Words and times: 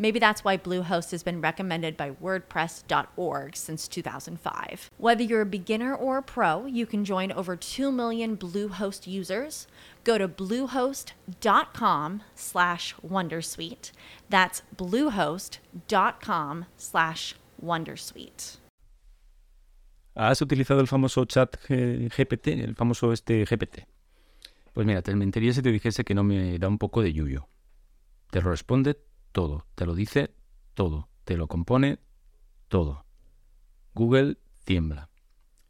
Maybe 0.00 0.18
that's 0.18 0.42
why 0.42 0.56
Bluehost 0.56 1.10
has 1.10 1.22
been 1.22 1.42
recommended 1.42 1.94
by 1.94 2.12
WordPress.org 2.12 3.54
since 3.54 3.86
2005. 3.86 4.90
Whether 4.96 5.22
you're 5.22 5.42
a 5.42 5.46
beginner 5.46 5.94
or 5.94 6.16
a 6.16 6.22
pro, 6.22 6.64
you 6.64 6.86
can 6.86 7.04
join 7.04 7.30
over 7.30 7.54
2 7.54 7.92
million 7.92 8.34
Bluehost 8.38 9.06
users. 9.06 9.66
Go 10.04 10.16
to 10.16 10.26
bluehost.com 10.26 12.22
slash 12.34 12.94
Wondersuite. 13.06 13.92
That's 14.30 14.62
bluehost.com 14.74 16.64
slash 16.78 17.34
Wondersuite. 17.62 18.56
¿Has 20.14 20.40
utilizado 20.40 20.80
el 20.80 20.86
famoso 20.86 21.26
chat 21.26 21.56
GPT, 21.68 22.48
el 22.48 22.74
famoso 22.74 23.12
este 23.12 23.44
GPT? 23.44 23.84
Pues 24.72 24.86
mira, 24.86 25.02
te 25.02 25.14
mentiría 25.14 25.52
si 25.52 25.60
te 25.60 25.70
dijese 25.70 26.04
que 26.04 26.14
no 26.14 26.24
me 26.24 26.58
da 26.58 26.68
un 26.68 26.78
poco 26.78 27.02
de 27.02 27.12
yuyo. 27.12 27.48
Te 28.30 28.40
responde 28.40 28.96
todo, 29.32 29.66
te 29.74 29.86
lo 29.86 29.94
dice 29.94 30.34
todo, 30.74 31.08
te 31.24 31.36
lo 31.36 31.48
compone 31.48 31.98
todo. 32.68 33.04
Google 33.94 34.38
tiembla. 34.64 35.08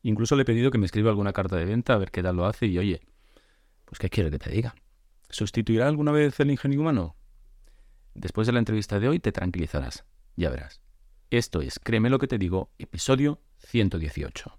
Incluso 0.02 0.36
le 0.36 0.42
he 0.42 0.44
pedido 0.44 0.70
que 0.70 0.78
me 0.78 0.86
escriba 0.86 1.10
alguna 1.10 1.32
carta 1.32 1.56
de 1.56 1.64
venta 1.64 1.94
a 1.94 1.98
ver 1.98 2.10
qué 2.10 2.22
tal 2.22 2.36
lo 2.36 2.46
hace 2.46 2.66
y 2.66 2.78
oye, 2.78 3.00
pues 3.84 3.98
¿qué 3.98 4.08
quiere 4.08 4.30
que 4.30 4.38
te 4.38 4.50
diga? 4.50 4.74
¿Sustituirá 5.28 5.88
alguna 5.88 6.12
vez 6.12 6.38
el 6.40 6.50
ingenio 6.50 6.80
humano? 6.80 7.16
Después 8.14 8.46
de 8.46 8.52
la 8.52 8.58
entrevista 8.58 8.98
de 8.98 9.08
hoy 9.08 9.20
te 9.20 9.32
tranquilizarás, 9.32 10.04
ya 10.36 10.50
verás. 10.50 10.80
Esto 11.30 11.60
es, 11.60 11.78
créeme 11.78 12.10
lo 12.10 12.18
que 12.18 12.26
te 12.26 12.38
digo, 12.38 12.70
episodio 12.78 13.40
118. 13.58 14.58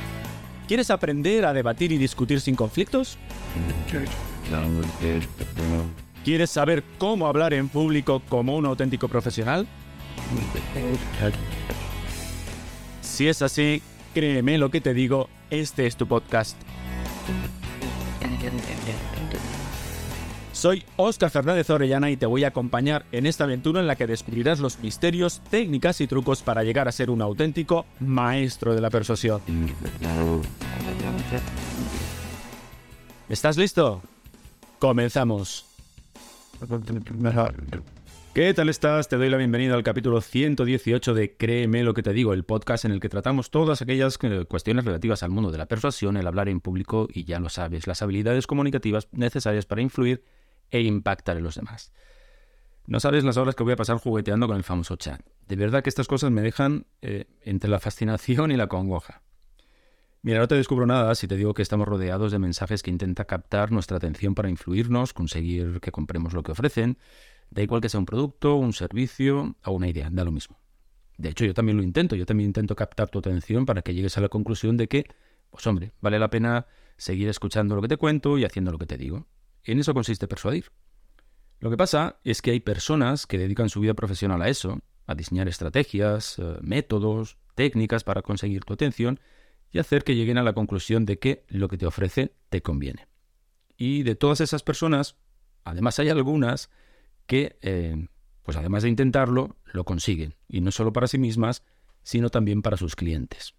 ¿Quieres 0.71 0.89
aprender 0.89 1.45
a 1.45 1.51
debatir 1.51 1.91
y 1.91 1.97
discutir 1.97 2.39
sin 2.39 2.55
conflictos? 2.55 3.17
¿Quieres 6.23 6.49
saber 6.49 6.81
cómo 6.97 7.27
hablar 7.27 7.53
en 7.53 7.67
público 7.67 8.21
como 8.29 8.55
un 8.55 8.65
auténtico 8.65 9.09
profesional? 9.09 9.67
Si 13.01 13.27
es 13.27 13.41
así, 13.41 13.81
créeme 14.13 14.57
lo 14.57 14.71
que 14.71 14.79
te 14.79 14.93
digo, 14.93 15.27
este 15.49 15.87
es 15.87 15.97
tu 15.97 16.07
podcast. 16.07 16.55
Soy 20.61 20.83
Oscar 20.95 21.31
Fernández 21.31 21.71
Orellana 21.71 22.11
y 22.11 22.17
te 22.17 22.27
voy 22.27 22.43
a 22.43 22.49
acompañar 22.49 23.03
en 23.11 23.25
esta 23.25 23.45
aventura 23.45 23.79
en 23.79 23.87
la 23.87 23.95
que 23.95 24.05
descubrirás 24.05 24.59
los 24.59 24.77
misterios, 24.77 25.41
técnicas 25.49 26.01
y 26.01 26.05
trucos 26.05 26.43
para 26.43 26.63
llegar 26.63 26.87
a 26.87 26.91
ser 26.91 27.09
un 27.09 27.23
auténtico 27.23 27.87
maestro 27.99 28.75
de 28.75 28.81
la 28.81 28.91
persuasión. 28.91 29.41
¿Estás 33.27 33.57
listo? 33.57 34.03
Comenzamos. 34.77 35.65
¿Qué 38.35 38.53
tal 38.53 38.69
estás? 38.69 39.09
Te 39.09 39.17
doy 39.17 39.31
la 39.31 39.37
bienvenida 39.37 39.73
al 39.73 39.81
capítulo 39.81 40.21
118 40.21 41.15
de 41.15 41.35
Créeme 41.37 41.81
lo 41.81 41.95
que 41.95 42.03
te 42.03 42.13
digo, 42.13 42.33
el 42.33 42.43
podcast 42.43 42.85
en 42.85 42.91
el 42.91 42.99
que 42.99 43.09
tratamos 43.09 43.49
todas 43.49 43.81
aquellas 43.81 44.19
cuestiones 44.47 44.85
relativas 44.85 45.23
al 45.23 45.31
mundo 45.31 45.49
de 45.49 45.57
la 45.57 45.65
persuasión, 45.65 46.17
el 46.17 46.27
hablar 46.27 46.49
en 46.49 46.59
público 46.59 47.07
y 47.11 47.23
ya 47.23 47.39
lo 47.39 47.49
sabes, 47.49 47.87
las 47.87 48.03
habilidades 48.03 48.45
comunicativas 48.45 49.07
necesarias 49.11 49.65
para 49.65 49.81
influir 49.81 50.23
e 50.71 50.81
impactar 50.81 51.37
en 51.37 51.43
los 51.43 51.55
demás. 51.55 51.93
No 52.87 52.99
sabes 52.99 53.23
las 53.23 53.37
horas 53.37 53.55
que 53.55 53.63
voy 53.63 53.73
a 53.73 53.77
pasar 53.77 53.97
jugueteando 53.97 54.47
con 54.47 54.57
el 54.57 54.63
famoso 54.63 54.95
chat. 54.95 55.21
De 55.47 55.55
verdad 55.55 55.83
que 55.83 55.89
estas 55.89 56.07
cosas 56.07 56.31
me 56.31 56.41
dejan 56.41 56.87
eh, 57.01 57.25
entre 57.41 57.69
la 57.69 57.79
fascinación 57.79 58.51
y 58.51 58.57
la 58.57 58.67
congoja. 58.67 59.21
Mira, 60.23 60.39
no 60.39 60.47
te 60.47 60.55
descubro 60.55 60.85
nada 60.85 61.15
si 61.15 61.27
te 61.27 61.35
digo 61.35 61.53
que 61.53 61.61
estamos 61.61 61.87
rodeados 61.87 62.31
de 62.31 62.39
mensajes 62.39 62.83
que 62.83 62.91
intentan 62.91 63.25
captar 63.25 63.71
nuestra 63.71 63.97
atención 63.97 64.35
para 64.35 64.49
influirnos, 64.49 65.13
conseguir 65.13 65.79
que 65.79 65.91
compremos 65.91 66.33
lo 66.33 66.43
que 66.43 66.51
ofrecen. 66.51 66.97
Da 67.49 67.61
igual 67.61 67.81
que 67.81 67.89
sea 67.89 67.99
un 67.99 68.05
producto, 68.05 68.55
un 68.55 68.73
servicio 68.73 69.55
o 69.65 69.71
una 69.71 69.87
idea, 69.87 70.09
da 70.11 70.23
lo 70.23 70.31
mismo. 70.31 70.59
De 71.17 71.29
hecho, 71.29 71.45
yo 71.45 71.53
también 71.53 71.77
lo 71.77 71.83
intento, 71.83 72.15
yo 72.15 72.25
también 72.25 72.49
intento 72.49 72.75
captar 72.75 73.09
tu 73.09 73.19
atención 73.19 73.65
para 73.65 73.81
que 73.81 73.93
llegues 73.93 74.17
a 74.17 74.21
la 74.21 74.29
conclusión 74.29 74.77
de 74.77 74.87
que, 74.87 75.05
pues 75.49 75.65
hombre, 75.67 75.91
vale 76.01 76.17
la 76.17 76.29
pena 76.29 76.67
seguir 76.97 77.27
escuchando 77.27 77.75
lo 77.75 77.81
que 77.81 77.87
te 77.87 77.97
cuento 77.97 78.37
y 78.37 78.45
haciendo 78.45 78.71
lo 78.71 78.77
que 78.77 78.85
te 78.85 78.97
digo. 78.97 79.27
En 79.63 79.79
eso 79.79 79.93
consiste 79.93 80.27
persuadir. 80.27 80.71
Lo 81.59 81.69
que 81.69 81.77
pasa 81.77 82.19
es 82.23 82.41
que 82.41 82.51
hay 82.51 82.59
personas 82.59 83.27
que 83.27 83.37
dedican 83.37 83.69
su 83.69 83.79
vida 83.81 83.93
profesional 83.93 84.41
a 84.41 84.49
eso, 84.49 84.79
a 85.05 85.15
diseñar 85.15 85.47
estrategias, 85.47 86.39
eh, 86.39 86.57
métodos, 86.61 87.37
técnicas 87.55 88.03
para 88.03 88.21
conseguir 88.21 88.63
tu 88.63 88.73
atención 88.73 89.19
y 89.71 89.79
hacer 89.79 90.03
que 90.03 90.15
lleguen 90.15 90.37
a 90.37 90.43
la 90.43 90.53
conclusión 90.53 91.05
de 91.05 91.19
que 91.19 91.45
lo 91.47 91.67
que 91.67 91.77
te 91.77 91.85
ofrece 91.85 92.33
te 92.49 92.61
conviene. 92.61 93.07
Y 93.77 94.03
de 94.03 94.15
todas 94.15 94.41
esas 94.41 94.63
personas, 94.63 95.17
además 95.63 95.99
hay 95.99 96.09
algunas 96.09 96.69
que, 97.25 97.57
eh, 97.61 98.07
pues 98.43 98.57
además 98.57 98.83
de 98.83 98.89
intentarlo, 98.89 99.55
lo 99.65 99.85
consiguen. 99.85 100.35
Y 100.47 100.61
no 100.61 100.71
solo 100.71 100.91
para 100.91 101.07
sí 101.07 101.17
mismas, 101.17 101.63
sino 102.03 102.29
también 102.29 102.61
para 102.61 102.77
sus 102.77 102.95
clientes. 102.95 103.53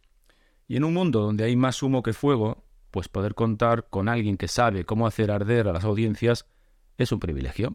Y 0.69 0.77
en 0.77 0.85
un 0.85 0.95
mundo 0.95 1.21
donde 1.21 1.45
hay 1.45 1.57
más 1.57 1.83
humo 1.83 2.03
que 2.03 2.13
fuego, 2.13 2.62
pues 2.93 3.09
poder 3.09 3.35
contar 3.35 3.89
con 3.89 4.09
alguien 4.09 4.37
que 4.37 4.47
sabe 4.47 4.85
cómo 4.85 5.07
hacer 5.07 5.31
arder 5.31 5.67
a 5.67 5.73
las 5.73 5.83
audiencias 5.83 6.47
es 6.99 7.11
un 7.11 7.19
privilegio. 7.19 7.75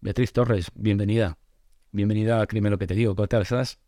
Beatriz 0.00 0.32
Torres, 0.32 0.70
bienvenida. 0.76 1.36
Bienvenida 1.90 2.40
a 2.40 2.46
Crimen 2.46 2.70
lo 2.70 2.78
que 2.78 2.86
te 2.86 2.94
digo. 2.94 3.16
¿Cómo 3.16 3.26
tal 3.26 3.42
estás? 3.42 3.80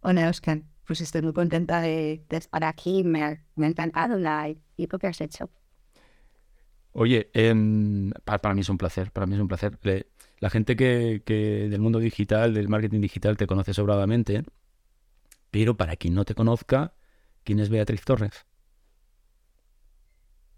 Hola, 0.00 0.28
Oscar. 0.28 0.62
Pues 0.86 1.00
estoy 1.00 1.22
muy 1.22 1.32
contenta 1.32 1.80
de, 1.80 2.24
estar 2.30 2.62
aquí. 2.62 3.02
Me 3.02 3.24
ha, 3.24 3.44
encantado 3.56 4.18
la 4.18 4.54
que 4.76 5.06
has 5.06 5.20
hecho. 5.20 5.50
Oye, 6.92 7.30
em, 7.34 8.12
para, 8.24 8.54
mí 8.54 8.60
es 8.60 8.68
un 8.68 8.78
placer. 8.78 9.10
Para 9.10 9.26
mí 9.26 9.34
es 9.34 9.40
un 9.40 9.48
placer. 9.48 9.80
la 10.38 10.50
gente 10.50 10.76
que, 10.76 11.22
que 11.26 11.68
del 11.68 11.80
mundo 11.80 11.98
digital, 11.98 12.54
del 12.54 12.68
marketing 12.68 13.00
digital, 13.00 13.36
te 13.36 13.48
conoce 13.48 13.74
sobradamente. 13.74 14.44
Pero 15.50 15.76
para 15.76 15.96
quien 15.96 16.14
no 16.14 16.24
te 16.24 16.36
conozca, 16.36 16.94
¿Quién 17.44 17.60
es 17.60 17.68
Beatriz 17.68 18.04
Torres? 18.04 18.46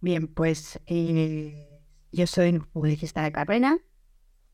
Bien, 0.00 0.29
pues 0.29 0.81
eh, 0.87 1.69
yo 2.12 2.27
soy 2.27 2.61
publicista 2.61 3.23
de 3.23 3.33
carrera 3.33 3.79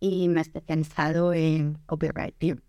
y 0.01 0.29
me 0.29 0.41
he 0.41 0.43
especializado 0.43 1.35
en 1.35 1.75
copywriting. 1.87 2.63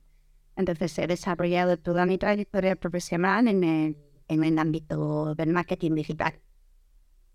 Entonces 0.56 0.98
he 1.00 1.08
desarrollado 1.08 1.78
toda 1.78 2.06
mi 2.06 2.18
trayectoria 2.18 2.76
profesional 2.76 3.48
en 3.48 3.64
el, 3.64 3.98
en 4.28 4.44
el 4.44 4.60
ámbito 4.60 5.34
del 5.36 5.50
marketing 5.52 5.96
digital. 5.96 6.40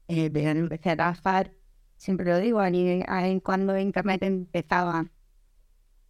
Eh, 0.08 0.30
empecé 0.34 0.90
a 0.90 0.96
trabajar, 0.96 1.54
siempre 1.96 2.26
lo 2.26 2.38
digo, 2.38 2.60
ahí, 2.60 3.40
cuando 3.42 3.78
Internet 3.78 4.22
empezaba 4.22 5.10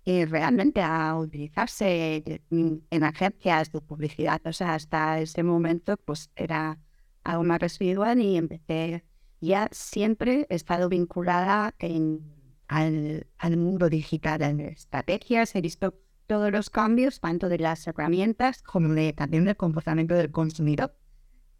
y 0.08 0.24
realmente 0.24 0.80
a 0.80 1.16
utilizarse 1.16 2.40
en, 2.50 2.82
en 2.90 3.04
agencias 3.04 3.70
de 3.70 3.82
publicidad. 3.82 4.40
O 4.46 4.54
sea, 4.54 4.72
hasta 4.74 5.20
ese 5.20 5.42
momento 5.42 5.98
pues 5.98 6.30
era 6.34 6.78
algo 7.24 7.44
más 7.44 7.60
residual 7.60 8.18
y 8.22 8.38
empecé, 8.38 9.04
ya 9.42 9.68
siempre 9.70 10.46
he 10.48 10.54
estado 10.54 10.88
vinculada 10.88 11.74
en, 11.78 12.22
al, 12.68 13.26
al 13.36 13.56
mundo 13.58 13.90
digital, 13.90 14.40
en 14.40 14.60
estrategias, 14.60 15.54
he 15.54 15.60
visto 15.60 16.00
todos 16.26 16.50
los 16.52 16.70
cambios, 16.70 17.20
tanto 17.20 17.50
de 17.50 17.58
las 17.58 17.86
herramientas 17.86 18.62
como 18.62 18.94
de, 18.94 19.12
también 19.12 19.44
del 19.44 19.56
comportamiento 19.56 20.14
del 20.14 20.30
consumidor. 20.30 20.96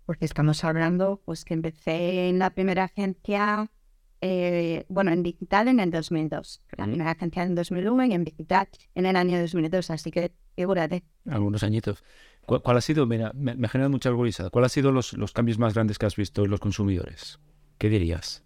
Porque 0.06 0.24
estamos 0.24 0.64
hablando, 0.64 1.20
pues 1.26 1.44
que 1.44 1.52
empecé 1.52 2.30
en 2.30 2.38
la 2.38 2.48
primera 2.48 2.84
agencia 2.84 3.70
eh, 4.20 4.84
bueno, 4.88 5.12
en 5.12 5.22
digital 5.22 5.68
en 5.68 5.80
el 5.80 5.90
2002. 5.90 6.62
La 6.76 6.84
primera 6.84 7.10
agencia 7.12 7.42
en 7.42 7.54
2001 7.54 8.04
y 8.06 8.12
en 8.12 8.24
digital 8.24 8.68
en 8.94 9.06
el 9.06 9.16
año 9.16 9.40
2002. 9.40 9.90
Así 9.90 10.10
que 10.10 10.32
figúrate. 10.56 11.04
Algunos 11.28 11.62
añitos. 11.62 12.02
¿Cuál, 12.46 12.78
ha 12.78 12.80
sido, 12.80 13.06
mira, 13.06 13.30
me, 13.34 13.54
me 13.54 13.68
genera 13.68 13.90
mucha 13.90 14.10
curiosidad, 14.10 14.50
cuál 14.50 14.64
ha 14.64 14.70
sido 14.70 14.90
los, 14.90 15.12
los, 15.12 15.32
cambios 15.32 15.58
más 15.58 15.74
grandes 15.74 15.98
que 15.98 16.06
has 16.06 16.16
visto 16.16 16.44
en 16.44 16.50
los 16.50 16.60
consumidores? 16.60 17.38
¿Qué 17.76 17.90
dirías? 17.90 18.42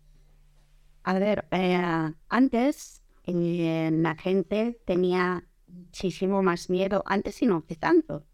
A 1.04 1.18
ver, 1.18 1.46
eh, 1.52 1.80
antes 2.28 3.02
eh, 3.24 3.90
la 3.92 4.16
gente 4.16 4.80
tenía 4.84 5.44
muchísimo 5.66 6.42
más 6.42 6.68
miedo, 6.68 7.02
antes 7.06 7.42
y 7.42 7.46
no 7.46 7.58
hace 7.58 7.76
tanto. 7.76 8.24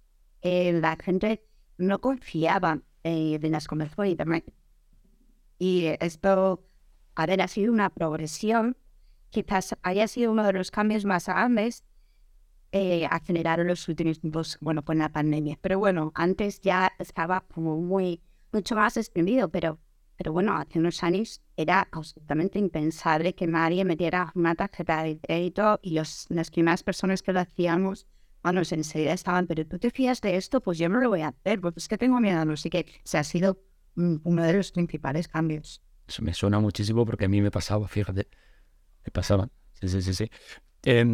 Eh, 0.41 0.73
la 0.73 0.97
gente 0.97 1.45
no 1.77 2.01
confiaba 2.01 2.81
en 3.05 3.53
las 3.53 3.69
comercios 3.69 4.05
de 4.05 4.11
Internet. 4.11 4.53
Y 5.59 5.87
esto 6.01 6.63
a 7.19 7.27
ver, 7.27 7.43
ha 7.43 7.49
sido 7.49 7.73
una 7.73 7.91
progresión, 7.91 8.77
quizás 9.31 9.77
haya 9.83 10.07
sido 10.07 10.31
uno 10.31 10.45
de 10.45 10.53
los 10.53 10.71
cambios 10.71 11.05
más 11.05 11.27
grandes 11.27 11.85
eh, 12.71 13.07
aceleraron 13.11 13.67
los 13.67 13.89
últimos 13.89 14.21
tiempos, 14.21 14.57
bueno, 14.61 14.85
con 14.85 14.99
la 14.99 15.09
pandemia. 15.09 15.59
Pero 15.61 15.81
bueno, 15.81 16.13
antes 16.15 16.61
ya 16.61 16.93
estaba 17.01 17.41
como 17.53 17.77
muy, 17.81 18.21
mucho 18.53 18.77
más 18.77 18.97
extendido, 18.97 19.49
pero, 19.49 19.81
pero 20.17 20.33
bueno, 20.33 20.57
hace 20.57 20.79
unos 20.79 21.03
años 21.03 21.43
era 21.57 21.89
absolutamente 21.91 22.61
impensable 22.61 23.35
que 23.35 23.49
nadie 23.49 23.85
metiera 23.85 24.31
una 24.37 24.55
tarjeta 24.55 25.03
de 25.03 25.19
crédito 25.19 25.81
y 25.83 25.95
los, 25.95 26.27
las 26.29 26.53
primeras 26.53 26.85
personas 26.85 27.23
que 27.23 27.33
lo 27.33 27.41
hacíamos, 27.41 28.07
bueno, 28.45 28.61
enseguida 28.61 29.13
estaban, 29.13 29.49
pero 29.49 29.67
tú 29.67 29.81
te 29.81 29.91
fías 29.91 30.21
de 30.21 30.37
esto, 30.37 30.61
pues 30.61 30.79
yo 30.79 30.89
no 30.89 31.01
lo 31.01 31.09
voy 31.09 31.23
a 31.23 31.29
hacer, 31.29 31.61
pues 31.61 31.75
es 31.79 31.89
que 31.89 31.99
tengo 31.99 32.21
miedo, 32.21 32.45
no 32.45 32.57
sé 32.57 32.71
qué. 32.71 32.87
se 33.03 33.19
ha 33.19 33.25
sido 33.25 33.59
uno 33.97 34.43
de 34.45 34.53
los 34.53 34.71
principales 34.71 35.27
cambios. 35.27 35.83
Me 36.21 36.35
suena 36.35 36.59
muchísimo 36.59 37.05
porque 37.05 37.27
a 37.27 37.29
mí 37.29 37.41
me 37.41 37.51
pasaba, 37.51 37.89
fíjate. 37.89 38.29
Me 39.05 39.11
pasaba. 39.13 39.49
Sí, 39.75 39.89
sí, 39.89 40.03
sí, 40.03 40.15
sí. 40.15 40.31
Eh, 40.85 41.05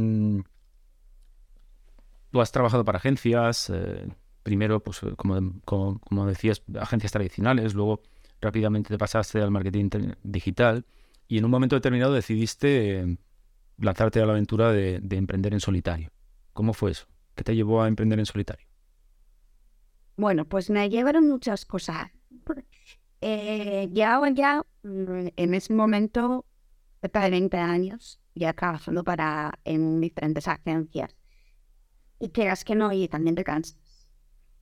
tú 2.34 2.40
has 2.40 2.50
trabajado 2.50 2.84
para 2.84 2.98
agencias, 2.98 3.70
eh, 3.70 4.08
primero, 4.42 4.80
pues 4.80 5.00
como, 5.16 5.60
como, 5.64 6.00
como, 6.00 6.26
decías, 6.26 6.62
agencias 6.80 7.12
tradicionales, 7.12 7.74
luego 7.74 8.02
rápidamente 8.40 8.88
te 8.88 8.98
pasaste 8.98 9.40
al 9.40 9.52
marketing 9.52 9.88
digital 10.24 10.84
y 11.28 11.38
en 11.38 11.44
un 11.44 11.50
momento 11.52 11.76
determinado 11.76 12.12
decidiste 12.12 12.98
eh, 12.98 13.18
lanzarte 13.78 14.20
a 14.20 14.26
la 14.26 14.32
aventura 14.32 14.72
de, 14.72 14.98
de, 15.00 15.16
emprender 15.16 15.54
en 15.54 15.60
solitario. 15.60 16.10
¿Cómo 16.52 16.72
fue 16.72 16.90
eso? 16.90 17.06
¿Qué 17.36 17.44
te 17.44 17.54
llevó 17.54 17.82
a 17.82 17.86
emprender 17.88 18.18
en 18.18 18.26
solitario? 18.26 18.66
Bueno, 20.16 20.44
pues 20.44 20.70
me 20.70 20.88
llevaron 20.90 21.28
muchas 21.28 21.64
cosas. 21.64 22.10
Eh, 23.20 23.88
ya, 23.92 24.20
ya 24.34 24.62
mm, 24.82 25.28
en 25.36 25.54
ese 25.54 25.72
momento, 25.74 26.44
cerca 27.00 27.24
de 27.24 27.30
20 27.30 27.56
años, 27.56 28.20
ya 28.34 28.52
trabajando 28.52 29.04
para, 29.04 29.58
en 29.64 30.00
diferentes 30.00 30.48
agencias. 30.48 31.14
Y 32.18 32.30
creas 32.30 32.64
que 32.64 32.74
no, 32.74 32.92
y 32.92 33.08
también 33.08 33.34
te 33.36 33.44
cansas. 33.44 33.76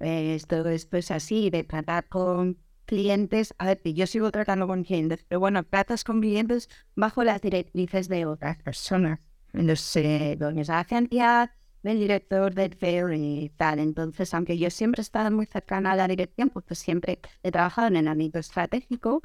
Eh, 0.01 0.35
esto, 0.35 0.69
es 0.69 1.11
así, 1.11 1.51
de 1.51 1.65
tratar 1.65 2.09
con 2.09 2.59
clientes. 2.87 3.55
A 3.59 3.67
ver, 3.67 3.81
yo 3.85 4.07
sigo 4.07 4.31
tratando 4.33 4.67
con 4.67 4.85
clientes, 4.85 5.25
pero 5.29 5.41
bueno, 5.41 5.65
tratas 5.65 6.05
con 6.05 6.21
clientes 6.21 6.69
bajo 6.97 7.25
las 7.25 7.41
directrices 7.41 8.09
de 8.09 8.27
otras 8.27 8.61
personas. 8.63 9.21
Los 9.53 9.97
eh, 9.97 10.37
dueños 10.39 10.67
de 10.69 10.75
agencia, 10.75 11.55
del 11.83 11.99
director 11.99 12.55
del 12.55 12.75
fair 12.75 13.13
y 13.15 13.51
tal. 13.57 13.79
Entonces, 13.79 14.33
aunque 14.35 14.59
yo 14.59 14.71
siempre 14.71 15.01
he 15.01 15.03
estado 15.03 15.31
muy 15.31 15.47
cercana 15.47 15.93
a 15.93 15.97
la 15.97 16.09
dirección, 16.09 16.51
porque 16.51 16.75
siempre 16.75 17.21
he 17.43 17.51
trabajado 17.51 17.89
en 17.89 17.97
el 17.97 18.09
ámbito 18.09 18.39
estratégico, 18.39 19.23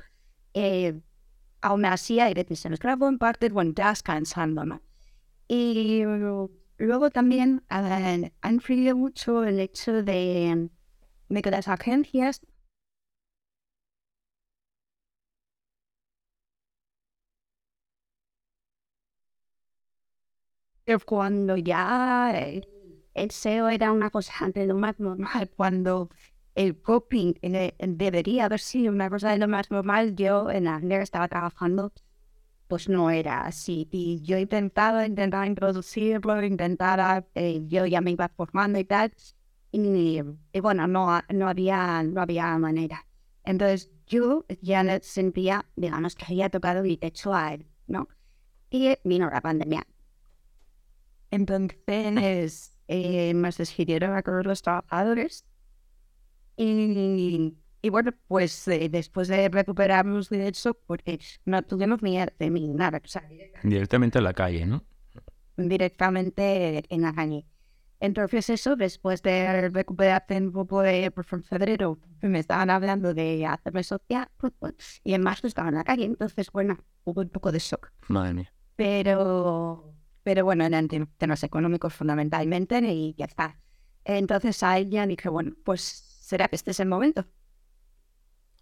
eh, 0.54 1.00
aún 1.62 1.86
así 1.86 2.20
hay 2.20 2.34
decisiones 2.34 2.80
que 2.80 2.88
en 2.88 3.18
parte, 3.18 3.50
bueno, 3.50 3.74
ya 3.76 3.94
cansando, 4.04 4.66
¿no? 4.66 4.82
Y 5.48 6.04
luego 6.78 7.10
también 7.10 7.64
uh, 7.70 8.30
ha 8.42 8.52
influido 8.52 8.96
mucho 8.96 9.44
el 9.44 9.60
hecho 9.60 10.04
de, 10.04 10.70
de 11.30 11.42
que 11.42 11.52
las 11.52 11.68
agencias 11.68 12.42
cuando 21.06 21.58
ya 21.58 22.32
el 23.14 23.32
SEO 23.32 23.70
era 23.70 23.92
una 23.92 24.10
cosa 24.10 24.50
de 24.50 24.68
lo 24.68 24.76
más 24.76 25.00
normal, 25.00 25.50
cuando 25.56 26.10
el 26.56 26.82
coping 26.82 27.34
debería 27.80 28.46
haber 28.46 28.60
sido 28.60 28.92
una 28.92 29.10
cosa 29.10 29.32
de 29.32 29.38
lo 29.38 29.48
más 29.48 29.70
normal, 29.72 30.16
yo 30.16 30.50
en 30.50 30.66
que 30.90 31.02
estaba 31.02 31.28
trabajando, 31.28 31.92
pues 32.68 32.90
no 32.90 33.12
era 33.12 33.42
así. 33.46 33.88
Y 33.92 34.22
yo 34.24 34.38
intentaba, 34.38 35.06
intentaba 35.06 35.46
introducirlo, 35.48 36.42
intentaba, 36.44 37.26
eh, 37.36 37.62
yo 37.68 37.86
ya 37.86 38.02
me 38.02 38.12
iba 38.12 38.30
formando 38.30 38.80
y 38.80 38.86
tal, 38.86 39.14
y, 39.72 40.22
y, 40.54 40.60
bueno, 40.60 40.88
no, 40.88 41.22
no, 41.30 41.48
había, 41.50 42.04
no 42.04 42.22
había 42.22 42.58
manera. 42.58 43.06
Entonces 43.44 43.92
yo 44.08 44.46
ya 44.62 45.00
sentía, 45.02 45.66
digamos, 45.76 46.16
que 46.16 46.26
había 46.26 46.50
tocado 46.50 46.84
mi 46.84 46.98
techo 46.98 47.34
a 47.34 47.54
él, 47.54 47.68
¿no? 47.88 48.08
Y 48.70 48.96
vino 49.04 49.30
la 49.30 49.42
pandemia. 49.42 49.86
Entonces 51.32 52.78
eh, 52.88 53.34
me 53.34 53.50
despidieron 53.52 54.16
a 54.16 54.22
todos 54.22 54.46
los 54.46 54.62
trabajadores 54.62 55.46
y, 56.56 57.58
y 57.82 57.90
bueno, 57.90 58.12
pues 58.28 58.68
eh, 58.68 58.90
después 58.90 59.28
de 59.28 59.50
recuperarnos 59.50 60.30
de 60.30 60.48
eso, 60.48 60.74
porque 60.86 61.20
no 61.46 61.62
tuvimos 61.64 62.02
ni 62.02 62.18
ni 62.40 62.68
nada. 62.74 63.02
O 63.04 63.08
sea, 63.08 63.24
directamente 63.64 64.18
a 64.18 64.22
la 64.22 64.34
calle, 64.34 64.66
¿no? 64.66 64.84
Directamente 65.56 66.84
en 66.94 67.02
la 67.02 67.14
calle. 67.14 67.46
Entonces 68.00 68.50
eso, 68.50 68.76
después 68.76 69.24
de 69.24 69.70
recuperarse 69.70 70.38
un 70.38 70.52
poco 70.52 70.82
de 70.82 71.10
por 71.12 71.26
febrero, 71.26 72.00
me 72.22 72.40
estaban 72.40 72.70
hablando 72.70 73.14
de 73.14 73.46
hacerme 73.46 73.84
social 73.84 74.28
pues, 74.38 74.54
pues, 74.60 75.02
y 75.04 75.14
en 75.14 75.24
marzo 75.24 75.48
estaba 75.48 75.70
en 75.70 75.76
la 75.76 75.84
calle. 75.84 76.06
Entonces, 76.06 76.52
bueno, 76.52 76.78
hubo 77.06 77.22
un 77.22 77.30
poco 77.30 77.52
de 77.52 77.60
shock. 77.60 77.92
Madre 78.08 78.34
mía. 78.34 78.54
Pero 78.76 79.97
pero 80.28 80.44
bueno, 80.44 80.66
eran 80.66 80.90
temas 80.90 81.42
económicos 81.44 81.94
fundamentalmente 81.94 82.80
y 82.80 83.16
ya 83.18 83.24
está. 83.24 83.62
Entonces 84.04 84.62
a 84.62 84.78
ella 84.78 85.08
dije, 85.08 85.30
bueno, 85.30 85.54
pues 85.64 85.82
será 86.20 86.50
que 86.50 86.58
este 86.58 86.72
es 86.72 86.82
el 86.82 86.90
momento. 86.90 87.26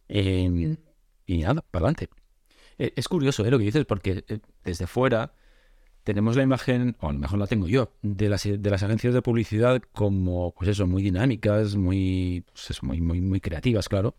Eh, 0.07 0.77
y 1.25 1.37
nada, 1.39 1.63
para 1.71 1.87
adelante. 1.87 2.09
Eh, 2.77 2.93
es 2.95 3.07
curioso 3.07 3.43
¿eh? 3.43 3.49
lo 3.49 3.57
que 3.57 3.63
dices, 3.63 3.83
porque 3.85 4.23
eh, 4.27 4.41
desde 4.63 4.85
fuera 4.85 5.33
tenemos 6.03 6.35
la 6.35 6.43
imagen, 6.43 6.97
o 6.99 7.09
a 7.09 7.13
lo 7.13 7.17
mejor 7.17 7.39
la 7.39 7.47
tengo 7.47 7.67
yo, 7.67 7.93
de 8.03 8.29
las, 8.29 8.43
de 8.43 8.69
las 8.69 8.83
agencias 8.83 9.15
de 9.15 9.23
publicidad 9.23 9.81
como, 9.91 10.53
pues 10.53 10.69
eso, 10.69 10.85
muy 10.85 11.01
dinámicas, 11.01 11.75
muy, 11.75 12.45
pues 12.53 12.83
muy, 12.83 13.01
muy, 13.01 13.21
muy 13.21 13.41
creativas, 13.41 13.89
claro. 13.89 14.15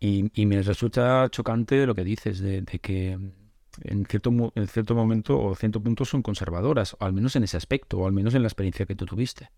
Y, 0.00 0.28
y, 0.34 0.46
me 0.46 0.60
resulta 0.60 1.28
chocante 1.30 1.86
lo 1.86 1.94
que 1.94 2.02
dices 2.02 2.40
de, 2.40 2.62
de 2.62 2.78
que 2.80 3.16
en 3.82 4.06
cierto, 4.06 4.52
en 4.54 4.68
cierto 4.68 4.94
momento 4.94 5.40
o 5.40 5.54
cierto 5.54 5.82
punto 5.82 6.04
son 6.04 6.22
conservadoras, 6.22 6.94
o 6.94 7.04
al 7.04 7.12
menos 7.12 7.36
en 7.36 7.44
ese 7.44 7.56
aspecto, 7.56 7.98
o 7.98 8.06
al 8.06 8.12
menos 8.12 8.34
en 8.34 8.42
la 8.42 8.48
experiencia 8.48 8.86
que 8.86 8.94
tú 8.94 9.06
tuviste. 9.06 9.50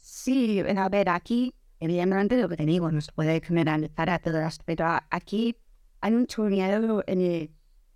Sí, 0.00 0.60
a 0.60 0.88
ver, 0.88 1.08
aquí, 1.08 1.54
evidentemente 1.78 2.40
lo 2.40 2.48
que 2.48 2.56
te 2.56 2.66
digo, 2.66 2.90
no 2.90 3.00
se 3.00 3.12
puede 3.12 3.40
generalizar 3.40 4.10
a 4.10 4.18
todas, 4.18 4.58
pero 4.64 4.86
aquí 5.10 5.56
hay 6.00 6.14
un 6.14 6.26
miedo 6.48 7.04
en 7.06 7.20
el, 7.20 7.50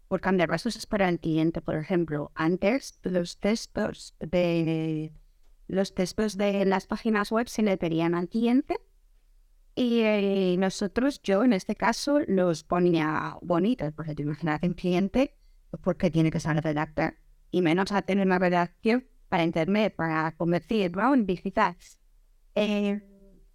por 0.09 0.21
cambiar 0.21 0.49
cosas 0.49 0.87
para 0.87 1.09
el 1.09 1.21
cliente. 1.21 1.61
Por 1.61 1.77
ejemplo, 1.77 2.31
antes 2.35 2.99
los 3.03 3.39
textos 3.39 4.15
de 4.19 5.13
los 5.69 5.95
textos 5.95 6.37
de 6.37 6.65
las 6.65 6.87
páginas 6.87 7.31
web 7.31 7.49
se 7.49 7.63
le 7.63 7.77
pedían 7.77 8.17
al 8.17 8.29
cliente 8.29 8.81
y 9.81 10.03
eh, 10.03 10.57
nosotros, 10.59 11.23
yo 11.23 11.43
en 11.43 11.55
este 11.55 11.75
caso, 11.75 12.21
los 12.27 12.65
ponía 12.65 13.39
bonitos, 13.41 13.95
porque 13.95 14.15
te 14.15 14.21
imaginas 14.21 14.61
un 14.63 14.75
cliente, 14.75 15.39
porque 15.83 16.11
tiene 16.11 16.31
que 16.31 16.39
saber 16.39 16.63
redactar, 16.63 17.17
y 17.51 17.63
menos 17.63 17.91
a 17.91 18.03
tener 18.03 18.27
una 18.27 18.39
redacción 18.39 19.07
para 19.31 19.43
internet, 19.43 19.95
para 19.97 20.37
convertir, 20.37 20.95
¿no? 20.95 21.15
En 21.15 21.25
digital. 21.25 21.79
Eh, 22.57 23.01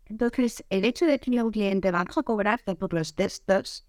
entonces, 0.08 0.66
el 0.72 0.86
hecho 0.86 1.06
de 1.06 1.20
que 1.20 1.44
un 1.44 1.52
cliente 1.52 1.92
va 1.92 2.02
a 2.02 2.06
cobrarte 2.06 2.74
por 2.74 2.92
los 2.92 3.14
textos, 3.14 3.88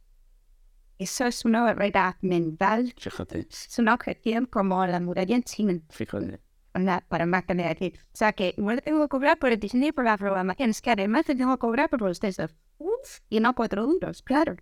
eso 0.98 1.24
es 1.24 1.42
una 1.46 1.62
barrera 1.62 2.18
mental. 2.20 2.92
Fíjate. 2.98 3.46
Es 3.50 3.78
una 3.78 3.94
objeción 3.94 4.44
como 4.44 4.86
la 4.86 5.00
muralla 5.00 5.36
en 5.36 5.42
China. 5.42 5.80
Fíjate. 5.88 6.45
Para, 6.76 7.00
para 7.08 7.26
máquina 7.26 7.70
aquí. 7.70 7.92
O 8.12 8.16
sea 8.16 8.32
que 8.32 8.54
igual 8.56 8.82
tengo 8.82 9.00
que 9.02 9.08
cobrar 9.08 9.38
por 9.38 9.50
el 9.50 9.58
diseño 9.58 9.88
y 9.88 9.92
por 9.92 10.04
la 10.04 10.18
programación. 10.18 10.70
Es 10.70 10.82
que 10.82 10.90
además 10.90 11.26
te 11.26 11.34
tengo 11.34 11.52
que 11.52 11.58
cobrar 11.58 11.88
por 11.88 12.02
los 12.02 12.20
textos. 12.20 12.54
Uf, 12.78 13.20
y 13.30 13.40
no 13.40 13.54
cuatro 13.54 13.86
duros, 13.86 14.22
claro. 14.22 14.56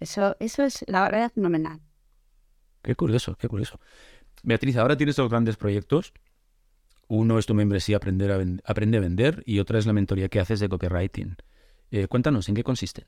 Eso, 0.00 0.36
eso 0.40 0.64
es 0.64 0.84
la 0.88 1.02
verdad 1.02 1.30
fenomenal. 1.32 1.80
Qué 2.82 2.94
curioso, 2.94 3.36
qué 3.36 3.48
curioso. 3.48 3.78
Beatriz, 4.42 4.76
ahora 4.76 4.96
tienes 4.96 5.16
dos 5.16 5.28
grandes 5.28 5.56
proyectos. 5.56 6.14
Uno 7.06 7.38
es 7.38 7.44
tu 7.44 7.54
membresía 7.54 7.98
Aprender 7.98 8.32
a 8.32 8.42
Aprende 8.64 8.96
a 8.96 9.00
Vender 9.00 9.42
y 9.44 9.58
otra 9.58 9.78
es 9.78 9.86
la 9.86 9.92
mentoría 9.92 10.28
que 10.28 10.40
haces 10.40 10.58
de 10.58 10.68
copywriting. 10.68 11.36
Eh, 11.90 12.08
cuéntanos, 12.08 12.48
¿en 12.48 12.54
qué 12.54 12.64
consiste? 12.64 13.06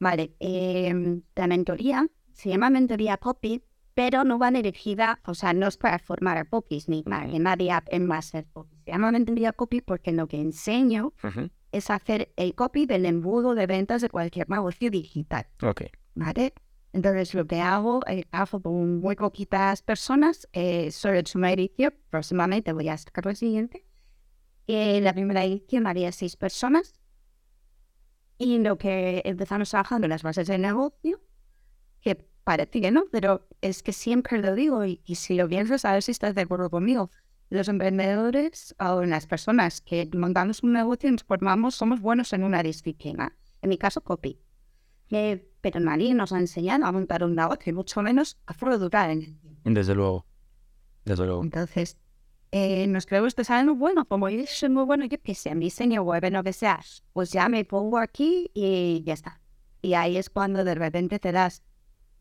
Vale, 0.00 0.34
eh, 0.40 1.20
la 1.36 1.46
mentoría 1.46 2.08
se 2.32 2.48
llama 2.48 2.70
mentoría 2.70 3.18
copy, 3.18 3.62
pero 3.94 4.24
no 4.24 4.38
va 4.38 4.50
dirigida, 4.50 5.20
o 5.26 5.34
sea, 5.34 5.52
no 5.52 5.68
es 5.68 5.76
para 5.76 5.98
formar 5.98 6.38
a 6.38 6.44
copies 6.44 6.88
ni 6.88 7.02
para 7.02 7.26
que 7.28 7.38
nadie 7.38 7.72
en 7.88 8.22
ser 8.22 8.46
copy. 8.52 8.76
Se 8.84 8.92
llama 8.92 9.12
mentoría 9.12 9.52
copy 9.52 9.80
porque 9.80 10.12
lo 10.12 10.26
que 10.28 10.40
enseño 10.40 11.12
es 11.72 11.90
hacer 11.90 12.32
el 12.36 12.54
copy 12.54 12.86
del 12.86 13.06
embudo 13.06 13.54
de 13.54 13.66
ventas 13.66 14.02
de 14.02 14.08
cualquier 14.08 14.48
negocio 14.48 14.90
digital. 14.90 15.46
Ok. 15.62 15.82
¿Vale? 16.14 16.54
Entonces 16.92 17.34
lo 17.34 17.46
que 17.46 17.60
hago, 17.60 18.00
eh, 18.06 18.24
hago 18.32 18.60
con 18.60 19.00
muy 19.00 19.16
poquitas 19.16 19.82
personas, 19.82 20.48
eh, 20.52 20.90
sobre 20.90 21.24
una 21.34 21.52
edición, 21.52 21.94
próximamente 22.10 22.72
voy 22.72 22.88
a 22.88 22.98
sacar 22.98 23.24
lo 23.26 23.34
siguiente. 23.34 23.86
Eh, 24.66 25.00
la 25.00 25.12
primera 25.12 25.44
edición 25.44 25.86
haría 25.86 26.12
seis 26.12 26.36
personas 26.36 26.94
y 28.38 28.58
lo 28.58 28.76
que 28.76 29.22
empezamos 29.24 29.70
trabajando 29.70 30.06
en 30.06 30.10
las 30.10 30.22
bases 30.22 30.46
de 30.46 30.58
negocio, 30.58 31.20
que 32.00 32.28
parece 32.44 32.90
¿no? 32.90 33.04
Pero 33.10 33.46
es 33.60 33.82
que 33.82 33.92
siempre 33.92 34.38
lo 34.38 34.54
digo 34.54 34.84
y, 34.84 35.00
si 35.14 35.34
lo 35.34 35.48
piensas, 35.48 35.84
a 35.84 35.92
ver 35.92 36.02
si 36.02 36.10
estás 36.10 36.34
de 36.34 36.42
acuerdo 36.42 36.70
conmigo. 36.70 37.10
Los 37.50 37.68
emprendedores 37.68 38.74
o 38.78 39.02
las 39.02 39.26
personas 39.26 39.80
que 39.80 40.08
montamos 40.14 40.62
un 40.62 40.72
negocio 40.72 41.10
nos 41.10 41.22
formamos, 41.22 41.74
somos 41.74 42.00
buenos 42.00 42.32
en 42.32 42.44
una 42.44 42.62
disciplina. 42.62 43.36
En 43.60 43.68
mi 43.68 43.78
caso, 43.78 44.00
copy. 44.00 44.38
pero 45.60 45.80
nadie 45.80 46.14
nos 46.14 46.32
ha 46.32 46.38
enseñado 46.38 46.86
a 46.86 46.92
montar 46.92 47.22
un 47.24 47.34
negocio, 47.34 47.74
mucho 47.74 48.02
menos 48.02 48.38
a 48.46 48.54
durar 48.78 49.10
en 49.10 49.18
el 49.22 49.38
tiempo. 49.38 49.60
Desde 49.64 49.94
luego. 49.94 50.26
Desde 51.04 51.26
luego. 51.26 51.42
Entonces, 51.42 51.98
eh, 52.52 52.86
nos 52.86 53.06
creemos 53.06 53.34
que 53.34 53.44
saben, 53.44 53.78
bueno, 53.78 54.04
como 54.06 54.28
yo 54.28 54.44
soy 54.46 54.68
muy 54.68 54.84
bueno, 54.84 55.04
yo 55.06 55.20
que 55.20 55.34
sé, 55.34 55.50
en 55.50 55.60
diseño 55.60 56.02
web, 56.02 56.24
en 56.24 56.34
lo 56.34 56.42
que 56.42 56.52
sea, 56.52 56.80
pues 57.12 57.30
ya 57.30 57.48
me 57.48 57.64
pongo 57.64 57.98
aquí 57.98 58.50
y 58.54 59.02
ya 59.04 59.14
está. 59.14 59.40
Y 59.80 59.94
ahí 59.94 60.16
es 60.16 60.30
cuando 60.30 60.64
de 60.64 60.74
repente 60.74 61.18
te 61.18 61.32
das 61.32 61.62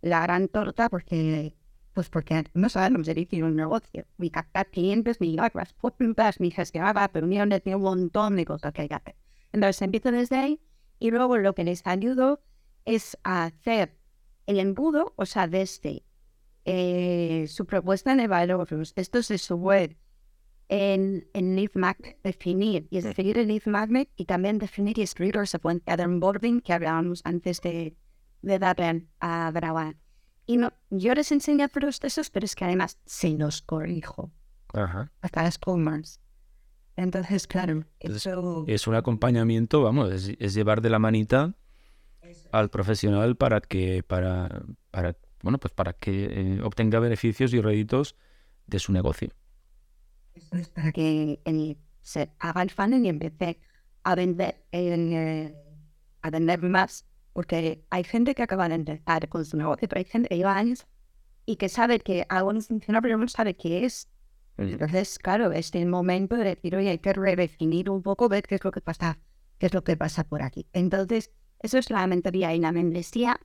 la 0.01 0.22
gran 0.22 0.48
torta 0.48 0.89
porque, 0.89 1.55
pues 1.93 2.10
porque 2.10 2.43
no 2.53 2.70
sabemos 2.70 3.08
dirigir 3.08 3.43
un 3.43 3.55
negocio. 3.55 4.05
Mi 4.17 4.29
captar 4.29 4.70
clientes, 4.70 5.22
mi 5.22 5.36
las 5.36 5.74
cuentas, 5.74 6.39
mi 6.39 6.51
gestionar 6.51 7.12
reuniones, 7.13 7.62
un 7.65 7.81
montón 7.81 8.36
de 8.36 8.46
cosas 8.46 8.74
que 8.74 8.84
hay 8.84 8.88
que 8.89 8.96
hacer. 8.96 9.15
Entonces 9.53 9.81
empiezo 9.81 10.12
desde 10.12 10.38
ahí 10.38 10.62
y 11.00 11.12
luego 11.12 11.38
lo 11.38 11.53
que 11.55 11.63
les 11.63 11.86
ayudo 11.86 12.41
es 12.86 13.17
a 13.24 13.46
hacer 13.46 13.98
el 14.48 14.60
embudo, 14.60 15.13
o 15.15 15.25
sea, 15.25 15.48
desde 15.48 16.03
eh, 16.65 17.46
su 17.48 17.65
propuesta 17.65 18.15
de 18.15 18.27
valor, 18.27 18.67
esto 18.96 19.20
es 19.20 19.41
su 19.41 19.55
web, 19.55 19.96
en, 20.72 21.27
en 21.34 21.55
Leaf 21.58 21.75
Magnet 21.75 22.17
definir 22.24 22.88
y 22.89 22.98
es 22.98 23.03
definir 23.03 23.38
el 23.38 23.50
Leaf 23.50 23.67
Magnet 23.67 24.10
y 24.15 24.24
también 24.24 24.58
definir 24.58 24.98
y 24.98 25.01
escribir 25.01 25.36
la 25.36 25.46
secuencia 25.46 25.98
de 25.98 26.05
onboarding 26.05 26.62
que 26.62 26.72
hablábamos 26.72 27.22
antes 27.25 27.60
de, 27.60 27.93
de 28.41 28.60
darle 28.60 29.07
a 29.19 29.51
grabar. 29.51 29.95
Y 30.45 30.57
no, 30.57 30.74
yo 30.89 31.13
les 31.13 31.31
enseño 31.31 31.67
procesos, 31.69 32.29
pero 32.29 32.45
es 32.45 32.55
que 32.55 32.65
además 32.65 33.00
se 33.05 33.29
los 33.31 33.62
corrijo. 33.62 34.31
Ajá. 34.74 35.12
Hasta 35.21 35.43
las 35.43 35.57
commas. 35.57 36.19
Entonces, 36.95 37.48
claro, 37.48 37.86
eso... 38.00 38.65
Es 38.67 38.88
un 38.88 38.95
acompañamiento, 38.95 39.81
vamos, 39.81 40.12
es, 40.12 40.53
llevar 40.53 40.81
de 40.81 40.89
la 40.89 41.00
manita 41.00 41.55
al 42.51 42.69
profesional 42.69 43.36
para 43.38 43.62
que, 43.62 44.03
para, 44.03 44.63
para, 44.91 45.15
bueno, 45.41 45.57
pues 45.57 45.74
para 45.74 45.93
que 45.93 46.25
eh, 46.29 46.62
obtenga 46.62 47.00
beneficios 47.00 47.53
y 47.53 47.62
réditos 47.62 48.15
de 48.67 48.79
su 48.79 48.91
negocio 48.91 49.29
es 50.33 50.69
para 50.69 50.91
que 50.91 51.77
se 52.01 52.31
haga 52.39 52.62
el 52.62 52.71
funnel 52.71 53.05
y 53.05 53.10
empiece 53.10 53.60
a 54.03 54.15
vender, 54.15 54.63
eh, 54.71 55.53
a 56.21 56.29
vender 56.29 56.62
más. 56.63 57.05
Porque 57.33 57.85
hay 57.89 58.03
gente 58.03 58.35
que 58.35 58.43
acaba 58.43 58.67
de 58.67 58.75
empezar 58.75 59.29
con 59.29 59.45
su 59.45 59.57
negocio, 59.57 59.88
pero 59.88 60.00
hay 60.00 60.05
gente 60.05 60.29
que 60.29 60.38
lleva 60.38 60.57
años 60.57 60.85
y 61.45 61.55
que 61.55 61.69
sabe 61.69 62.00
que 62.00 62.25
algo 62.29 62.53
no 62.53 62.61
funciona, 62.61 63.01
pero 63.01 63.17
no 63.17 63.27
sabe 63.27 63.55
qué 63.55 63.85
es. 63.85 64.09
Entonces, 64.57 65.17
claro, 65.17 65.51
es 65.51 65.73
el 65.73 65.88
momento 65.88 66.35
de 66.35 66.43
decir, 66.43 66.75
oye, 66.75 66.89
hay 66.89 67.00
que 67.00 67.13
redefinir 67.13 67.89
un 67.89 68.03
poco, 68.03 68.29
ver 68.29 68.43
qué 68.43 68.55
es 68.55 68.63
lo 68.63 68.71
que 68.71 68.81
pasa, 68.81 69.17
qué 69.57 69.67
es 69.67 69.73
lo 69.73 69.83
que 69.83 69.97
pasa 69.97 70.23
por 70.23 70.43
aquí. 70.43 70.67
Entonces, 70.73 71.31
eso 71.59 71.77
es 71.77 71.89
la 71.89 72.05
mentoría 72.05 72.53
y 72.53 72.59
la 72.59 72.71
membresía. 72.71 73.39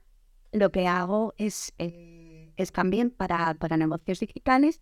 Lo 0.51 0.71
que 0.71 0.87
hago 0.87 1.33
es, 1.37 1.73
eh, 1.77 2.53
es 2.57 2.71
también 2.71 3.09
para, 3.09 3.53
para 3.55 3.77
negocios 3.77 4.19
digitales 4.19 4.81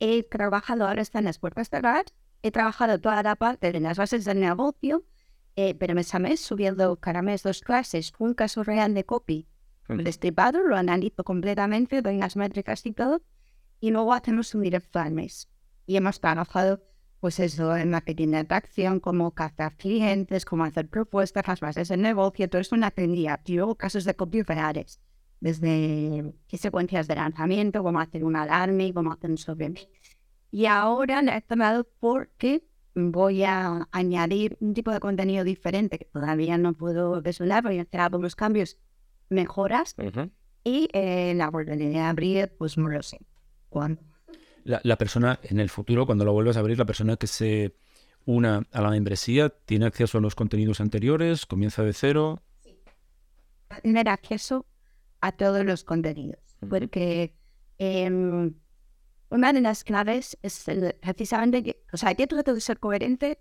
he 0.00 0.22
trabajado, 0.22 0.86
ahora 0.86 1.02
está 1.02 1.18
en 1.18 1.26
las 1.26 1.38
puertas 1.38 1.70
de 1.70 1.80
red, 1.80 2.06
he 2.42 2.50
trabajado 2.50 3.00
toda 3.00 3.22
la 3.22 3.36
parte 3.36 3.72
de 3.72 3.80
las 3.80 3.98
bases 3.98 4.24
del 4.24 4.40
negocio, 4.40 5.04
eh, 5.56 5.74
pero 5.74 5.94
mes 5.94 6.14
a 6.14 6.18
mes 6.18 6.40
subiendo 6.40 6.96
cada 6.96 7.22
mes 7.22 7.42
dos 7.42 7.60
clases, 7.60 8.12
un 8.18 8.34
caso 8.34 8.62
real 8.64 8.94
de 8.94 9.04
copy 9.04 9.46
destripado, 9.88 10.62
lo 10.62 10.76
analizo 10.76 11.24
completamente, 11.24 12.00
doy 12.00 12.16
las 12.16 12.36
métricas 12.36 12.86
y 12.86 12.92
todo, 12.92 13.22
y 13.80 13.90
luego 13.90 14.14
hacemos 14.14 14.54
un 14.54 14.62
directo 14.62 14.98
al 14.98 15.12
mes. 15.12 15.50
Y 15.84 15.96
hemos 15.96 16.20
trabajado, 16.20 16.82
pues 17.20 17.38
eso, 17.38 17.76
en 17.76 17.90
marketing 17.90 18.28
de 18.28 18.38
atracción, 18.38 18.98
cómo 18.98 19.32
captar 19.32 19.76
clientes, 19.76 20.46
cómo 20.46 20.64
hacer 20.64 20.88
propuestas, 20.88 21.46
las 21.46 21.60
bases 21.60 21.88
del 21.88 22.00
negocio, 22.00 22.48
todo 22.48 22.62
eso 22.62 22.74
en 22.74 22.80
la 22.80 22.92
y 22.96 23.54
luego 23.54 23.74
casos 23.74 24.04
de 24.04 24.14
copy 24.14 24.42
reales 24.42 25.00
desde 25.44 26.34
qué 26.48 26.56
secuencias 26.56 27.06
de 27.06 27.16
lanzamiento, 27.16 27.82
cómo 27.82 28.00
hacer 28.00 28.24
un 28.24 28.34
alarme, 28.34 28.94
cómo 28.94 29.12
hacer 29.12 29.30
un 29.30 29.36
sobre 29.36 29.74
Y 30.50 30.64
ahora 30.64 31.20
le 31.20 31.36
he 31.36 31.40
tomado 31.42 31.86
porque 32.00 32.64
voy 32.94 33.44
a 33.44 33.88
añadir 33.92 34.56
un 34.60 34.74
tipo 34.74 34.90
de 34.90 35.00
contenido 35.00 35.44
diferente 35.44 35.98
que 35.98 36.04
todavía 36.06 36.58
no 36.58 36.74
puedo 36.74 37.20
desvelar, 37.20 37.62
voy 37.64 37.78
a 37.78 37.82
hacer 37.82 38.00
algunos 38.00 38.36
cambios, 38.36 38.78
mejoras, 39.28 39.94
y 40.62 40.88
eh, 40.92 41.34
la 41.34 41.48
oportunidad 41.48 41.90
de 41.90 42.00
abrir, 42.00 42.52
pues 42.56 42.78
no 42.78 42.88
lo 42.88 43.02
sé. 43.02 43.18
¿Cuándo? 43.68 44.02
La, 44.62 44.80
la, 44.82 44.96
persona, 44.96 45.38
en 45.42 45.60
el 45.60 45.68
futuro, 45.68 46.06
cuando 46.06 46.24
lo 46.24 46.32
vuelvas 46.32 46.56
a 46.56 46.60
abrir, 46.60 46.78
la 46.78 46.86
persona 46.86 47.16
que 47.16 47.26
se 47.26 47.74
una 48.26 48.66
a 48.72 48.80
la 48.80 48.90
membresía, 48.90 49.50
¿tiene 49.50 49.86
acceso 49.86 50.18
a 50.18 50.20
los 50.20 50.34
contenidos 50.34 50.80
anteriores? 50.80 51.46
¿Comienza 51.46 51.82
de 51.82 51.92
cero? 51.92 52.42
Sí. 52.62 52.78
Tener 53.82 54.08
acceso 54.08 54.66
a 55.20 55.32
todos 55.32 55.64
los 55.64 55.84
contenidos, 55.84 56.56
porque 56.68 57.34
em, 57.78 58.54
una 59.34 59.52
de 59.52 59.60
las 59.60 59.82
claves 59.82 60.38
es 60.42 60.64
precisamente 61.00 61.64
que, 61.64 61.82
o 61.92 61.96
sea, 61.96 62.12
yo 62.12 62.28
trato 62.28 62.54
de 62.54 62.60
ser 62.60 62.78
coherente 62.78 63.40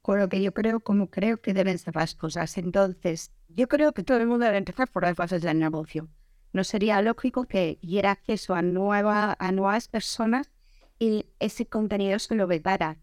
con 0.00 0.18
lo 0.18 0.30
que 0.30 0.40
yo 0.40 0.54
creo, 0.54 0.80
como 0.80 1.10
creo 1.10 1.42
que 1.42 1.52
deben 1.52 1.78
ser 1.78 1.94
las 1.94 2.14
cosas. 2.14 2.56
Entonces, 2.56 3.32
yo 3.48 3.68
creo 3.68 3.92
que 3.92 4.02
todo 4.02 4.16
el 4.16 4.26
mundo 4.26 4.46
debe 4.46 4.56
empezar 4.56 4.90
por 4.90 5.02
las 5.02 5.14
bases 5.14 5.42
del 5.42 5.58
negocio. 5.58 6.08
No 6.54 6.64
sería 6.64 7.02
lógico 7.02 7.44
que 7.44 7.78
diera 7.82 8.12
acceso 8.12 8.54
a, 8.54 8.62
nueva, 8.62 9.36
a 9.38 9.52
nuevas 9.52 9.88
personas 9.88 10.50
y 10.98 11.26
ese 11.38 11.66
contenido 11.66 12.18
se 12.18 12.34
lo 12.34 12.46
vetara. 12.46 12.96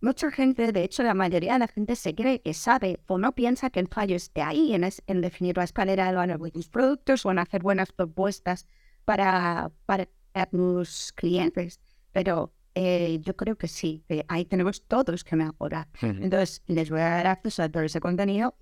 Mucha 0.00 0.30
gente, 0.30 0.70
de 0.70 0.84
hecho 0.84 1.02
la 1.02 1.14
mayoría 1.14 1.54
de 1.54 1.58
la 1.58 1.68
gente 1.68 1.96
se 1.96 2.14
cree 2.14 2.40
que 2.40 2.54
sabe 2.54 3.00
o 3.08 3.18
no 3.18 3.32
piensa 3.32 3.70
que 3.70 3.80
el 3.80 3.88
fallo 3.88 4.14
esté 4.14 4.42
ahí, 4.42 4.74
en, 4.74 4.88
en 5.08 5.20
definir 5.20 5.56
la 5.56 5.64
escalera 5.64 6.12
de 6.12 6.50
tus 6.52 6.68
productos 6.68 7.26
o 7.26 7.32
en 7.32 7.40
hacer 7.40 7.62
buenas 7.62 7.90
propuestas 7.90 8.68
para, 9.04 9.72
para 9.86 10.08
tus 10.50 11.12
clientes. 11.12 11.80
Pero 12.12 12.52
eh, 12.74 13.18
yo 13.22 13.36
creo 13.36 13.56
que 13.56 13.68
sí, 13.68 14.04
que 14.08 14.24
ahí 14.28 14.44
tenemos 14.44 14.86
todos 14.86 15.24
que 15.24 15.36
mejorar. 15.36 15.88
Entonces, 16.00 16.62
les 16.66 16.90
voy 16.90 17.00
a 17.00 17.10
dar 17.10 17.26
acceso 17.26 17.62
a 17.62 17.68
todo 17.68 17.82
ese 17.82 18.00
contenido 18.00 18.54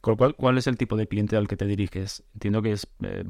¿Cuál, 0.00 0.34
¿Cuál 0.34 0.58
es 0.58 0.66
el 0.66 0.76
tipo 0.76 0.96
de 0.96 1.06
cliente 1.06 1.36
al 1.36 1.46
que 1.46 1.56
te 1.56 1.64
diriges? 1.64 2.24
Entiendo 2.34 2.60
que 2.60 2.72
es 2.72 2.88
eh, 3.04 3.24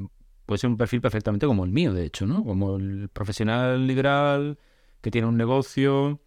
puede 0.45 0.57
ser 0.57 0.71
un 0.71 0.77
perfil 0.77 1.01
perfectamente 1.01 1.45
como 1.45 1.63
el 1.65 1.71
mío, 1.71 1.93
de 1.93 2.05
hecho, 2.05 2.25
¿no? 2.25 2.43
Como 2.43 2.77
el 2.77 3.09
profesional 3.09 3.85
liberal 3.85 4.57
que 5.01 5.11
tiene 5.11 5.27
un 5.27 5.37
negocio 5.37 6.19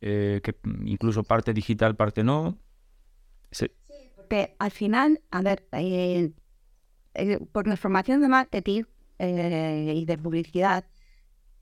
eh, 0.00 0.40
que 0.42 0.54
incluso 0.84 1.24
parte 1.24 1.52
digital, 1.52 1.96
parte 1.96 2.22
no. 2.22 2.58
Sí. 3.50 3.66
porque 4.14 4.54
al 4.58 4.70
final, 4.70 5.20
a 5.30 5.42
ver, 5.42 5.66
eh, 5.72 6.32
eh, 7.14 7.38
por 7.50 7.66
mi 7.66 7.76
formación 7.76 8.20
de 8.20 8.28
marketing 8.28 8.84
y 9.18 10.04
de 10.04 10.18
publicidad, 10.18 10.84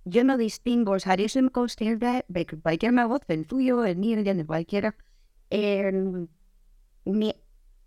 yo 0.04 0.22
no 0.22 0.36
distingo, 0.38 0.92
o 0.92 0.98
sea, 1.00 1.16
yo 1.16 1.28
soy 1.28 1.48
de 1.96 2.46
que 2.46 2.60
cualquier 2.60 2.92
negocio, 2.92 3.26
el 3.28 3.46
tuyo, 3.46 3.84
el 3.84 3.96
mío, 3.96 4.18
el 4.18 4.24
de 4.24 4.46
cualquiera, 4.46 4.94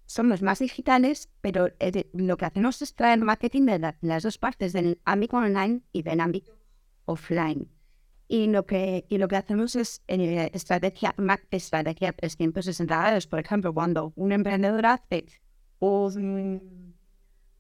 son 0.06 0.30
los 0.30 0.42
más 0.42 0.60
digitales, 0.60 1.30
pero 1.40 1.70
lo 2.14 2.36
que 2.38 2.46
hacemos 2.46 2.82
es 2.82 2.96
traer 2.96 3.20
marketing 3.20 3.66
de 3.68 3.94
las 4.02 4.24
dos 4.24 4.38
partes, 4.38 4.74
del 4.74 5.00
ámbito 5.06 5.38
online 5.38 5.82
y 5.94 6.02
del 6.02 6.20
ámbito 6.20 6.58
offline. 7.06 7.70
Y 8.28 8.48
lo 8.48 8.66
que, 8.66 9.06
y 9.10 9.18
lo 9.18 9.28
que 9.28 9.38
hacemos 9.38 9.76
es 9.76 10.04
eh, 10.08 10.52
estrategia, 10.54 11.16
estrategia 11.50 12.14
360 12.14 12.96
grados. 12.96 13.28
Por 13.28 13.40
ejemplo, 13.40 13.74
cuando 13.74 14.14
un 14.16 14.32
emprendedor 14.32 14.86
hace 14.86 15.26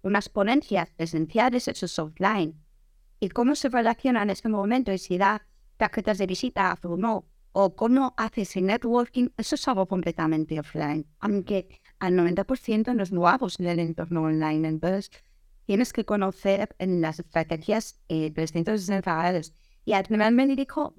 unas 0.01 0.29
ponencias 0.29 0.89
presenciales, 0.95 1.67
eso 1.67 1.85
es 1.85 1.99
offline. 1.99 2.59
Y 3.19 3.29
cómo 3.29 3.55
se 3.55 3.69
relaciona 3.69 4.23
en 4.23 4.29
ese 4.29 4.49
momento 4.49 4.93
y 4.93 4.97
si 4.97 5.17
da 5.17 5.45
tarjetas 5.77 6.17
de 6.17 6.27
visita 6.27 6.77
o 6.83 6.97
no, 6.97 7.25
o 7.51 7.75
cómo 7.75 8.13
haces 8.17 8.55
el 8.55 8.65
networking, 8.67 9.29
eso 9.37 9.55
es 9.55 9.67
algo 9.67 9.87
completamente 9.87 10.59
offline. 10.59 11.05
Aunque 11.19 11.79
al 11.99 12.13
90% 12.13 12.95
nos 12.95 13.11
movamos 13.11 13.59
en 13.59 13.67
el 13.67 13.79
entorno 13.79 14.23
online. 14.23 14.67
Entonces, 14.67 15.11
tienes 15.65 15.93
que 15.93 16.05
conocer 16.05 16.75
las 16.79 17.19
estrategias 17.19 17.99
eh, 18.07 18.31
360 18.31 19.01
grados 19.01 19.53
y 19.85 19.93
al 19.93 20.05
final 20.05 20.33
me 20.33 20.47
dijo, 20.47 20.95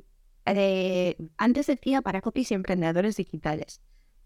eh, 0.47 1.17
antes 1.37 1.67
decía 1.67 2.03
para 2.03 2.21
copies 2.21 2.51
y 2.51 2.55
emprendedores 2.55 3.17
digitales, 3.17 3.81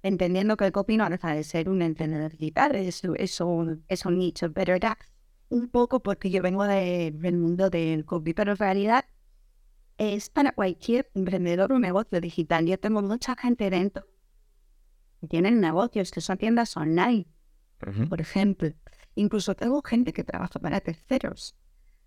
entendiendo 0.04 0.58
que 0.58 0.66
el 0.66 0.72
copy 0.72 0.98
no 0.98 1.08
deja 1.08 1.34
de 1.34 1.42
ser 1.42 1.70
un 1.70 1.80
emprendedor 1.80 2.30
digital, 2.30 2.76
es, 2.76 3.02
es, 3.16 3.40
un, 3.40 3.84
es 3.88 4.04
un 4.04 4.18
nicho, 4.18 4.52
pero 4.52 4.74
era 4.74 4.98
un 5.48 5.68
poco 5.68 6.00
porque 6.00 6.30
yo 6.30 6.42
vengo 6.42 6.64
del 6.64 7.36
mundo 7.36 7.70
del 7.70 8.04
copy, 8.04 8.34
pero 8.34 8.52
en 8.52 8.58
realidad 8.58 9.06
es 9.96 10.28
para 10.28 10.52
cualquier 10.52 11.10
emprendedor 11.14 11.72
o 11.72 11.78
negocio 11.78 12.20
digital. 12.20 12.66
Yo 12.66 12.78
tengo 12.78 13.00
mucha 13.00 13.34
gente 13.34 13.70
dentro 13.70 14.06
que 15.22 15.26
tienen 15.26 15.58
negocios 15.58 16.10
que 16.10 16.20
son 16.20 16.36
tiendas 16.36 16.76
online, 16.76 17.26
por 18.10 18.20
ejemplo. 18.20 18.74
Incluso 19.14 19.54
tengo 19.54 19.80
gente 19.80 20.12
que 20.12 20.22
trabaja 20.22 20.58
para 20.60 20.80
terceros. 20.80 21.56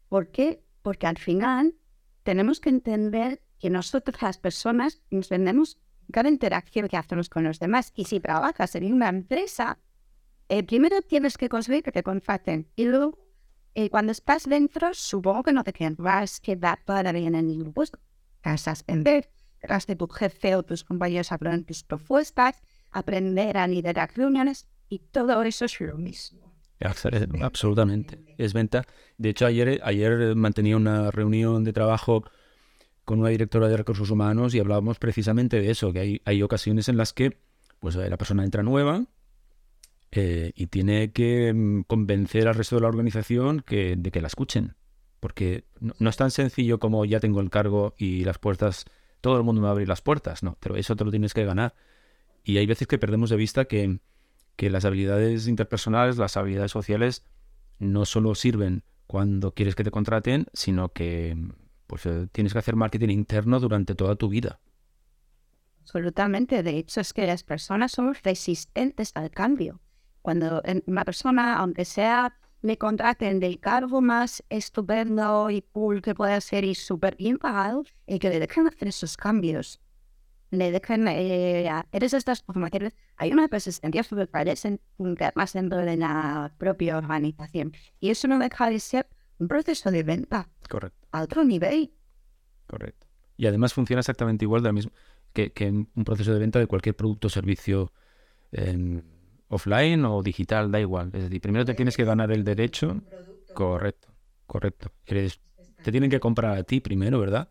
¿Por 0.08 0.30
qué? 0.30 0.64
Porque 0.84 1.08
al 1.08 1.18
final 1.18 1.74
tenemos 2.22 2.60
que 2.60 2.70
entender 2.70 3.42
que 3.58 3.72
nosotros 3.72 4.22
las 4.22 4.38
personas 4.38 5.02
entendemos 5.10 5.80
cada 6.12 6.30
interacción 6.30 6.88
que 6.88 6.98
hacemos 6.98 7.30
con 7.30 7.44
los 7.44 7.60
demás. 7.60 7.92
Y 7.96 8.06
si 8.06 8.20
trabajas 8.20 8.76
en 8.76 8.94
una 8.94 9.10
empresa, 9.10 9.80
eh, 10.50 10.64
primero 10.64 11.02
tienes 11.02 11.38
que 11.38 11.50
conseguir 11.50 11.84
que 11.84 11.92
te 11.92 12.04
contraten. 12.04 12.68
Y 12.76 12.86
luego, 12.86 13.18
eh, 13.76 13.90
cuando 13.90 14.12
estás 14.12 14.46
dentro, 14.46 14.94
supongo 14.94 15.44
que 15.44 15.54
no 15.54 15.64
te 15.64 15.74
quedas 15.74 16.40
quedar 16.40 16.80
todavía 16.86 17.28
en 17.28 17.48
ningún 17.48 17.74
puesto. 17.74 18.00
Vas 18.44 18.68
a 18.68 18.72
aprender, 18.72 19.30
tras 19.60 19.88
de 19.88 19.96
tu 19.96 20.08
jefe 20.08 20.56
o 20.56 20.64
tus 20.64 20.84
compañeros 20.84 21.32
hablar 21.32 21.62
tus 21.64 21.84
propuestas, 21.84 22.62
aprender 22.92 23.58
a 23.58 23.68
liderar 23.68 24.12
reuniones 24.16 24.68
y 24.90 25.00
todo 25.00 25.42
eso 25.44 25.66
es 25.66 25.80
lo 25.82 25.98
mismo. 25.98 26.48
Absolutamente. 27.42 28.20
Es 28.38 28.54
venta. 28.54 28.86
De 29.18 29.30
hecho, 29.30 29.46
ayer, 29.46 29.82
ayer 29.84 30.36
mantenía 30.36 30.78
una 30.78 31.12
reunión 31.12 31.64
de 31.64 31.74
trabajo 31.74 32.24
con 33.08 33.20
una 33.20 33.30
directora 33.30 33.70
de 33.70 33.78
recursos 33.78 34.12
humanos 34.12 34.54
y 34.54 34.60
hablábamos 34.60 35.00
precisamente 35.00 35.62
de 35.62 35.72
eso, 35.72 35.94
que 35.94 36.00
hay, 36.00 36.22
hay 36.26 36.44
ocasiones 36.44 36.90
en 36.90 36.98
las 36.98 37.14
que 37.14 37.38
pues, 37.80 37.96
la 37.96 38.18
persona 38.18 38.44
entra 38.44 38.64
nueva 38.64 39.06
eh, 40.12 40.52
y 40.56 40.68
tiene 40.68 41.14
que 41.14 41.54
mm, 41.54 41.84
convencer 41.84 42.50
al 42.50 42.56
resto 42.56 42.76
de 42.76 42.82
la 42.82 42.90
organización 42.90 43.64
de 43.66 44.12
que 44.12 44.22
la 44.22 44.28
escuchen. 44.28 44.76
Porque 45.22 45.64
no, 45.80 45.94
no, 46.00 46.10
es 46.10 46.18
tan 46.18 46.32
sencillo 46.32 46.80
como 46.80 47.06
ya 47.06 47.22
tengo 47.22 47.40
el 47.40 47.50
cargo 47.50 47.96
y 47.98 48.26
las 48.26 48.40
puertas, 48.40 48.84
todo 49.22 49.38
el 49.38 49.44
mundo 49.44 49.62
me 49.62 49.68
va 49.68 49.70
a 49.70 49.72
abrir 49.72 49.88
las 49.88 50.02
puertas, 50.02 50.44
no, 50.44 50.58
pero 50.60 50.76
eso 50.76 50.98
te 50.98 51.06
lo 51.06 51.12
tienes 51.12 51.34
que 51.34 51.46
ganar. 51.46 51.76
Y 52.44 52.58
hay 52.58 52.66
veces 52.66 52.90
que 52.90 52.98
perdemos 52.98 53.30
de 53.30 53.38
vista 53.38 53.66
que 53.66 54.02
que 54.58 54.70
las 54.70 54.84
habilidades 54.84 55.48
interpersonales, 55.48 56.18
las 56.18 56.36
habilidades 56.36 56.72
sociales, 56.72 57.24
no 57.80 58.04
solo 58.04 58.36
sirven 58.36 58.84
cuando 59.06 59.54
quieres 59.54 59.76
que 59.76 59.86
te 59.86 59.92
contraten, 59.92 60.48
sino 60.52 60.90
que 60.90 61.38
pues, 61.88 62.06
eh, 62.06 62.28
tienes 62.32 62.54
que 62.54 62.60
hacer 62.60 62.76
marketing 62.76 63.10
interno 63.10 63.60
durante 63.60 63.96
toda 63.96 64.16
tu 64.16 64.30
vida. 64.30 64.60
Absolutamente. 65.82 66.64
De 66.64 66.78
hecho, 66.78 67.02
es 67.02 67.14
que 67.14 67.26
las 67.26 67.44
personas 67.44 67.92
son 67.94 68.14
resistentes 68.24 69.12
al 69.16 69.32
cambio. 69.32 69.82
Cuando 70.22 70.62
una 70.86 71.06
persona, 71.06 71.58
aunque 71.58 71.86
sea, 71.86 72.38
me 72.62 72.78
contraten 72.78 73.40
del 73.40 73.60
cargo 73.60 74.02
más 74.02 74.44
estupendo 74.50 75.50
y 75.50 75.62
cool 75.62 76.02
que 76.02 76.14
pueda 76.14 76.42
ser 76.42 76.66
y 76.66 76.76
súper 76.76 77.16
bien 77.16 77.38
pagado, 77.38 77.86
y 78.06 78.20
que 78.20 78.30
le 78.30 78.40
dejen 78.40 78.68
hacer 78.68 78.90
esos 78.90 79.16
cambios 79.16 79.80
le 80.52 80.72
dejan, 80.72 81.08
eh, 81.08 81.70
eres 81.92 82.14
estas 82.14 82.42
formaciones, 82.44 82.94
hay 83.18 83.32
una 83.32 83.48
persistencia 83.48 84.04
súper 84.04 84.30
más 85.36 85.54
dentro 85.54 85.80
de 85.80 85.98
la 85.98 86.54
propia 86.58 86.98
organización. 86.98 87.74
Y 88.00 88.10
eso 88.10 88.28
no 88.28 88.40
deja 88.40 88.70
de 88.70 88.80
ser 88.80 89.08
un 89.40 89.48
proceso 89.48 89.92
de 89.92 90.04
venta. 90.04 90.50
Correcto. 90.70 91.07
A 91.18 91.24
otro 91.24 91.44
nivel. 91.44 91.92
Correcto. 92.68 93.08
Y 93.38 93.48
además 93.48 93.74
funciona 93.74 94.02
exactamente 94.02 94.46
igual 94.46 94.62
de 94.62 94.72
mismo 94.72 94.92
que, 95.34 95.52
que 95.52 95.70
un 95.70 96.04
proceso 96.06 96.32
de 96.34 96.40
venta 96.40 96.60
de 96.60 96.68
cualquier 96.68 96.96
producto 96.96 97.28
o 97.28 97.30
servicio 97.30 97.92
offline 99.50 100.06
o 100.06 100.22
digital, 100.22 100.72
da 100.72 100.80
igual. 100.80 101.08
Es 101.14 101.24
decir, 101.24 101.42
primero 101.42 101.66
te 101.66 101.74
tienes 101.74 101.98
que 101.98 102.04
ganar 102.04 102.32
el 102.32 102.44
derecho. 102.44 103.02
Correcto, 103.54 104.10
correcto. 104.46 104.92
Eres, 105.06 105.40
te 105.82 105.92
tienen 105.92 106.10
que 106.10 106.20
comprar 106.20 106.58
a 106.58 106.64
ti 106.64 106.80
primero, 106.82 107.20
¿verdad? 107.20 107.50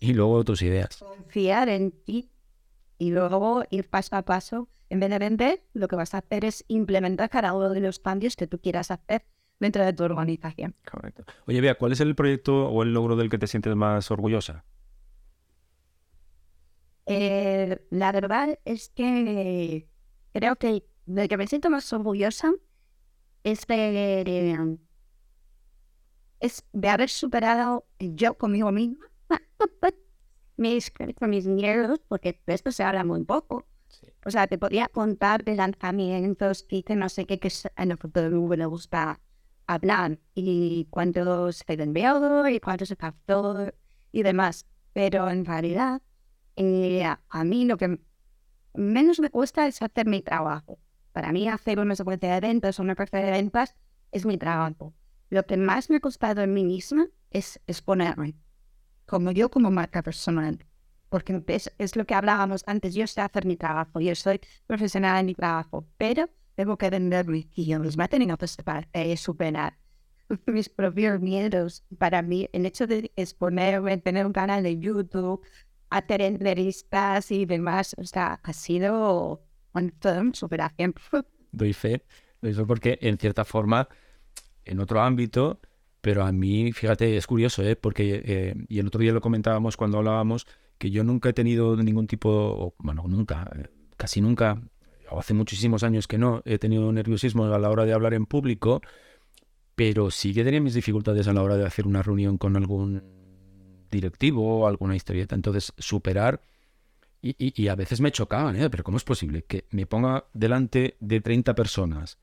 Y 0.00 0.12
luego 0.14 0.44
tus 0.44 0.62
ideas. 0.62 0.98
Confiar 0.98 1.68
en 1.68 1.92
ti 1.92 2.30
y 2.98 3.10
luego 3.10 3.64
ir 3.70 3.88
paso 3.88 4.16
a 4.16 4.22
paso. 4.22 4.68
En 4.90 5.00
vez 5.00 5.10
de 5.10 5.18
vender, 5.18 5.62
lo 5.72 5.88
que 5.88 5.96
vas 5.96 6.14
a 6.14 6.18
hacer 6.18 6.44
es 6.44 6.64
implementar 6.68 7.30
cada 7.30 7.54
uno 7.54 7.70
de 7.70 7.80
los 7.80 7.98
cambios 8.00 8.36
que 8.36 8.46
tú 8.46 8.58
quieras 8.58 8.90
hacer 8.90 9.24
dentro 9.60 9.84
de 9.84 9.92
tu 9.92 10.02
organización. 10.02 10.74
Correcto. 10.90 11.24
Oye, 11.46 11.60
Bea, 11.60 11.76
¿cuál 11.76 11.92
es 11.92 12.00
el 12.00 12.16
proyecto 12.16 12.68
o 12.68 12.82
el 12.82 12.92
logro 12.92 13.14
del 13.14 13.30
que 13.30 13.38
te 13.38 13.46
sientes 13.46 13.76
más 13.76 14.10
orgullosa? 14.10 14.64
Eh, 17.06 17.80
la 17.90 18.12
verdad 18.12 18.58
es 18.64 18.88
que 18.88 19.88
creo 20.32 20.56
que 20.56 20.84
del 21.06 21.28
que 21.28 21.36
me 21.36 21.46
siento 21.46 21.70
más 21.70 21.92
orgullosa 21.92 22.52
es 23.42 23.66
de, 23.66 24.78
es 26.40 26.64
de 26.72 26.88
haber 26.88 27.10
superado 27.10 27.86
yo 27.98 28.34
conmigo 28.34 28.70
misma 28.70 29.10
mis, 30.56 30.92
mis 31.20 31.46
miedos, 31.46 32.00
porque 32.06 32.40
de 32.46 32.54
esto 32.54 32.70
se 32.70 32.84
habla 32.84 33.04
muy 33.04 33.24
poco. 33.24 33.66
O 34.24 34.30
sea, 34.30 34.46
te 34.46 34.58
podía 34.58 34.86
contar 34.88 35.44
de 35.44 35.56
lanzamientos 35.56 36.62
que 36.64 36.84
no 36.94 37.08
sé 37.08 37.26
qué, 37.26 37.40
que 37.40 37.50
en 37.76 37.90
el 37.90 37.98
futuro 37.98 38.30
me 38.30 38.66
gusta 38.66 39.20
hablar 39.74 40.18
y 40.34 40.86
cuántos 40.90 41.56
se 41.56 41.72
enviado 41.74 42.48
y 42.48 42.60
cuántos 42.60 42.88
se 42.88 42.96
captó 42.96 43.72
y 44.12 44.22
demás. 44.22 44.66
Pero 44.92 45.28
en 45.30 45.44
realidad, 45.44 46.02
eh, 46.56 47.04
a 47.04 47.44
mí 47.44 47.64
lo 47.64 47.76
que 47.76 48.00
menos 48.74 49.20
me 49.20 49.30
cuesta 49.30 49.66
es 49.66 49.82
hacer 49.82 50.06
mi 50.06 50.22
trabajo. 50.22 50.78
Para 51.12 51.32
mí 51.32 51.48
hacer 51.48 51.78
una 51.80 51.96
secuencia 51.96 52.34
de 52.34 52.40
ventas 52.40 52.78
o 52.78 52.82
una 52.82 52.94
carta 52.94 53.18
de 53.18 53.30
ventas 53.30 53.76
es 54.12 54.26
mi 54.26 54.38
trabajo. 54.38 54.94
Lo 55.28 55.44
que 55.44 55.56
más 55.56 55.90
me 55.90 55.96
ha 55.96 56.00
costado 56.00 56.42
en 56.42 56.54
mí 56.54 56.64
misma 56.64 57.06
es 57.30 57.60
exponerme 57.66 58.34
como 59.10 59.32
yo 59.32 59.50
como 59.50 59.72
marca 59.72 60.02
personal. 60.02 60.64
Porque 61.08 61.42
es, 61.48 61.96
lo 61.96 62.06
que 62.06 62.14
hablábamos 62.14 62.62
antes, 62.66 62.94
yo 62.94 63.08
sé 63.08 63.20
hacer 63.20 63.44
mi 63.44 63.56
trabajo, 63.56 63.98
yo 64.00 64.14
soy 64.14 64.40
profesional 64.68 65.18
en 65.18 65.26
mi 65.26 65.34
trabajo, 65.34 65.84
pero 65.98 66.30
tengo 66.60 66.76
que 66.76 66.90
venderme 66.90 67.48
y 67.54 67.64
yo 67.64 67.80
misma 67.80 68.06
tengo 68.06 68.36
que 68.36 68.46
eh, 68.92 69.16
superar 69.16 69.78
mis 70.46 70.68
propios 70.68 71.18
miedos. 71.18 71.84
Para 71.96 72.20
mí, 72.20 72.50
el 72.52 72.66
hecho 72.66 72.86
de 72.86 73.10
exponerme, 73.16 73.96
tener 73.96 74.26
un 74.26 74.34
canal 74.34 74.62
de 74.62 74.78
YouTube, 74.78 75.40
hacer 75.88 76.20
entrevistas 76.20 77.30
y 77.30 77.46
demás, 77.46 77.96
o 77.96 78.04
sea, 78.04 78.40
ha 78.42 78.52
sido 78.52 79.42
un 79.72 80.34
superación. 80.34 80.94
Doy 81.52 81.72
fe, 81.72 82.04
doy 82.42 82.52
fe 82.52 82.64
porque 82.66 82.98
en 83.00 83.16
cierta 83.16 83.46
forma, 83.46 83.88
en 84.66 84.80
otro 84.80 85.00
ámbito, 85.00 85.60
pero 86.02 86.24
a 86.24 86.30
mí, 86.30 86.72
fíjate, 86.72 87.16
es 87.16 87.26
curioso, 87.26 87.62
¿eh? 87.62 87.74
porque, 87.74 88.22
eh, 88.24 88.54
y 88.68 88.80
el 88.80 88.86
otro 88.86 89.00
día 89.00 89.12
lo 89.12 89.22
comentábamos 89.22 89.78
cuando 89.78 89.96
hablábamos, 89.98 90.46
que 90.76 90.90
yo 90.90 91.04
nunca 91.04 91.30
he 91.30 91.32
tenido 91.32 91.74
ningún 91.76 92.06
tipo, 92.06 92.74
bueno, 92.78 93.04
nunca, 93.08 93.50
eh, 93.56 93.68
casi 93.96 94.20
nunca, 94.20 94.62
hace 95.18 95.34
muchísimos 95.34 95.82
años 95.82 96.06
que 96.06 96.18
no, 96.18 96.42
he 96.44 96.58
tenido 96.58 96.90
nerviosismo 96.92 97.44
a 97.44 97.58
la 97.58 97.70
hora 97.70 97.84
de 97.84 97.92
hablar 97.92 98.14
en 98.14 98.26
público, 98.26 98.80
pero 99.74 100.10
sí 100.10 100.34
que 100.34 100.44
tenía 100.44 100.60
mis 100.60 100.74
dificultades 100.74 101.26
a 101.28 101.32
la 101.32 101.42
hora 101.42 101.56
de 101.56 101.66
hacer 101.66 101.86
una 101.86 102.02
reunión 102.02 102.38
con 102.38 102.56
algún 102.56 103.02
directivo 103.90 104.60
o 104.60 104.66
alguna 104.66 104.96
historieta. 104.96 105.34
Entonces, 105.34 105.72
superar, 105.78 106.42
y, 107.22 107.34
y, 107.38 107.68
a 107.68 107.74
veces 107.74 108.00
me 108.00 108.12
chocaban, 108.12 108.56
¿eh? 108.56 108.70
pero 108.70 108.82
¿cómo 108.82 108.96
es 108.96 109.04
posible 109.04 109.42
que 109.42 109.66
me 109.70 109.84
ponga 109.84 110.24
delante 110.32 110.96
de 111.00 111.20
30 111.20 111.54
personas 111.54 112.18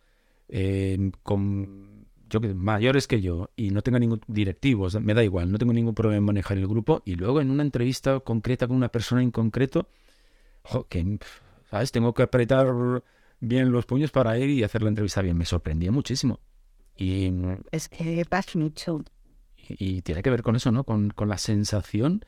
eh, 0.50 1.12
con 1.22 2.08
yo 2.30 2.42
mayores 2.42 3.08
que 3.08 3.22
yo 3.22 3.50
y 3.56 3.70
no 3.72 3.82
tenga 3.82 4.00
ningún 4.00 4.22
directivo, 4.28 4.88
me 5.00 5.14
da 5.14 5.24
igual, 5.24 5.52
no 5.52 5.58
tengo 5.58 5.74
ningún 5.74 5.94
problema 5.94 6.18
en 6.18 6.26
manejar 6.26 6.58
el 6.58 6.68
grupo 6.68 7.02
y 7.06 7.16
luego 7.16 7.42
en 7.42 7.52
una 7.52 7.64
entrevista 7.64 8.20
concreta 8.20 8.68
con 8.68 8.76
una 8.76 8.90
persona 8.90 9.22
en 9.22 9.32
concreto, 9.32 9.88
que, 10.90 11.20
¿sabes? 11.70 11.92
Tengo 11.92 12.14
que 12.14 12.24
apretar 12.24 12.68
bien 13.40 13.72
los 13.72 13.86
puños 13.86 14.12
para 14.12 14.38
ir 14.38 14.50
y 14.50 14.64
hacer 14.64 14.82
la 14.82 14.90
entrevista 14.90 15.22
bien. 15.22 15.38
Me 15.38 15.46
sorprendía 15.46 15.92
muchísimo. 15.92 16.40
Y, 16.96 17.32
es 17.72 17.90
que 17.90 18.26
pasa 18.28 18.58
mucho. 18.58 19.04
Y, 19.70 20.02
tiene 20.02 20.24
que 20.24 20.30
ver 20.30 20.42
con 20.44 20.56
eso, 20.56 20.72
¿no? 20.72 20.84
Con, 20.84 21.10
con 21.10 21.30
la 21.30 21.38
sensación 21.38 22.26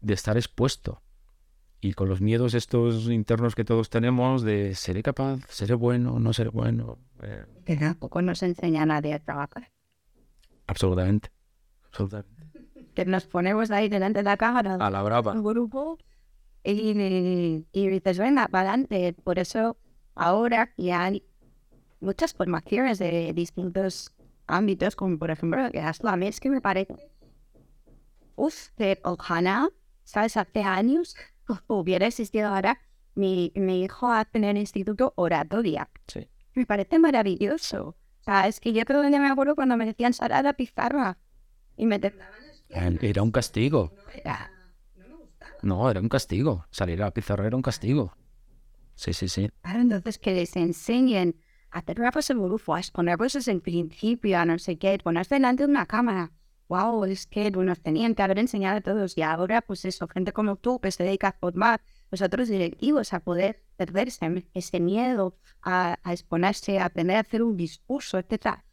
de 0.00 0.14
estar 0.14 0.36
expuesto. 0.36 1.02
Y 1.80 1.92
con 1.92 2.08
los 2.08 2.20
miedos 2.20 2.54
estos 2.54 3.08
internos 3.10 3.54
que 3.54 3.64
todos 3.64 3.90
tenemos 3.90 4.42
de 4.42 4.74
seré 4.74 5.02
capaz, 5.02 5.40
seré 5.48 5.74
bueno, 5.74 6.18
no 6.18 6.32
seré 6.32 6.48
bueno. 6.50 6.98
eh, 7.22 7.44
Que 7.64 7.76
tampoco 7.76 8.22
nos 8.22 8.42
enseña 8.42 8.82
a 8.82 8.86
nadie 8.86 9.14
a 9.14 9.18
trabajar. 9.20 9.70
absolutamente. 10.66 11.30
Absolutamente. 11.88 12.36
Que 12.94 13.04
nos 13.04 13.26
ponemos 13.26 13.70
ahí 13.70 13.88
delante 13.88 14.20
de 14.20 14.24
la 14.24 14.36
cámara. 14.36 14.74
A 14.80 14.90
la 14.90 15.02
brava. 15.02 15.32
un 15.32 15.44
grupo 15.44 15.98
y, 16.72 17.66
y 17.72 17.88
dices, 17.88 18.18
venga, 18.18 18.48
para 18.48 18.70
adelante. 18.70 19.14
Por 19.24 19.38
eso 19.38 19.76
ahora 20.14 20.72
ya 20.76 21.04
hay 21.04 21.24
muchas 22.00 22.34
formaciones 22.34 22.98
de 22.98 23.32
distintos 23.34 24.12
ámbitos, 24.46 24.96
como 24.96 25.18
por 25.18 25.30
ejemplo 25.30 25.70
que 25.70 25.80
haz 25.80 26.02
la 26.02 26.16
mes 26.16 26.40
que 26.40 26.50
me 26.50 26.60
parece. 26.60 26.94
De 28.76 29.00
ojalá, 29.04 29.70
¿sabes? 30.04 30.36
Hace 30.36 30.62
años 30.62 31.16
hubiera 31.68 32.06
existido 32.06 32.48
ahora. 32.48 32.78
Mi, 33.14 33.50
mi 33.54 33.82
hijo 33.82 34.12
hace 34.12 34.36
en 34.36 34.44
el 34.44 34.58
instituto 34.58 35.14
oratoria. 35.16 35.88
Sí. 36.06 36.28
Me 36.54 36.66
parece 36.66 36.98
maravilloso. 36.98 37.96
O 38.20 38.22
sea, 38.24 38.46
es 38.46 38.60
que 38.60 38.74
yo 38.74 38.84
creo 38.84 39.00
que 39.00 39.08
me 39.08 39.28
acuerdo 39.28 39.54
cuando 39.54 39.76
me 39.78 39.86
decían 39.86 40.12
salir 40.12 40.34
a 40.34 40.42
la 40.42 40.52
pizarra 40.52 41.16
y 41.78 41.86
me 41.86 41.98
temblaban. 41.98 42.34
Era 43.00 43.22
un 43.22 43.30
castigo. 43.30 43.94
Era- 44.12 44.50
No, 45.70 45.90
era 45.90 46.00
un 46.00 46.08
castigo. 46.08 46.64
Salir 46.70 47.02
a 47.02 47.06
la 47.06 47.10
pizarra 47.12 47.46
era 47.46 47.56
un 47.56 47.62
castigo. 47.62 48.16
Sí, 48.94 49.12
sí, 49.12 49.28
sí. 49.28 49.50
Entonces 49.64 50.18
que 50.18 50.32
les 50.32 50.54
enseñen 50.56 51.36
a 51.70 51.80
hacer 51.80 51.98
rapos 51.98 52.30
en 52.30 52.42
grupo, 52.42 52.74
a 52.74 52.78
exponer 52.80 53.18
cosas 53.18 53.48
en 53.48 53.60
principio, 53.60 54.38
a 54.38 54.44
no 54.44 54.58
sé 54.58 54.78
qué, 54.78 54.98
ponerse 55.02 55.34
delante 55.34 55.64
de 55.64 55.70
una 55.70 55.86
cámara. 55.86 56.32
Wow, 56.68 57.04
es 57.04 57.26
que 57.26 57.50
nos 57.50 57.80
tenían 57.80 58.14
que 58.14 58.22
haber 58.22 58.38
enseñado 58.38 58.78
a 58.78 58.80
todos. 58.80 59.16
Y 59.18 59.22
ahora, 59.22 59.60
pues 59.62 59.84
eso, 59.84 60.08
gente 60.08 60.32
como 60.32 60.56
tú 60.56 60.80
que 60.80 60.90
se 60.92 61.04
dedica 61.04 61.28
a 61.28 61.32
formar 61.32 61.80
los 62.10 62.22
otros 62.22 62.48
directivos 62.48 63.12
a 63.12 63.20
poder 63.20 63.64
perderse 63.76 64.48
ese 64.54 64.80
miedo 64.80 65.36
a, 65.62 65.98
a 66.02 66.12
exponerse, 66.12 66.78
a 66.78 66.86
aprender 66.86 67.16
a 67.16 67.20
hacer 67.20 67.42
un 67.42 67.56
discurso, 67.56 68.18
etc. 68.18 68.64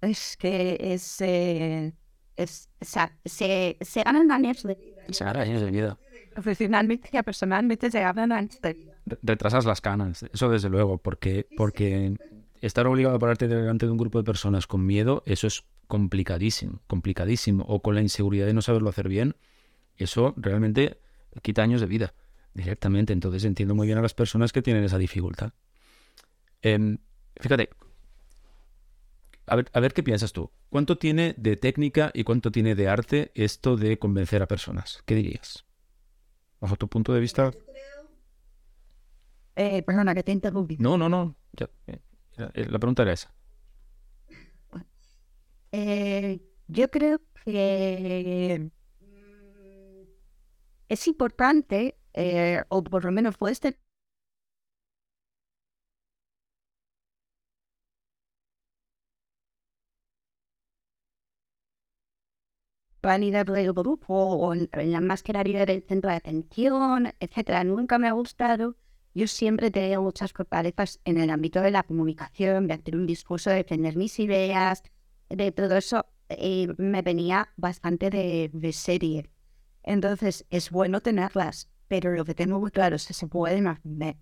Es 0.00 0.36
que 0.36 0.78
es. 0.80 1.20
eh, 1.20 1.94
es 2.36 2.68
o 2.80 2.84
sea, 2.84 3.12
se, 3.24 3.76
se 3.80 4.02
ganan 4.02 4.30
años 4.30 4.62
de 4.62 4.74
vida. 4.74 5.02
Se 5.10 5.24
gana 5.24 5.40
años 5.40 5.62
de 5.62 5.70
vida. 5.70 5.98
Profesionalmente 6.34 7.10
y 7.12 7.22
personalmente 7.22 7.90
se 7.90 8.00
ganan 8.00 8.32
años 8.32 8.60
de 8.60 8.72
vida. 8.74 8.92
Re- 9.06 9.18
Retrasas 9.22 9.64
las 9.64 9.80
canas, 9.80 10.22
eso 10.32 10.48
desde 10.48 10.68
luego, 10.68 10.98
porque, 10.98 11.46
porque 11.56 12.16
estar 12.60 12.86
obligado 12.86 13.16
a 13.16 13.18
pararte 13.18 13.48
delante 13.48 13.86
de 13.86 13.92
un 13.92 13.98
grupo 13.98 14.18
de 14.18 14.24
personas 14.24 14.66
con 14.66 14.86
miedo, 14.86 15.22
eso 15.26 15.46
es 15.46 15.64
complicadísimo, 15.88 16.80
complicadísimo. 16.86 17.64
O 17.68 17.82
con 17.82 17.94
la 17.94 18.00
inseguridad 18.02 18.46
de 18.46 18.54
no 18.54 18.62
saberlo 18.62 18.88
hacer 18.88 19.08
bien, 19.08 19.36
eso 19.96 20.32
realmente 20.36 20.98
quita 21.42 21.62
años 21.62 21.80
de 21.80 21.86
vida 21.86 22.14
directamente. 22.54 23.12
Entonces 23.12 23.44
entiendo 23.44 23.74
muy 23.74 23.86
bien 23.86 23.98
a 23.98 24.02
las 24.02 24.14
personas 24.14 24.52
que 24.52 24.62
tienen 24.62 24.84
esa 24.84 24.98
dificultad. 24.98 25.52
Em, 26.62 26.98
fíjate, 27.40 27.70
a 29.46 29.56
ver, 29.56 29.70
a 29.72 29.80
ver 29.80 29.92
qué 29.92 30.02
piensas 30.02 30.32
tú. 30.32 30.50
¿Cuánto 30.68 30.98
tiene 30.98 31.34
de 31.36 31.56
técnica 31.56 32.10
y 32.14 32.24
cuánto 32.24 32.50
tiene 32.50 32.74
de 32.74 32.88
arte 32.88 33.32
esto 33.34 33.76
de 33.76 33.98
convencer 33.98 34.42
a 34.42 34.48
personas? 34.48 35.02
¿Qué 35.06 35.14
dirías? 35.14 35.66
Bajo 36.60 36.76
tu 36.76 36.88
punto 36.88 37.12
de 37.12 37.20
vista. 37.20 37.50
Eh, 39.56 39.82
perdona, 39.82 40.14
que 40.14 40.22
te 40.22 40.32
interrumpí. 40.32 40.76
No, 40.78 40.96
no, 40.96 41.08
no. 41.08 41.36
ya, 41.52 41.68
eh, 41.86 41.98
eh, 42.54 42.66
la 42.70 42.78
pregunta 42.78 43.02
era 43.02 43.12
esa. 43.12 43.34
Eh, 45.72 46.40
yo 46.68 46.90
creo 46.90 47.20
que 47.44 48.70
mm, 49.00 50.02
es 50.88 51.08
importante, 51.08 51.98
eh, 52.12 52.62
o 52.68 52.84
por 52.84 53.04
lo 53.04 53.12
menos 53.12 53.36
puede 53.38 53.54
ser 53.54 53.78
vanidad 63.02 63.46
del 63.46 63.72
grupo 63.72 64.14
o 64.14 64.54
en 64.54 64.92
la 64.92 65.00
mascarilla 65.00 65.66
del 65.66 65.82
centro 65.82 66.10
de 66.10 66.16
atención, 66.16 67.12
etcétera. 67.20 67.64
Nunca 67.64 67.98
me 67.98 68.08
ha 68.08 68.12
gustado. 68.12 68.76
Yo 69.14 69.26
siempre 69.26 69.66
he 69.66 69.70
tenido 69.70 70.02
muchas 70.02 70.32
fortalezas 70.32 71.00
en 71.04 71.18
el 71.18 71.30
ámbito 71.30 71.60
de 71.60 71.70
la 71.70 71.82
comunicación, 71.82 72.66
de 72.66 72.74
hacer 72.74 72.96
un 72.96 73.06
discurso, 73.06 73.50
de 73.50 73.56
defender 73.56 73.96
mis 73.96 74.18
ideas, 74.18 74.82
de 75.28 75.52
todo 75.52 75.76
eso. 75.76 76.06
eh, 76.28 76.68
me 76.78 77.02
venía 77.02 77.52
bastante 77.56 78.08
de, 78.08 78.72
serie. 78.72 79.30
Entonces, 79.82 80.46
es 80.50 80.70
bueno 80.70 81.00
tenerlas, 81.00 81.68
pero 81.88 82.12
lo 82.12 82.24
que 82.24 82.34
tengo 82.34 82.62
claro 82.70 82.96
es 82.96 83.06
que 83.06 83.14
se 83.14 83.26
pueden 83.26 83.66
aprender. 83.66 84.16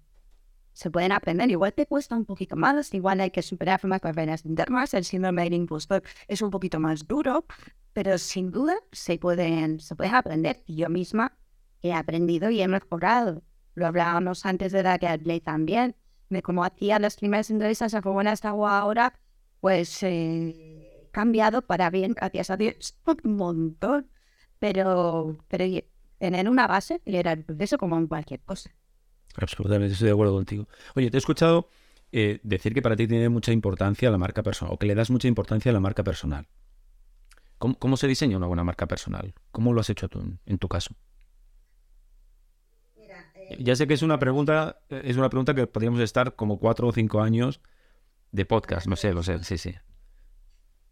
Se 0.80 0.90
pueden 0.90 1.12
aprender, 1.12 1.50
igual 1.50 1.74
te 1.74 1.84
cuesta 1.84 2.16
un 2.16 2.24
poquito 2.24 2.56
más, 2.56 2.94
igual 2.94 3.20
hay 3.20 3.30
que 3.30 3.42
superar 3.42 3.84
más 3.84 4.00
barreras 4.00 4.46
internas, 4.46 4.94
el 4.94 5.04
síndrome 5.04 5.44
del 5.44 5.52
impostor 5.52 6.02
es 6.26 6.40
un 6.40 6.48
poquito 6.48 6.80
más 6.80 7.06
duro, 7.06 7.44
pero 7.92 8.16
sin 8.16 8.50
duda 8.50 8.76
se 8.90 9.18
pueden, 9.18 9.78
se 9.78 9.94
pueden 9.94 10.14
aprender. 10.14 10.64
Yo 10.66 10.88
misma 10.88 11.36
he 11.82 11.92
aprendido 11.92 12.48
y 12.48 12.62
he 12.62 12.66
mejorado. 12.66 13.42
Lo 13.74 13.88
hablábamos 13.88 14.46
antes 14.46 14.72
de 14.72 14.82
la 14.82 14.98
Play 14.98 15.42
también, 15.42 15.96
de 16.30 16.40
cómo 16.40 16.64
hacía 16.64 16.98
las 16.98 17.16
primeras 17.16 17.50
entrevistas 17.50 17.92
a 17.92 18.00
cómo 18.00 18.20
hago 18.20 18.66
ahora, 18.66 19.20
pues 19.60 20.02
eh, 20.02 21.10
cambiado 21.12 21.60
para 21.60 21.90
bien, 21.90 22.14
gracias 22.14 22.48
a 22.48 22.56
Dios, 22.56 22.98
un 23.24 23.36
montón. 23.36 24.10
Pero, 24.58 25.36
tener 26.18 26.48
una 26.48 26.66
base 26.66 27.02
era 27.04 27.32
el 27.32 27.44
como 27.78 27.98
en 27.98 28.06
cualquier 28.06 28.40
cosa. 28.40 28.70
Absolutamente, 29.36 29.92
estoy 29.92 30.06
de 30.06 30.12
acuerdo 30.12 30.34
contigo. 30.34 30.68
Oye, 30.94 31.10
te 31.10 31.16
he 31.16 31.18
escuchado 31.18 31.68
eh, 32.12 32.40
decir 32.42 32.74
que 32.74 32.82
para 32.82 32.96
ti 32.96 33.06
tiene 33.06 33.28
mucha 33.28 33.52
importancia 33.52 34.10
la 34.10 34.18
marca 34.18 34.42
personal, 34.42 34.74
o 34.74 34.78
que 34.78 34.86
le 34.86 34.94
das 34.94 35.10
mucha 35.10 35.28
importancia 35.28 35.70
a 35.70 35.72
la 35.72 35.80
marca 35.80 36.02
personal. 36.02 36.48
¿Cómo, 37.58 37.78
cómo 37.78 37.96
se 37.96 38.08
diseña 38.08 38.36
una 38.36 38.46
buena 38.46 38.64
marca 38.64 38.86
personal? 38.86 39.34
¿Cómo 39.52 39.72
lo 39.72 39.80
has 39.80 39.90
hecho 39.90 40.08
tú 40.08 40.38
en, 40.44 40.58
tu 40.58 40.68
caso? 40.68 40.94
Ya 43.58 43.74
sé 43.76 43.86
que 43.86 43.94
es 43.94 44.02
una 44.02 44.18
pregunta, 44.18 44.80
eh, 44.88 45.02
es 45.04 45.16
una 45.16 45.28
pregunta 45.28 45.54
que 45.54 45.66
podríamos 45.66 46.00
estar 46.00 46.36
como 46.36 46.58
cuatro 46.58 46.88
o 46.88 46.92
cinco 46.92 47.20
años 47.20 47.60
de 48.32 48.44
podcast, 48.44 48.86
no 48.86 48.96
sé, 48.96 49.12
lo 49.12 49.22
sé, 49.22 49.42
sí, 49.44 49.58
sí. 49.58 49.74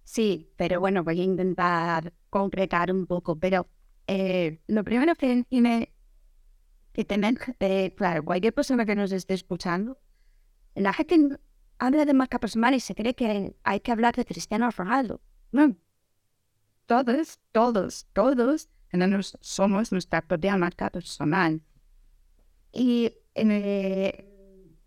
Sí, 0.04 0.50
pero 0.56 0.80
bueno, 0.80 1.04
voy 1.04 1.20
a 1.20 1.24
intentar 1.24 2.14
concretar 2.30 2.90
un 2.90 3.06
poco. 3.06 3.38
Pero 3.38 3.68
eh, 4.06 4.60
lo 4.66 4.82
primero 4.82 5.14
que 5.14 5.44
tiene 5.48 5.92
que 6.92 7.04
tener, 7.04 7.36
eh, 7.60 7.94
claro, 7.94 8.24
cualquier 8.24 8.54
persona 8.54 8.84
que 8.86 8.94
nos 8.94 9.12
esté 9.12 9.34
escuchando, 9.34 9.98
la 10.74 10.92
gente 10.92 11.38
habla 11.78 12.04
de 12.04 12.14
marca 12.14 12.38
personal 12.38 12.74
y 12.74 12.80
se 12.80 12.94
cree 12.94 13.14
que 13.14 13.56
hay 13.62 13.80
que 13.80 13.92
hablar 13.92 14.14
de 14.16 14.24
Cristiano 14.24 14.70
Ronaldo. 14.70 15.20
No. 15.52 15.76
Todos, 16.86 17.40
todos, 17.52 18.06
todos 18.12 18.68
tenemos, 18.88 19.36
somos 19.40 19.92
nuestra 19.92 20.22
propia 20.22 20.56
marca 20.56 20.90
personal. 20.90 21.60
Y 22.72 23.12
eh, 23.34 24.28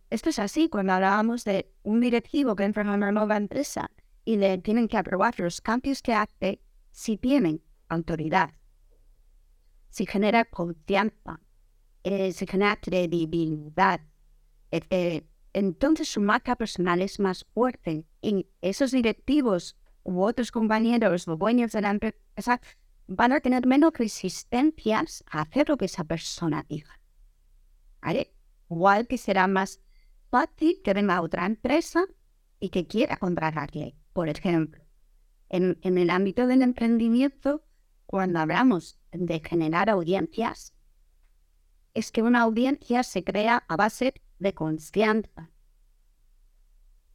esto 0.10 0.30
es 0.30 0.40
así, 0.40 0.70
cuando 0.70 0.94
hablábamos 0.94 1.44
de 1.44 1.72
un 1.84 2.02
directivo 2.02 2.56
que 2.56 2.64
entra 2.64 2.82
en 2.82 2.90
una 2.90 3.12
nueva 3.12 3.38
empresa 3.38 3.92
y 4.26 4.38
le 4.38 4.58
tienen 4.58 4.88
que 4.88 4.98
aprobar 4.98 5.40
los 5.40 5.62
cambios 5.62 6.02
que 6.02 6.14
hace 6.14 6.62
si 6.92 7.18
tienen 7.18 7.62
autoridad, 7.88 8.52
si 9.90 10.06
genera 10.06 10.46
confianza, 10.46 11.40
eh, 12.04 12.32
si 12.32 12.48
genera 12.48 12.78
credibilidad. 12.78 14.02
entonces 15.54 16.08
su 16.10 16.22
marca 16.22 16.56
personal 16.56 17.02
es 17.02 17.20
más 17.20 17.46
fuerte 17.54 18.06
y 18.22 18.48
esos 18.62 18.92
directivos 18.92 19.78
u 20.04 20.22
otros 20.24 20.52
compañeros 20.52 21.28
o 21.28 21.36
dueños 21.36 21.74
de 21.74 21.82
la 21.82 21.92
empresa 21.92 22.62
van 23.08 23.34
a 23.34 23.42
tener 23.42 23.68
menos 23.68 23.92
resistencias 23.94 25.24
a 25.30 25.42
hacer 25.42 25.70
lo 25.70 25.78
que 25.78 25.86
esa 25.86 26.06
persona 26.06 26.66
diga. 26.68 27.00
¿Vale? 28.02 28.34
Igual 28.70 29.08
que 29.08 29.18
será 29.18 29.48
más 29.48 29.82
fácil 30.30 30.82
que 30.84 30.94
venga 30.94 31.22
otra 31.22 31.46
empresa 31.46 32.06
y 32.60 32.70
que 32.70 32.88
quiera 32.88 33.18
contratarle. 33.18 33.96
Por 34.14 34.30
ejemplo, 34.30 34.82
en, 35.50 35.78
en 35.82 35.98
el 35.98 36.10
ámbito 36.10 36.48
del 36.48 36.62
emprendimiento, 36.62 37.64
cuando 38.06 38.40
hablamos 38.40 38.98
de 39.12 39.42
generar 39.42 39.90
audiencias, 39.90 40.74
es 41.94 42.12
que 42.12 42.22
una 42.22 42.42
audiencia 42.42 43.04
se 43.04 43.24
crea 43.24 43.64
a 43.68 43.76
base 43.76 44.14
de 44.40 44.54
confianza. 44.54 45.50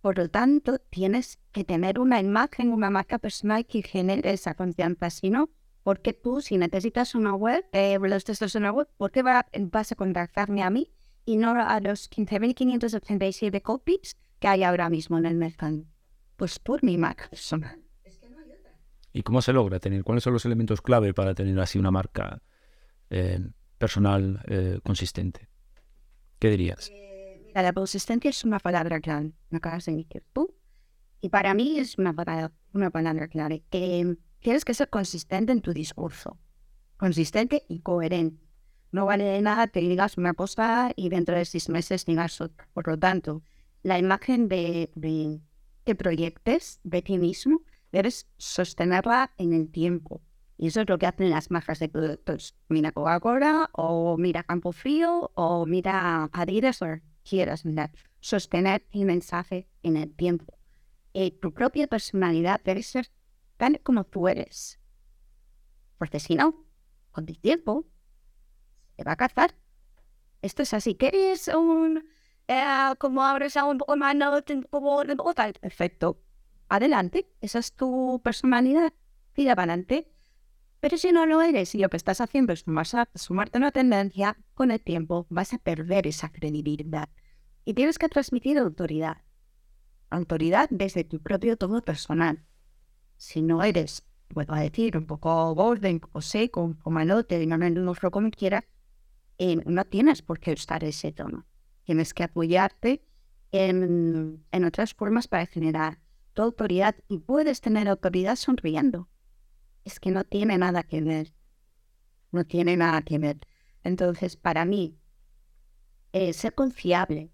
Por 0.01 0.19
lo 0.19 0.29
tanto, 0.31 0.79
tienes 0.79 1.39
que 1.53 1.65
tener 1.65 1.99
una 1.99 2.21
imagen, 2.21 2.71
una 2.73 2.91
marca 2.91 3.19
personal 3.19 3.67
que 3.67 3.83
genere 3.83 4.31
esa 4.33 4.55
confianza. 4.55 5.11
Si 5.11 5.31
no, 5.31 5.51
porque 5.83 6.12
tú, 6.12 6.41
si 6.41 6.59
necesitas 6.59 7.15
una 7.15 7.35
web, 7.35 7.65
eh, 7.73 7.99
los 8.01 8.25
textos 8.25 8.53
de 8.53 8.59
una 8.59 8.71
web, 8.73 8.89
¿por 8.97 9.11
qué 9.11 9.23
va- 9.23 9.47
vas 9.59 9.93
a 9.93 9.97
contactarme 9.97 10.62
a 10.62 10.71
mí 10.71 10.93
y 11.25 11.37
no 11.37 11.51
a 11.61 11.81
los 11.81 12.09
15.587 12.09 13.62
copies 13.62 14.17
que 14.39 14.49
hay 14.49 14.62
ahora 14.62 14.89
mismo 14.91 15.19
en 15.19 15.27
el 15.27 15.35
mercado? 15.35 15.85
Pues 16.37 16.59
por 16.59 16.85
mi 16.85 16.99
marca 16.99 17.29
personal. 17.29 17.81
¿Y 19.12 19.23
cómo 19.23 19.41
se 19.41 19.53
logra 19.55 19.81
tener? 19.81 20.05
¿Cuáles 20.05 20.23
son 20.23 20.35
los 20.35 20.45
elementos 20.45 20.83
clave 20.83 21.15
para 21.15 21.35
tener 21.35 21.59
así 21.59 21.79
una 21.79 21.91
marca 21.91 22.43
eh, 23.09 23.41
personal 23.79 24.43
eh, 24.47 24.81
consistente. 24.85 25.49
¿Qué 26.39 26.51
dirías? 26.51 26.91
La 27.55 27.73
consistencia 27.73 28.29
es 28.29 28.45
una 28.45 28.59
palabra 28.59 29.01
clave, 29.01 29.33
me 29.49 29.59
acabas 29.59 29.87
de 29.87 29.93
decir 29.97 30.23
tú. 30.33 30.55
Y 31.21 31.31
para 31.31 31.55
mí 31.55 31.79
es 31.79 31.97
una 31.97 32.12
palabra, 32.12 32.53
una 32.75 32.91
palabra 32.91 33.29
clave. 33.29 33.65
Que 33.71 34.17
tienes 34.41 34.65
que 34.65 34.75
ser 34.75 34.91
consistente 34.91 35.53
en 35.53 35.62
tu 35.62 35.73
discurso. 35.73 36.39
Consistente 36.99 37.65
y 37.69 37.81
coherente. 37.81 38.45
No 38.93 39.07
vale 39.07 39.41
nada 39.41 39.69
que 39.69 39.81
digas 39.81 40.19
una 40.19 40.35
cosa 40.35 40.93
y 40.97 41.09
dentro 41.09 41.37
de 41.37 41.45
seis 41.45 41.69
meses 41.69 42.05
digas 42.05 42.41
otra. 42.41 42.69
Por 42.75 42.87
lo 42.89 42.99
tanto, 42.99 43.43
la 43.83 43.99
imagen 43.99 44.49
de 44.49 44.91
que 45.85 45.95
proyectes 45.95 46.81
de 46.83 47.01
ti 47.01 47.19
mismo 47.19 47.62
debes 47.93 48.29
sostenerla 48.37 49.33
en 49.39 49.53
el 49.55 49.71
tiempo. 49.71 50.21
Y 50.59 50.69
eso 50.69 50.81
es 50.81 50.88
lo 50.88 50.99
que 50.99 51.07
hacen 51.07 51.31
las 51.31 51.51
marcas 51.51 51.79
de 51.79 51.88
productos. 51.88 52.57
Mira 52.69 52.92
Coca-Cola, 52.92 53.69
o 53.73 54.16
mira 54.16 54.42
Campo 54.42 54.73
Frío, 54.73 55.31
o 55.35 55.66
mira 55.66 56.31
Adidas, 56.33 56.81
o 56.83 56.87
quieras 57.29 57.64
mirar. 57.64 57.90
Sostener 58.21 58.87
el 58.92 59.05
mensaje 59.05 59.69
en 59.83 59.97
el 59.97 60.14
tiempo. 60.14 60.59
Y 61.12 61.33
tu 61.33 61.53
propia 61.53 61.87
personalidad 61.87 62.61
debe 62.64 62.83
ser 62.83 63.11
tal 63.57 63.81
como 63.81 64.05
tú 64.05 64.29
eres. 64.29 64.81
Porque 65.99 66.21
si 66.21 66.35
no, 66.35 66.64
con 67.11 67.29
el 67.29 67.38
tiempo, 67.38 67.87
te 68.97 69.05
va 69.05 69.12
a 69.12 69.16
cazar. 69.16 69.55
Esto 70.42 70.62
es 70.62 70.75
así. 70.75 70.95
¿Quieres 70.95 71.49
un... 71.49 72.09
Eh, 72.49 72.95
como 72.99 73.25
abres 73.25 73.57
a 73.57 73.64
un 73.64 73.83
humano 73.88 74.33
como 74.71 75.35
tal? 75.35 75.55
Perfecto. 75.55 76.23
Adelante. 76.69 77.29
Esa 77.40 77.59
es 77.59 77.73
tu 77.73 78.21
personalidad. 78.23 78.92
Tira 79.33 79.57
para 79.57 79.73
adelante. 79.73 80.15
Pero 80.81 80.99
si 80.99 81.11
no 81.11 81.27
lo 81.27 81.41
eres 81.43 81.75
y 81.75 81.79
lo 81.79 81.89
que 81.89 81.97
estás 81.97 82.21
haciendo 82.21 82.53
es 82.53 82.65
sumarte 83.15 83.59
una 83.59 83.73
tendencia, 83.73 84.37
con 84.55 84.71
el 84.71 84.81
tiempo 84.81 85.27
vas 85.31 85.55
a 85.55 85.59
perder 85.59 86.07
esa 86.07 86.31
credibilidad. 86.31 87.09
Y 87.65 87.75
tienes 87.75 87.99
que 87.99 88.09
transmitir 88.09 88.59
autoridad. 88.59 89.19
Autoridad 90.11 90.69
desde 90.71 91.05
tu 91.05 91.21
propio 91.21 91.57
tono 91.57 91.83
personal. 91.83 92.45
Si 93.17 93.43
no 93.43 93.62
eres, 93.62 94.07
puedo 94.29 94.55
decir, 94.55 94.97
un 94.97 95.07
poco 95.07 95.55
gordo, 95.55 95.89
un 95.89 96.01
poco 96.01 96.21
seco, 96.21 96.75
poco 96.75 96.91
malote, 96.91 97.45
no 97.47 97.57
lo 97.57 98.11
como 98.11 98.31
quieras, 98.31 98.65
eh, 99.39 99.57
no 99.65 99.85
tienes 99.85 100.23
por 100.23 100.39
qué 100.39 100.53
usar 100.53 100.85
ese 100.85 101.11
tono. 101.12 101.47
Tienes 101.85 102.12
que 102.15 102.25
apoyarte 102.25 103.03
en, 103.51 104.45
en 104.53 104.65
otras 104.65 104.95
formas 104.95 105.27
para 105.27 105.47
generar 105.47 106.01
tu 106.35 106.43
autoridad 106.43 106.95
y 107.09 107.19
puedes 107.19 107.61
tener 107.61 107.89
autoridad 107.89 108.37
sonriendo 108.37 109.09
es 109.87 110.01
que 110.01 110.11
no 110.11 110.25
tiene 110.25 110.59
nada 110.59 110.83
que 110.83 111.01
ver. 111.01 111.33
No 112.33 112.44
tiene 112.44 112.77
nada 112.77 113.03
que 113.03 113.18
ver. 113.18 113.38
Entonces, 113.85 114.37
para 114.37 114.64
mí, 114.64 114.99
eh, 116.12 116.33
ser 116.33 116.55
confiable, 116.55 117.31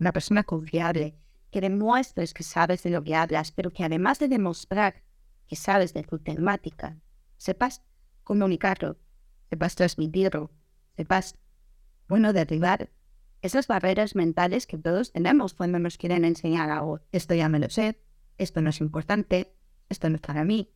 una 0.00 0.12
persona 0.12 0.42
confiable, 0.42 1.16
que 1.52 1.60
demuestres 1.60 2.34
que 2.34 2.42
sabes 2.42 2.82
de 2.82 2.90
lo 2.90 3.04
que 3.04 3.14
hablas, 3.14 3.52
pero 3.52 3.70
que 3.70 3.84
además 3.84 4.18
de 4.18 4.26
demostrar 4.26 5.04
que 5.46 5.54
sabes 5.54 5.94
de 5.94 6.02
tu 6.02 6.18
temática, 6.18 6.98
sepas 7.36 7.82
comunicarlo, 8.24 8.98
sepas 9.48 9.76
transmitirlo, 9.76 10.50
sepas, 10.96 11.38
bueno, 12.08 12.32
derribar 12.32 12.90
esas 13.42 13.68
barreras 13.68 14.16
mentales 14.16 14.66
que 14.66 14.76
todos 14.76 15.12
tenemos 15.12 15.54
cuando 15.54 15.78
nos 15.78 15.98
quieren 15.98 16.24
enseñar 16.24 16.68
algo. 16.70 17.00
Esto 17.12 17.34
ya 17.34 17.48
me 17.48 17.60
lo 17.60 17.70
sé, 17.70 18.02
esto 18.38 18.60
no 18.60 18.70
es 18.70 18.80
importante, 18.80 19.54
esto 19.88 20.10
no 20.10 20.16
es 20.16 20.20
para 20.20 20.44
mí, 20.44 20.72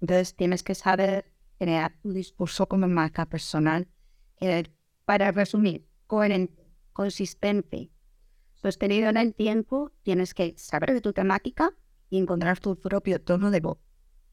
entonces 0.00 0.34
tienes 0.34 0.62
que 0.62 0.74
saber 0.74 1.32
crear 1.58 1.96
un 2.02 2.14
discurso 2.14 2.66
como 2.68 2.88
marca 2.88 3.26
personal. 3.26 3.88
Eh, 4.40 4.64
para 5.04 5.32
resumir, 5.32 5.86
coherente, 6.06 6.66
consistente, 6.92 7.90
sostenido 8.52 9.08
en 9.10 9.16
el 9.16 9.34
tiempo, 9.34 9.92
tienes 10.02 10.34
que 10.34 10.54
saber 10.56 10.92
de 10.92 11.00
tu 11.00 11.12
temática 11.12 11.74
y 12.10 12.18
encontrar 12.18 12.60
tu 12.60 12.78
propio 12.78 13.20
tono 13.20 13.50
de 13.50 13.60
voz. 13.60 13.78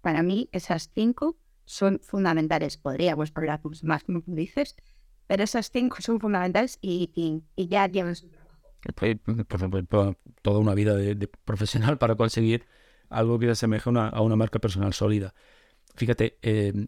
Para 0.01 0.23
mí, 0.23 0.49
esas 0.51 0.89
cinco 0.93 1.37
son 1.65 1.99
fundamentales. 2.01 2.77
Podríamos 2.77 3.31
hablar 3.35 3.61
más, 3.83 4.03
como 4.03 4.23
dices, 4.25 4.75
pero 5.27 5.43
esas 5.43 5.71
cinco 5.71 5.97
son 5.99 6.19
fundamentales 6.19 6.79
y, 6.81 7.43
ya 7.55 7.87
tienes 7.89 8.23
un 8.23 8.31
trabajo. 8.31 8.51
Por 9.47 9.59
ejemplo, 9.59 10.17
toda 10.41 10.59
una 10.59 10.73
vida 10.73 10.95
de 10.95 11.27
profesional 11.45 11.97
para 11.97 12.15
conseguir 12.15 12.65
algo 13.11 13.39
que 13.39 13.47
se 13.47 13.51
asemeja 13.51 13.89
a 13.89 14.21
una, 14.21 14.35
marca 14.35 14.59
personal 14.59 14.93
sólida. 14.93 15.33
Fíjate, 15.95 16.37
eh, 16.41 16.87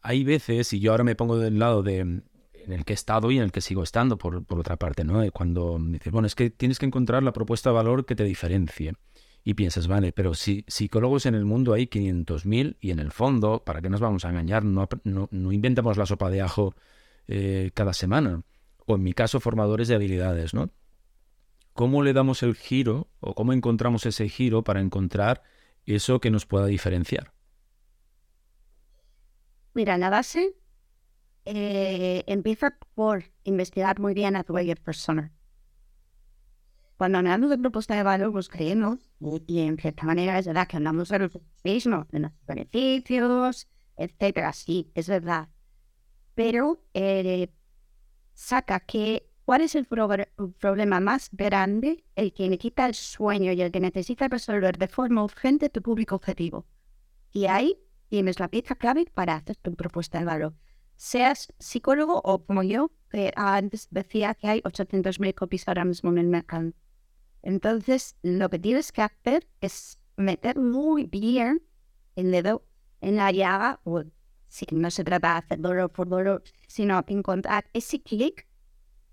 hay 0.00 0.24
veces, 0.24 0.72
y 0.72 0.80
yo 0.80 0.90
ahora 0.90 1.04
me 1.04 1.14
pongo 1.14 1.38
del 1.38 1.58
lado 1.58 1.82
de 1.82 2.22
en 2.64 2.72
el 2.72 2.84
que 2.84 2.92
he 2.92 2.94
estado 2.94 3.30
y 3.30 3.38
en 3.38 3.44
el 3.44 3.52
que 3.52 3.60
sigo 3.60 3.82
estando, 3.82 4.18
por, 4.18 4.44
otra 4.48 4.76
parte, 4.76 5.04
¿no? 5.04 5.22
Cuando 5.32 5.78
dices, 5.80 6.12
bueno, 6.12 6.26
es 6.26 6.34
que 6.34 6.50
tienes 6.50 6.78
que 6.78 6.86
encontrar 6.86 7.22
la 7.22 7.32
propuesta 7.32 7.70
de 7.70 7.74
valor 7.74 8.06
que 8.06 8.14
te 8.14 8.24
diferencie. 8.24 8.94
Y 9.44 9.54
piensas, 9.54 9.88
vale, 9.88 10.12
pero 10.12 10.34
si 10.34 10.64
psicólogos 10.68 11.26
en 11.26 11.34
el 11.34 11.44
mundo 11.44 11.72
hay 11.72 11.86
500.000 11.86 12.76
y 12.80 12.92
en 12.92 13.00
el 13.00 13.10
fondo, 13.10 13.64
¿para 13.64 13.82
qué 13.82 13.90
nos 13.90 14.00
vamos 14.00 14.24
a 14.24 14.30
engañar? 14.30 14.64
No, 14.64 14.88
no, 15.02 15.52
inventamos 15.52 15.96
la 15.96 16.06
sopa 16.06 16.30
de 16.30 16.42
ajo 16.42 16.76
eh, 17.26 17.72
cada 17.74 17.92
semana. 17.92 18.42
O 18.86 18.94
en 18.94 19.02
mi 19.02 19.12
caso, 19.12 19.40
formadores 19.40 19.88
de 19.88 19.96
habilidades, 19.96 20.54
¿no? 20.54 20.70
¿Cómo 21.72 22.02
le 22.02 22.12
damos 22.12 22.42
el 22.42 22.54
giro 22.54 23.08
o 23.20 23.34
cómo 23.34 23.52
encontramos 23.52 24.04
ese 24.04 24.28
giro 24.28 24.62
para 24.62 24.80
encontrar 24.80 25.42
eso 25.86 26.20
que 26.20 26.30
nos 26.30 26.46
pueda 26.46 26.66
diferenciar? 26.66 27.32
Mira, 29.74 29.96
la 29.96 30.10
base 30.10 30.54
eh, 31.44 32.24
empieza 32.26 32.76
por 32.94 33.24
investigar 33.44 34.00
muy 34.00 34.14
bien 34.14 34.36
a 34.36 34.44
tu 34.44 34.54
persona. 34.84 35.32
Cuando 36.98 37.18
hablamos 37.18 37.50
de 37.50 37.58
propuesta 37.58 37.96
de 37.96 38.02
valor, 38.02 38.32
pues 38.32 38.48
creemos, 38.48 39.00
y 39.46 39.60
en 39.60 39.76
cierta 39.76 40.04
manera 40.04 40.38
es 40.38 40.46
verdad 40.46 40.68
que 40.68 40.76
hablamos 40.76 41.08
de 41.08 41.18
los 41.18 41.38
mismos, 41.64 42.06
de 42.08 42.20
los 42.20 42.32
beneficios, 42.46 43.68
etcétera, 43.96 44.52
sí, 44.52 44.92
es 44.94 45.08
verdad. 45.08 45.48
Pero 46.34 46.84
eh, 46.94 47.50
saca 48.34 48.78
que 48.80 49.31
¿Cuál 49.52 49.60
es 49.60 49.74
el 49.74 49.84
problema 49.84 50.98
más 51.00 51.28
grande? 51.30 52.06
El 52.16 52.32
que 52.32 52.48
le 52.48 52.56
quita 52.56 52.86
el 52.86 52.94
sueño 52.94 53.52
y 53.52 53.60
el 53.60 53.70
que 53.70 53.80
necesita 53.80 54.26
resolver 54.26 54.78
de 54.78 54.88
forma 54.88 55.22
urgente 55.22 55.68
tu 55.68 55.82
público 55.82 56.14
objetivo. 56.14 56.64
Y 57.32 57.44
ahí 57.44 57.78
tienes 58.08 58.40
la 58.40 58.48
pieza 58.48 58.76
clave 58.76 59.04
para 59.12 59.34
hacer 59.34 59.56
tu 59.56 59.74
propuesta 59.74 60.20
de 60.20 60.24
valor. 60.24 60.54
Seas 60.96 61.52
psicólogo 61.58 62.22
o 62.24 62.46
como 62.46 62.62
yo, 62.62 62.92
que 63.10 63.30
antes 63.36 63.88
decía 63.90 64.34
que 64.34 64.48
hay 64.48 64.62
800.000 64.62 65.34
copies 65.34 65.68
ahora 65.68 65.84
mismo 65.84 66.08
en 66.12 66.16
el 66.16 66.28
mercado. 66.28 66.72
Entonces, 67.42 68.16
lo 68.22 68.48
que 68.48 68.58
tienes 68.58 68.90
que 68.90 69.02
hacer 69.02 69.46
es 69.60 69.98
meter 70.16 70.58
muy 70.58 71.04
bien 71.04 71.62
el 72.16 72.32
dedo 72.32 72.64
en 73.02 73.16
la 73.16 73.30
llaga, 73.30 73.80
o 73.84 74.02
si 74.48 74.64
no 74.70 74.90
se 74.90 75.04
trata 75.04 75.32
de 75.32 75.38
hacer 75.40 75.60
dolor 75.60 75.92
por 75.92 76.08
dolor, 76.08 76.42
sino 76.68 77.04
encontrar 77.06 77.66
ese 77.74 78.02
clic 78.02 78.48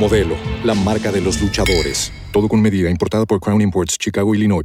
Modelo, 0.00 0.34
la 0.64 0.74
marca 0.74 1.12
de 1.12 1.20
los 1.20 1.42
luchadores. 1.42 2.10
Todo 2.32 2.48
con 2.48 2.62
medida, 2.62 2.88
importada 2.88 3.26
por 3.26 3.38
Crown 3.38 3.60
Imports, 3.60 3.98
Chicago, 4.00 4.34
Illinois. 4.34 4.64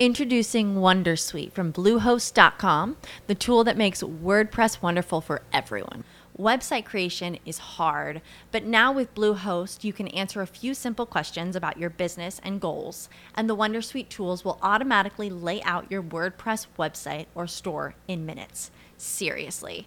Introducing 0.00 0.74
Wondersuite 0.74 1.52
from 1.52 1.72
Bluehost.com, 1.72 2.96
the 3.28 3.34
tool 3.36 3.62
that 3.62 3.76
makes 3.76 4.02
WordPress 4.02 4.82
wonderful 4.82 5.20
for 5.20 5.42
everyone. 5.52 6.02
Website 6.36 6.84
creation 6.84 7.38
is 7.46 7.78
hard, 7.78 8.20
but 8.50 8.64
now 8.64 8.92
with 8.92 9.14
Bluehost, 9.14 9.84
you 9.84 9.92
can 9.92 10.08
answer 10.08 10.42
a 10.42 10.46
few 10.46 10.74
simple 10.74 11.06
questions 11.06 11.54
about 11.54 11.78
your 11.78 11.88
business 11.88 12.40
and 12.42 12.60
goals, 12.60 13.08
and 13.36 13.48
the 13.48 13.56
Wondersuite 13.56 14.08
tools 14.08 14.44
will 14.44 14.58
automatically 14.60 15.30
lay 15.30 15.62
out 15.62 15.90
your 15.90 16.02
WordPress 16.02 16.66
website 16.76 17.26
or 17.34 17.46
store 17.46 17.94
in 18.08 18.26
minutes. 18.26 18.70
Seriously. 18.98 19.86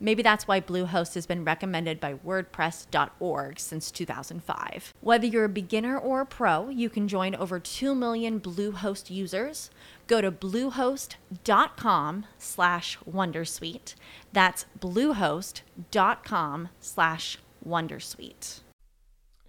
Maybe 0.00 0.22
that's 0.22 0.48
why 0.48 0.60
Bluehost 0.60 1.14
has 1.14 1.26
been 1.26 1.44
recommended 1.44 2.00
by 2.00 2.14
WordPress.org 2.14 3.60
since 3.60 3.90
2005. 3.90 4.94
Whether 5.02 5.26
you're 5.26 5.44
a 5.44 5.48
beginner 5.48 5.98
or 5.98 6.22
a 6.22 6.26
pro, 6.26 6.70
you 6.70 6.88
can 6.88 7.06
join 7.06 7.34
over 7.34 7.60
2 7.60 7.94
million 7.94 8.40
Bluehost 8.40 9.10
users. 9.10 9.70
Go 10.06 10.22
to 10.22 10.32
bluehost.com 10.32 12.26
slash 12.38 12.98
Wondersuite. 13.08 13.94
That's 14.32 14.64
bluehost.com 14.80 16.68
slash 16.80 17.38
Wondersuite. 17.62 18.62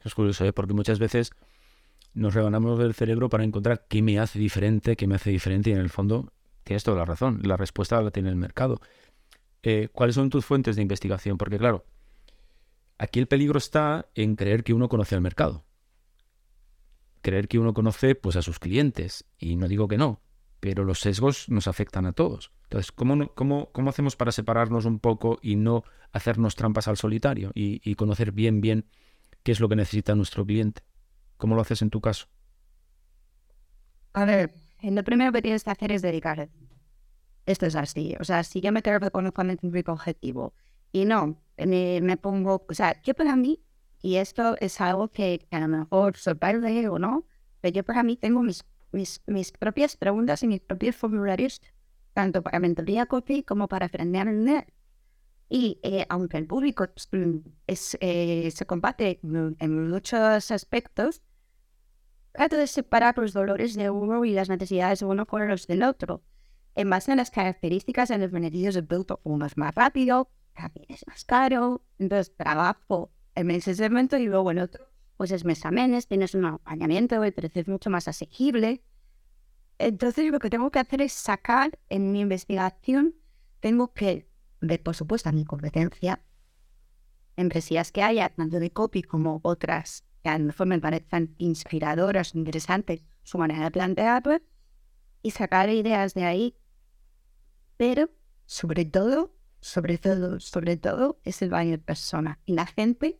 Es 0.03 0.13
curioso, 0.13 0.45
¿eh? 0.45 0.51
porque 0.51 0.73
muchas 0.73 0.99
veces 0.99 1.31
nos 2.13 2.33
rebanamos 2.33 2.77
del 2.77 2.93
cerebro 2.93 3.29
para 3.29 3.43
encontrar 3.43 3.85
qué 3.87 4.01
me 4.01 4.19
hace 4.19 4.39
diferente, 4.39 4.95
qué 4.95 5.07
me 5.07 5.15
hace 5.15 5.29
diferente, 5.29 5.69
y 5.69 5.73
en 5.73 5.79
el 5.79 5.89
fondo 5.89 6.31
tienes 6.63 6.83
toda 6.83 6.97
la 6.97 7.05
razón, 7.05 7.39
la 7.43 7.55
respuesta 7.55 8.01
la 8.01 8.11
tiene 8.11 8.29
el 8.29 8.35
mercado. 8.35 8.81
Eh, 9.63 9.89
¿Cuáles 9.91 10.15
son 10.15 10.29
tus 10.29 10.45
fuentes 10.45 10.75
de 10.75 10.81
investigación? 10.81 11.37
Porque 11.37 11.57
claro, 11.57 11.85
aquí 12.97 13.19
el 13.19 13.27
peligro 13.27 13.57
está 13.57 14.07
en 14.15 14.35
creer 14.35 14.63
que 14.63 14.73
uno 14.73 14.89
conoce 14.89 15.15
al 15.15 15.21
mercado. 15.21 15.65
Creer 17.21 17.47
que 17.47 17.59
uno 17.59 17.73
conoce 17.73 18.15
pues 18.15 18.35
a 18.35 18.41
sus 18.41 18.59
clientes. 18.59 19.25
Y 19.37 19.55
no 19.55 19.67
digo 19.67 19.87
que 19.87 19.97
no, 19.97 20.21
pero 20.59 20.83
los 20.83 20.99
sesgos 20.99 21.49
nos 21.49 21.67
afectan 21.67 22.05
a 22.05 22.13
todos. 22.13 22.51
Entonces, 22.63 22.91
¿cómo, 22.91 23.27
cómo, 23.35 23.69
cómo 23.71 23.89
hacemos 23.89 24.15
para 24.15 24.31
separarnos 24.31 24.85
un 24.85 24.99
poco 24.99 25.37
y 25.41 25.55
no 25.55 25.83
hacernos 26.11 26.55
trampas 26.55 26.87
al 26.87 26.97
solitario 26.97 27.51
y, 27.53 27.81
y 27.83 27.95
conocer 27.95 28.31
bien, 28.31 28.61
bien 28.61 28.85
qué 29.43 29.51
es 29.51 29.59
lo 29.59 29.69
que 29.69 29.75
necesita 29.75 30.15
nuestro 30.15 30.45
cliente? 30.45 30.81
¿Cómo 31.37 31.55
lo 31.55 31.61
haces 31.61 31.81
en 31.81 31.89
tu 31.89 32.01
caso? 32.01 32.27
A 34.13 34.25
ver, 34.25 34.53
lo 34.81 35.03
primero 35.03 35.31
que 35.31 35.41
tienes 35.41 35.63
que 35.63 35.69
hacer 35.69 35.91
es 35.91 36.01
dedicar. 36.01 36.49
Esto 37.45 37.65
es 37.65 37.75
así. 37.75 38.15
O 38.19 38.23
sea, 38.23 38.43
si 38.43 38.61
yo 38.61 38.71
me 38.71 38.81
quedo 38.81 39.11
con 39.11 39.25
un 39.25 39.57
público 39.57 39.91
objetivo 39.91 40.53
y 40.91 41.05
no, 41.05 41.41
me, 41.57 42.01
me, 42.01 42.17
pongo, 42.17 42.65
o 42.67 42.73
sea, 42.73 43.01
yo 43.03 43.13
para 43.13 43.35
mí, 43.35 43.63
y 44.01 44.15
esto 44.15 44.55
es 44.59 44.81
algo 44.81 45.09
que, 45.09 45.47
a 45.51 45.59
lo 45.59 45.67
mejor 45.67 46.17
sorprende 46.17 46.87
o 46.89 46.99
no, 46.99 47.25
pero 47.61 47.73
yo 47.73 47.83
para 47.83 48.03
mí 48.03 48.17
tengo 48.17 48.41
mis, 48.41 48.65
mis, 48.91 49.21
mis 49.27 49.51
propias 49.51 49.95
preguntas 49.95 50.43
y 50.43 50.47
mis 50.47 50.61
propios 50.61 50.95
formularios, 50.95 51.61
tanto 52.13 52.41
para 52.41 52.59
mentoría 52.59 53.05
copy 53.05 53.43
como 53.43 53.67
para 53.67 53.85
aprender 53.87 54.21
a 54.21 54.25
vender. 54.25 54.73
Y 55.49 55.79
eh, 55.83 56.05
aunque 56.09 56.37
el 56.37 56.47
público 56.47 56.87
es, 57.67 57.97
eh, 57.99 58.51
se 58.51 58.65
combate 58.65 59.19
en 59.21 59.89
muchos 59.89 60.49
aspectos, 60.51 61.21
trato 62.31 62.57
de 62.57 62.67
separar 62.67 63.17
los 63.17 63.33
dolores 63.33 63.75
de 63.75 63.89
uno 63.89 64.23
y 64.25 64.33
las 64.33 64.49
necesidades 64.49 64.99
de 64.99 65.05
uno 65.05 65.25
con 65.25 65.47
los 65.47 65.67
del 65.67 65.83
otro. 65.83 66.23
En 66.75 66.89
base 66.89 67.11
a 67.11 67.15
las 67.15 67.31
características 67.31 68.11
en 68.11 68.21
los 68.21 68.31
beneficios 68.31 68.75
de 68.75 68.83
producto, 68.83 69.19
uno 69.23 69.45
es 69.45 69.57
más 69.57 69.75
rápido, 69.75 70.29
también 70.53 70.85
es 70.89 71.05
más 71.07 71.25
caro, 71.25 71.83
entonces 71.99 72.35
trabajo 72.35 73.11
en 73.35 73.51
ese 73.51 73.75
segmento 73.75 74.17
y 74.17 74.25
luego 74.25 74.51
en 74.51 74.59
otro, 74.59 74.87
pues 75.17 75.31
es 75.31 75.45
mes 75.45 75.65
a 75.65 75.71
mes, 75.71 76.07
tienes 76.07 76.33
un 76.33 76.45
acompañamiento, 76.45 77.23
el 77.23 77.33
precio 77.33 77.61
es 77.61 77.67
mucho 77.67 77.89
más 77.89 78.07
asequible. 78.07 78.83
Entonces 79.77 80.31
lo 80.31 80.39
que 80.39 80.49
tengo 80.49 80.71
que 80.71 80.79
hacer 80.79 81.01
es 81.01 81.13
sacar 81.13 81.77
en 81.89 82.11
mi 82.11 82.21
investigación, 82.21 83.15
tengo 83.59 83.93
que 83.93 84.29
ver, 84.61 84.81
por 84.81 84.95
supuesto, 84.95 85.29
a 85.29 85.31
mi 85.31 85.43
competencia, 85.43 86.23
empresas 87.35 87.91
que 87.91 88.03
haya, 88.03 88.29
tanto 88.29 88.59
de 88.59 88.71
copy 88.71 89.01
como 89.01 89.39
otras 89.43 90.05
que 90.23 90.29
a 90.29 90.37
lo 90.37 90.45
mejor 90.45 90.67
me 90.67 90.79
parezcan 90.79 91.33
inspiradoras, 91.37 92.35
interesantes, 92.35 93.03
su 93.23 93.37
manera 93.37 93.65
de 93.65 93.71
plantearlo, 93.71 94.39
y 95.23 95.31
sacar 95.31 95.69
ideas 95.69 96.13
de 96.13 96.25
ahí. 96.25 96.55
Pero, 97.81 98.11
sobre 98.45 98.85
todo, 98.85 99.33
sobre 99.59 99.97
todo, 99.97 100.39
sobre 100.39 100.77
todo, 100.77 101.19
es 101.23 101.41
el 101.41 101.49
buyer 101.49 101.81
persona. 101.81 102.39
Y 102.45 102.53
la 102.53 102.67
gente 102.67 103.19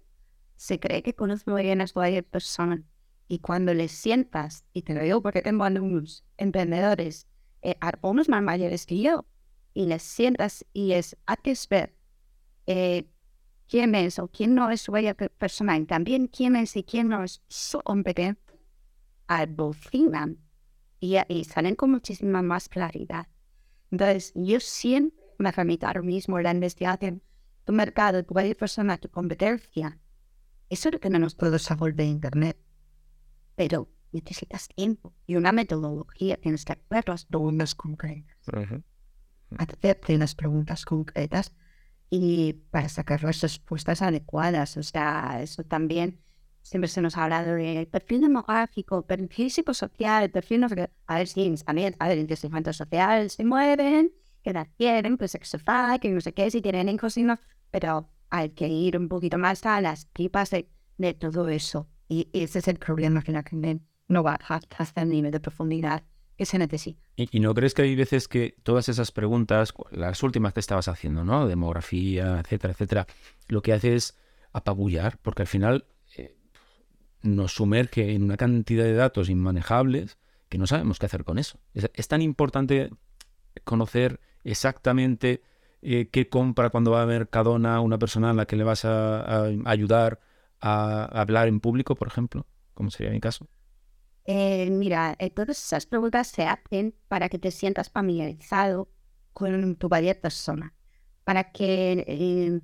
se 0.56 0.80
cree 0.80 1.02
que 1.02 1.16
conoce 1.16 1.50
muy 1.50 1.64
bien 1.64 1.82
a 1.82 1.88
su 1.88 2.00
buyer 2.00 2.24
persona. 2.24 2.84
Y 3.28 3.40
cuando 3.40 3.74
les 3.74 3.92
sientas, 3.92 4.64
y 4.72 4.84
te 4.84 4.94
lo 4.94 5.02
digo 5.02 5.24
porque 5.24 5.42
tengo 5.42 5.64
algunos 5.64 6.28
emprendedores, 6.38 7.26
eh, 7.64 7.76
algunos 7.80 8.30
más 8.30 8.44
mayores 8.44 8.86
que 8.86 9.02
yo, 9.02 9.26
y 9.74 9.88
les 9.88 10.04
sientas 10.04 10.64
y 10.74 10.92
es 10.92 11.18
haces 11.26 11.68
ver 11.68 11.96
eh, 12.68 13.10
quién 13.68 13.96
es 13.96 14.20
o 14.20 14.28
quién 14.28 14.54
no 14.54 14.70
es 14.70 14.82
su 14.82 14.92
buyer 14.92 15.16
persona, 15.16 15.76
y 15.76 15.86
también 15.86 16.28
quién 16.28 16.56
es 16.56 16.76
y 16.76 16.84
quién 16.84 17.10
no 17.10 17.24
es 17.24 17.42
su 17.48 17.80
competencia, 17.82 18.54
alucinan 19.26 20.38
y, 21.00 21.16
y 21.30 21.46
salen 21.46 21.74
con 21.74 21.90
muchísima 21.90 22.44
más 22.44 22.70
claridad. 22.70 23.26
Entonces, 23.92 24.32
yo 24.36 24.60
siempre 24.60 25.22
me 25.38 25.52
remito 25.52 25.86
ahora 25.86 26.02
mismo 26.02 26.40
la 26.40 26.52
investigación, 26.52 27.22
tu 27.66 27.74
mercado, 27.74 28.24
tu 28.24 28.34
persona, 28.34 28.98
tu 28.98 29.10
competencia. 29.10 30.00
Eso 30.70 30.90
es 30.90 30.94
lo 30.94 31.00
que 31.00 31.10
no 31.10 31.20
nos 31.20 31.36
puedo 31.36 31.60
saber 31.60 31.96
de 31.96 32.06
Internet. 32.06 32.58
Pero 33.56 33.90
necesitas 34.12 34.70
tiempo 34.70 35.14
y 35.28 35.36
una 35.36 35.52
metodología. 35.52 36.38
Tienes 36.38 36.64
que 36.64 36.74
hacer 36.74 37.08
las 37.08 37.26
preguntas 37.26 37.76
concretas. 37.76 38.38
Hacerte 39.58 40.18
las 40.18 40.36
preguntas 40.36 40.86
concretas 40.86 41.54
y 42.10 42.54
para 42.72 42.88
sacar 42.88 43.24
las 43.24 43.42
respuestas 43.42 44.02
adecuadas. 44.02 44.78
O 44.78 44.84
sea, 44.84 45.42
eso 45.42 45.64
también 45.64 46.22
siempre 46.62 46.88
se 46.88 47.02
nos 47.02 47.18
ha 47.18 47.24
hablado 47.24 47.56
de 47.56 47.88
perfil 47.92 48.22
demográfico, 48.22 49.02
perfil 49.04 49.52
psicosocial, 49.52 50.30
perfil 50.30 50.62
no 50.62 50.70
qué. 50.70 50.90
A 51.08 51.16
ver, 51.16 51.28
sí, 51.28 51.54
también, 51.66 51.96
a 52.00 52.08
ver, 52.08 52.18
el 52.18 52.28
crecimiento 52.28 52.72
social 52.74 53.30
se 53.30 53.44
mueven, 53.44 54.12
que 54.44 54.54
la 54.54 54.66
quieren, 54.66 55.18
pues 55.18 55.32
sexual, 55.32 56.00
que 56.00 56.10
no 56.10 56.22
sé 56.22 56.34
qué, 56.34 56.50
si 56.50 56.62
tienen 56.62 56.90
hijos 56.90 57.18
y 57.18 57.24
no, 57.24 57.40
pero 57.70 58.10
hay 58.30 58.50
que 58.50 58.68
ir 58.68 58.98
un 58.98 59.08
poquito 59.08 59.38
más 59.38 59.66
a 59.66 59.82
las 59.82 60.08
tipas 60.08 60.50
de, 60.52 60.70
de 60.98 61.14
todo 61.14 61.50
eso. 61.50 61.88
Y, 62.08 62.30
ese 62.34 62.60
es 62.60 62.68
el 62.68 62.78
problema 62.78 63.22
que 63.22 63.32
la 63.32 63.44
gente 63.44 63.80
no 64.08 64.24
va 64.24 64.40
hasta 64.78 65.02
el 65.02 65.10
nivel 65.10 65.32
de 65.32 65.40
profundidad 65.40 66.04
que 66.38 66.46
se 66.46 66.58
necesita. 66.58 67.02
¿Y, 67.16 67.30
¿Y, 67.32 67.40
no 67.40 67.54
crees 67.54 67.74
que 67.74 67.84
hay 67.84 67.96
veces 67.96 68.28
que 68.28 68.56
todas 68.64 68.90
esas 68.90 69.12
preguntas, 69.12 69.74
las 69.92 70.24
últimas 70.24 70.54
que 70.54 70.60
estabas 70.60 70.88
haciendo, 70.88 71.24
¿no? 71.24 71.48
Demografía, 71.48 72.40
etcétera, 72.40 72.74
etcétera, 72.74 73.08
lo 73.48 73.62
que 73.62 73.74
hace 73.74 73.96
es 73.96 74.18
apabullar, 74.54 75.20
porque 75.22 75.44
al 75.44 75.48
final 75.48 75.86
nos 77.24 77.54
sumerge 77.54 78.14
en 78.14 78.24
una 78.24 78.38
cantidad 78.38 78.84
de 78.84 78.94
datos 78.94 79.30
inmanejables 79.30 80.18
que 80.50 80.58
no 80.58 80.68
sabemos 80.68 81.00
qué 81.00 81.06
hacer 81.06 81.24
con 81.24 81.40
eso. 81.40 81.60
Es, 81.74 82.08
tan 82.08 82.22
importante 82.22 82.90
conocer 83.64 84.20
exactamente 84.44 85.42
eh, 85.82 86.10
qué 86.12 86.30
compra 86.30 86.70
cuando 86.70 86.92
va 86.92 87.04
a 87.04 87.06
Mercadona 87.06 87.80
una 87.80 87.98
persona 87.98 88.32
a 88.32 88.34
la 88.34 88.46
que 88.46 88.58
le 88.58 88.64
vas 88.64 88.84
a, 88.84 89.46
ayudar 89.66 90.20
a, 90.60 91.06
hablar 91.06 91.48
en 91.48 91.62
público, 91.62 91.96
por 91.96 92.10
ejemplo, 92.10 92.46
como 92.74 92.92
sería 92.92 93.12
mi 93.12 93.22
caso. 93.22 93.48
Eh, 94.26 94.70
mira, 94.70 95.16
eh, 95.20 95.30
todas 95.30 95.58
esas 95.58 95.86
preguntas 95.86 96.28
se 96.28 96.44
hacen 96.44 96.96
para 97.08 97.30
que 97.30 97.40
te 97.40 97.52
sientas 97.52 97.90
familiarizado 97.90 98.92
con 99.34 99.76
tu 99.78 99.88
variedad 99.88 100.20
persona, 100.20 100.76
para 101.24 101.52
que 101.52 102.62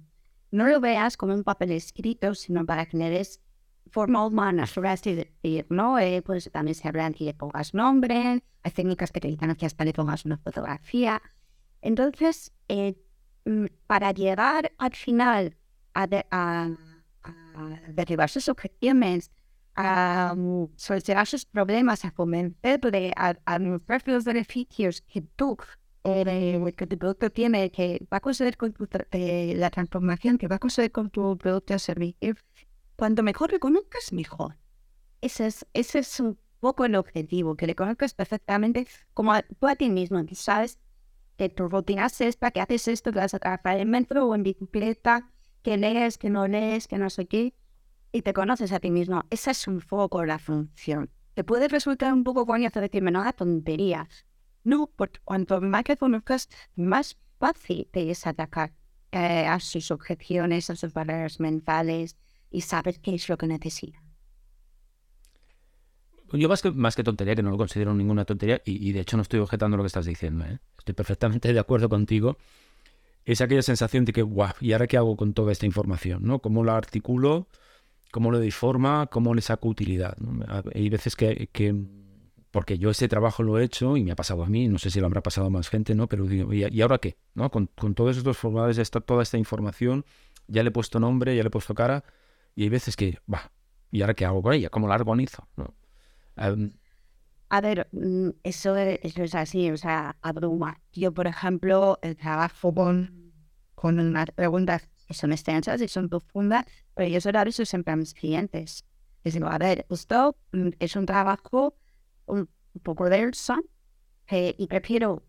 no 0.52 0.68
lo 0.68 0.80
veas 0.82 1.16
como 1.16 1.34
un 1.34 1.44
papel 1.44 1.72
escrito, 1.72 2.36
sino 2.36 2.66
para 2.66 2.86
que 2.86 2.98
le 2.98 3.10
des 3.10 3.42
forma 3.88 4.26
humana, 4.26 4.66
sobre 4.68 4.90
así 4.90 5.14
decir, 5.14 5.66
¿no? 5.70 6.00
Eh, 6.00 6.22
pues 6.22 6.50
también 6.52 6.76
se 6.76 6.88
habla 6.88 7.12
que 7.12 7.26
le 7.26 7.34
pongas 7.34 7.74
nombre, 7.74 8.44
hay 8.64 8.72
técnicas 8.72 9.12
que 9.12 9.20
te 9.20 9.28
dicen 9.28 9.56
que 9.56 9.66
hasta 9.66 9.86
le 9.86 9.94
pongas 9.94 10.26
una 10.26 10.38
fotografía. 10.38 11.22
Entonces, 11.82 12.54
eh, 12.68 12.96
mm, 13.46 13.66
para 13.88 14.12
llegar 14.12 14.74
al 14.78 14.94
final 14.94 15.58
a, 15.94 16.08
a, 16.32 16.70
derribar 17.90 18.30
sus 18.30 18.50
objeciones, 18.50 19.32
a 19.76 20.34
um, 20.36 20.70
solucionar 20.76 21.28
sus 21.28 21.46
problemas, 21.46 22.06
a 22.06 22.12
convencerle 22.12 23.14
a, 23.16 23.36
a 23.46 23.60
mostrar 23.60 24.02
los 24.08 24.24
beneficios 24.26 25.02
que 25.02 25.22
tú, 25.22 25.58
eh, 26.04 26.74
que 26.78 26.88
tu 26.88 26.98
producto 26.98 27.30
tiene, 27.30 27.70
que 27.70 28.06
va 28.12 28.18
a 28.18 28.22
conseguir 28.22 28.58
con 28.58 28.72
tu, 28.74 28.88
eh, 29.12 29.54
la 29.58 29.70
transformación 29.70 30.38
que 30.38 30.48
va 30.48 30.56
a 30.56 30.60
conseguir 30.60 30.92
con 30.92 31.10
tu 31.10 31.38
producto 31.38 31.76
o 31.76 31.80
servicio, 31.80 32.36
Cuanto 32.98 33.22
mejor 33.22 33.52
le 33.52 33.60
conozcas, 33.60 34.12
mejor. 34.12 34.58
Ese 35.22 35.46
es, 35.46 35.68
ese 35.74 36.00
es 36.00 36.20
un 36.20 36.40
poco 36.60 36.84
el 36.84 36.96
objetivo, 36.96 37.56
que 37.56 37.68
le 37.68 37.76
conozcas 37.76 38.16
perfectamente 38.16 38.88
como 39.14 39.34
a, 39.34 39.44
tú 39.44 39.68
a 39.68 39.76
ti 39.76 39.92
mismo. 39.92 40.26
Tú 40.26 40.34
sabes 40.34 40.80
que 41.38 41.48
tu 41.48 41.70
rutina 41.70 42.08
es 42.08 42.20
esta, 42.22 42.50
que 42.50 42.60
haces 42.60 42.88
esto, 42.88 43.12
que 43.12 43.20
vas 43.20 43.36
a 43.36 43.40
trabajar 43.40 43.80
en 43.80 43.92
metro 43.92 44.26
o 44.26 44.34
en 44.34 44.42
bicicleta, 44.42 45.30
que 45.62 45.78
lees, 45.78 46.18
que 46.18 46.32
no 46.32 46.48
lees, 46.48 46.88
que 46.88 46.98
no 46.98 47.12
sé 47.12 47.28
qué. 47.28 47.54
y 48.12 48.24
te 48.24 48.34
conoces 48.34 48.72
a 48.72 48.80
ti 48.80 48.90
mismo. 48.90 49.26
Esa 49.30 49.52
es 49.52 49.68
un 49.68 49.80
poco 49.80 50.26
la 50.26 50.40
función. 50.40 51.12
Te 51.36 51.44
puede 51.44 51.68
resultar 51.68 52.12
un 52.14 52.24
poco 52.24 52.48
coñazo 52.48 52.82
decirme, 52.82 53.12
no, 53.12 53.32
tonterías. 53.34 54.26
No, 54.64 54.90
porque 54.96 55.20
cuanto 55.24 55.62
más 55.62 55.84
que 55.84 55.98
conozcas, 55.98 56.50
más 56.76 57.20
fácil 57.38 57.88
te 57.92 58.10
es 58.10 58.26
atacar 58.26 58.74
eh, 59.12 59.46
a 59.46 59.60
sus 59.60 59.92
objeciones, 59.92 60.72
a 60.72 60.76
sus 60.76 60.94
barreras 60.94 61.40
mentales 61.40 62.18
y 62.50 62.62
sabes 62.62 63.00
qué 63.00 63.14
es 63.16 63.28
lo 63.30 63.38
que 63.38 63.48
necesita. 63.48 64.02
Yo 66.34 66.50
más 66.50 66.62
que, 66.62 66.72
más 66.72 66.96
que 66.96 67.04
tontería, 67.04 67.36
que 67.36 67.44
no 67.44 67.52
lo 67.52 67.58
considero 67.58 67.94
ninguna 67.94 68.26
tontería, 68.26 68.62
y, 68.66 68.92
de 68.92 69.00
hecho 69.00 69.16
no 69.16 69.24
estoy 69.24 69.40
objetando 69.40 69.78
lo 69.78 69.84
que 69.84 69.88
estás 69.88 70.06
diciendo, 70.06 70.44
¿eh? 70.46 70.60
estoy 70.78 70.94
perfectamente 70.94 71.54
de 71.54 71.60
acuerdo 71.60 71.88
contigo, 71.88 72.38
es 73.24 73.42
aquella 73.42 73.62
sensación 73.62 74.06
de 74.06 74.14
que, 74.14 74.22
guau, 74.22 74.54
¿y 74.60 74.74
ahora 74.74 74.88
qué 74.88 74.98
hago 74.98 75.16
con 75.16 75.34
toda 75.34 75.52
esta 75.52 75.66
información? 75.66 76.24
¿no? 76.24 76.40
¿Cómo 76.40 76.64
la 76.64 76.78
articulo? 76.78 77.48
¿Cómo 78.12 78.32
lo 78.32 78.40
doy 78.40 78.52
forma? 78.52 79.08
¿Cómo 79.08 79.34
le 79.34 79.42
saco 79.42 79.68
utilidad? 79.68 80.18
Hay 80.74 80.90
veces 80.90 81.16
que, 81.16 81.50
que, 81.52 81.76
porque 82.52 82.78
yo 82.78 82.90
ese 82.90 83.08
trabajo 83.08 83.44
lo 83.44 83.60
he 83.60 83.64
hecho 83.64 83.98
y 83.98 84.04
me 84.04 84.12
ha 84.12 84.16
pasado 84.16 84.44
a 84.44 84.48
mí, 84.48 84.68
no 84.68 84.80
sé 84.80 84.90
si 84.90 85.00
lo 85.00 85.08
habrá 85.08 85.22
pasado 85.22 85.48
a 85.48 85.50
más 85.50 85.70
gente, 85.70 85.94
¿no? 85.94 86.08
Pero 86.08 86.26
digo, 86.26 86.54
¿y, 86.54 86.82
ahora 86.82 87.00
qué? 87.00 87.18
¿no? 87.36 87.52
Con, 87.52 87.70
con 87.76 87.96
todos 87.96 88.18
estos 88.18 88.38
formales, 88.38 88.90
toda 88.90 89.24
esta 89.24 89.38
información, 89.38 90.06
ya 90.48 90.64
le 90.64 90.70
he 90.70 90.72
puesto 90.72 91.00
nombre, 91.00 91.36
ya 91.36 91.44
le 91.44 91.48
he 91.48 91.52
puesto 91.52 91.76
cara, 91.76 92.06
y 92.58 92.64
hay 92.64 92.70
veces 92.70 92.96
que, 92.96 93.20
va, 93.32 93.52
¿y 93.92 94.02
ahora 94.02 94.16
qué 94.16 94.26
hago 94.26 94.42
con 94.42 94.52
ella? 94.52 94.72
¿Cómo 94.72 94.88
la 94.88 94.96
organizo? 94.96 95.48
¿no? 95.58 95.76
a 97.50 97.62
ver, 97.62 97.88
mm, 97.92 98.30
eso 98.44 98.76
es, 98.76 99.36
así, 99.36 99.70
o 99.70 99.78
sea, 99.78 100.18
abruma. 100.24 100.82
Yo, 100.92 101.14
por 101.14 101.28
ejemplo, 101.28 102.00
trabajo 102.20 102.74
con, 102.74 103.32
con 103.76 104.00
unas 104.00 104.32
preguntas 104.32 104.90
que 105.08 105.14
son 105.14 105.34
extensas 105.34 105.80
y 105.84 105.88
son 105.88 106.10
profundas, 106.10 106.66
pero 106.96 107.08
yo 107.08 107.32
dar 107.32 107.48
eso 107.48 107.64
siempre 107.64 107.94
a 107.94 107.96
mis 107.96 108.16
clientes. 108.16 108.84
Les 109.24 109.36
digo, 109.36 109.48
a 109.48 109.60
ver, 109.60 109.86
esto 109.92 110.36
mm, 110.52 110.70
es 110.80 110.96
un 110.96 111.06
trabajo 111.06 111.78
un, 112.26 112.50
poco 112.82 113.08
denso 113.08 113.56
eh, 114.30 114.56
y 114.58 114.66
prefiero 114.66 115.24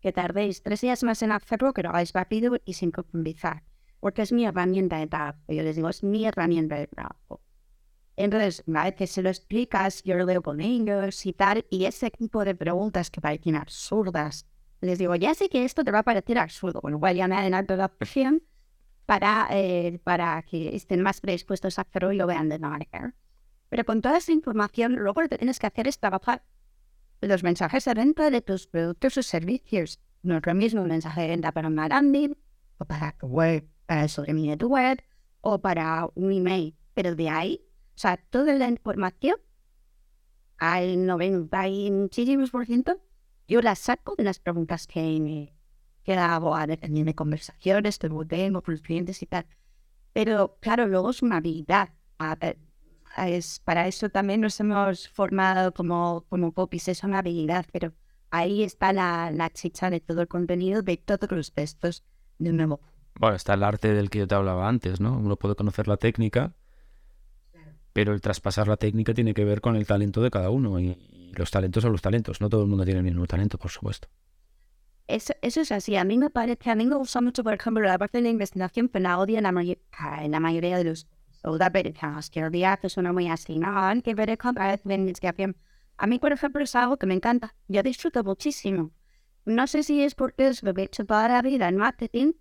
que 0.00 0.12
tardéis 0.12 0.64
tres 0.64 0.80
días 0.80 1.04
más 1.04 1.22
en 1.22 1.30
hacerlo, 1.30 1.72
que 1.72 1.84
lo 1.84 1.90
hagáis 1.90 2.12
rápido 2.12 2.58
y 2.64 2.72
sin 2.72 2.90
profundizar, 2.90 3.62
porque 4.00 4.22
es 4.22 4.32
mi 4.32 4.44
herramienta 4.44 4.98
de 4.98 5.06
trabajo. 5.06 5.40
Yo 5.48 5.62
les 5.62 5.76
digo, 5.76 5.88
es 5.88 6.02
mi 6.02 6.24
herramienta 6.26 6.76
de 6.76 6.86
trabajo. 6.86 7.40
Entonces, 8.16 8.62
una 8.66 8.84
vez 8.84 8.94
que 8.94 9.06
se 9.06 9.22
lo 9.22 9.28
explicas, 9.28 10.02
yo 10.02 10.16
lo 10.16 10.24
veo 10.24 10.42
con 10.42 10.60
ellos 10.60 11.26
y 11.26 11.32
tal, 11.34 11.66
y 11.70 11.84
ese 11.84 12.10
tipo 12.10 12.44
de 12.44 12.54
preguntas 12.54 13.10
que 13.10 13.20
parecen 13.20 13.56
absurdas, 13.56 14.46
les 14.80 14.98
digo, 14.98 15.14
ya 15.16 15.34
sé 15.34 15.48
que 15.48 15.64
esto 15.64 15.84
te 15.84 15.90
va 15.90 15.98
a 16.00 16.02
parecer 16.02 16.38
absurdo, 16.38 16.80
bueno, 16.80 16.96
igual 16.96 17.16
ya 17.16 17.28
me 17.28 17.36
adelanto 17.36 17.76
la 17.76 17.88
presión 17.88 18.42
para, 19.04 19.48
eh, 19.50 20.00
para 20.02 20.42
que 20.42 20.74
estén 20.74 21.02
más 21.02 21.20
predispuestos 21.20 21.78
a 21.78 21.82
hacerlo 21.82 22.12
y 22.12 22.16
lo 22.16 22.26
vean 22.26 22.48
de 22.48 22.58
manera. 22.58 23.14
Pero 23.68 23.84
con 23.84 24.00
toda 24.00 24.18
esa 24.18 24.32
información, 24.32 24.94
luego 24.94 25.22
lo 25.22 25.28
que 25.28 25.38
tienes 25.38 25.58
que 25.58 25.66
hacer 25.66 25.86
es 25.86 25.98
trabajar 25.98 26.42
los 27.20 27.42
mensajes 27.42 27.84
de 27.84 27.94
venta 27.94 28.30
de 28.30 28.40
tus 28.40 28.66
productos 28.66 29.16
o 29.18 29.22
servicios. 29.22 30.00
No 30.22 30.38
es 30.38 30.46
lo 30.46 30.54
mismo 30.54 30.82
un 30.82 30.88
mensaje 30.88 31.22
de 31.22 31.28
venta 31.28 31.52
para 31.52 31.68
un 31.68 31.76
landing, 31.76 32.36
o 32.78 32.84
para 32.84 33.12
tu 33.12 33.26
web, 33.26 33.68
para 33.86 34.04
el 34.04 34.46
de 34.48 34.56
tu 34.56 34.68
web, 34.68 35.02
o 35.40 35.60
para 35.60 36.08
un 36.14 36.32
email. 36.32 36.76
Pero 36.94 37.14
de 37.14 37.28
ahí 37.28 37.66
o 37.96 37.98
sea, 37.98 38.18
toda 38.18 38.52
la 38.52 38.68
información, 38.68 39.36
al 40.58 40.98
95%, 41.06 43.00
yo 43.48 43.62
la 43.62 43.74
saco 43.74 44.14
de 44.16 44.24
las 44.24 44.38
preguntas 44.38 44.86
que, 44.86 45.54
que 46.04 46.14
hago 46.14 46.54
a 46.54 46.66
de 46.66 47.14
conversaciones, 47.14 47.98
que 47.98 48.10
tengo 48.28 48.62
con 48.62 48.74
los 48.74 48.82
clientes 48.82 49.22
y 49.22 49.26
tal. 49.26 49.46
Pero 50.12 50.58
claro, 50.60 50.86
luego 50.86 51.08
es 51.10 51.22
una 51.22 51.38
habilidad. 51.38 51.94
Es, 53.16 53.60
para 53.60 53.88
eso 53.88 54.10
también 54.10 54.42
nos 54.42 54.60
hemos 54.60 55.08
formado 55.08 55.72
como, 55.72 56.26
como 56.28 56.52
copies, 56.52 56.88
es 56.88 57.02
una 57.02 57.20
habilidad, 57.20 57.64
pero 57.72 57.94
ahí 58.30 58.62
está 58.62 58.92
la, 58.92 59.30
la 59.30 59.48
chicha 59.48 59.88
de 59.88 60.00
todo 60.00 60.20
el 60.20 60.28
contenido, 60.28 60.82
de 60.82 60.98
todos 60.98 61.30
los 61.30 61.54
textos 61.54 62.04
de 62.38 62.52
nuevo. 62.52 62.82
Bueno, 63.18 63.36
está 63.36 63.54
el 63.54 63.62
arte 63.62 63.92
del 63.94 64.10
que 64.10 64.18
yo 64.20 64.28
te 64.28 64.34
hablaba 64.34 64.68
antes, 64.68 65.00
¿no? 65.00 65.16
Uno 65.16 65.36
puede 65.36 65.54
conocer 65.54 65.88
la 65.88 65.96
técnica, 65.96 66.54
pero 67.92 68.12
el 68.12 68.20
traspasar 68.20 68.68
la 68.68 68.76
técnica 68.76 69.14
tiene 69.14 69.32
que 69.32 69.44
ver 69.44 69.62
con 69.62 69.74
el 69.74 69.86
talento 69.86 70.22
de 70.22 70.30
cada 70.30 70.50
uno 70.50 70.78
y, 70.78 71.32
los 71.36 71.50
talentos 71.50 71.82
son 71.82 71.92
los 71.92 72.00
talentos. 72.00 72.40
No 72.40 72.48
todo 72.48 72.62
el 72.62 72.68
mundo 72.68 72.84
tiene 72.84 73.00
el 73.00 73.04
mismo 73.04 73.26
talento, 73.26 73.58
por 73.58 73.70
supuesto. 73.70 74.08
Eso, 75.06 75.34
eso 75.42 75.60
es 75.60 75.70
así. 75.70 75.94
A 75.96 76.04
mí 76.04 76.16
me 76.16 76.30
parece, 76.30 76.70
a 76.70 76.74
mí 76.74 76.86
me 76.86 76.96
gusta 76.96 77.20
mucho, 77.20 77.44
por 77.44 77.52
ejemplo, 77.52 77.82
la 77.82 77.98
parte 77.98 78.18
de 78.18 78.22
la 78.22 78.30
investigación, 78.30 78.88
pero 78.88 79.02
la 79.02 79.18
odio 79.18 79.36
en 79.36 79.42
la, 79.42 79.50
en 80.22 80.30
la 80.30 80.40
mayoría 80.40 80.78
de 80.78 80.84
los 80.84 81.06
americanos. 81.60 82.30
Que 82.30 82.88
suena 82.88 83.12
muy 83.12 83.28
así, 83.28 83.58
¿no? 83.58 84.02
Que 84.02 84.14
ver 84.14 84.38
con 84.38 84.54
la 84.54 84.94
investigación. 84.94 85.56
A 85.98 86.06
mí, 86.06 86.18
por 86.18 86.32
ejemplo, 86.32 86.62
es 86.64 86.74
algo 86.74 86.96
que 86.96 87.06
me 87.06 87.14
encanta. 87.14 87.54
Yo 87.68 87.82
disfruto 87.82 88.24
muchísimo. 88.24 88.92
No 89.44 89.66
sé 89.66 89.82
si 89.82 90.02
es 90.02 90.14
porque 90.14 90.48
es 90.48 90.62
lo 90.62 90.72
que 90.72 90.82
he 90.82 90.84
hecho 90.84 91.04
toda 91.04 91.28
la 91.28 91.42
vida 91.42 91.68
en 91.68 91.76
marketing. 91.76 92.32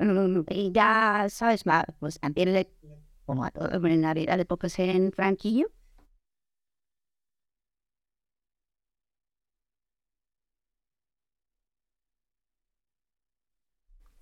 Mm, 0.00 0.44
y 0.48 0.72
ya, 0.72 1.26
¿sabes? 1.28 1.62
Pues 1.98 2.18
también 2.18 2.54
le 2.54 2.70
como 3.26 3.44
a 3.44 3.50
todo 3.50 3.86
en 3.86 4.00
Navidad 4.00 4.38
de 4.38 4.46
pocos 4.46 4.78
en 4.78 5.12
Franquillo. 5.12 5.70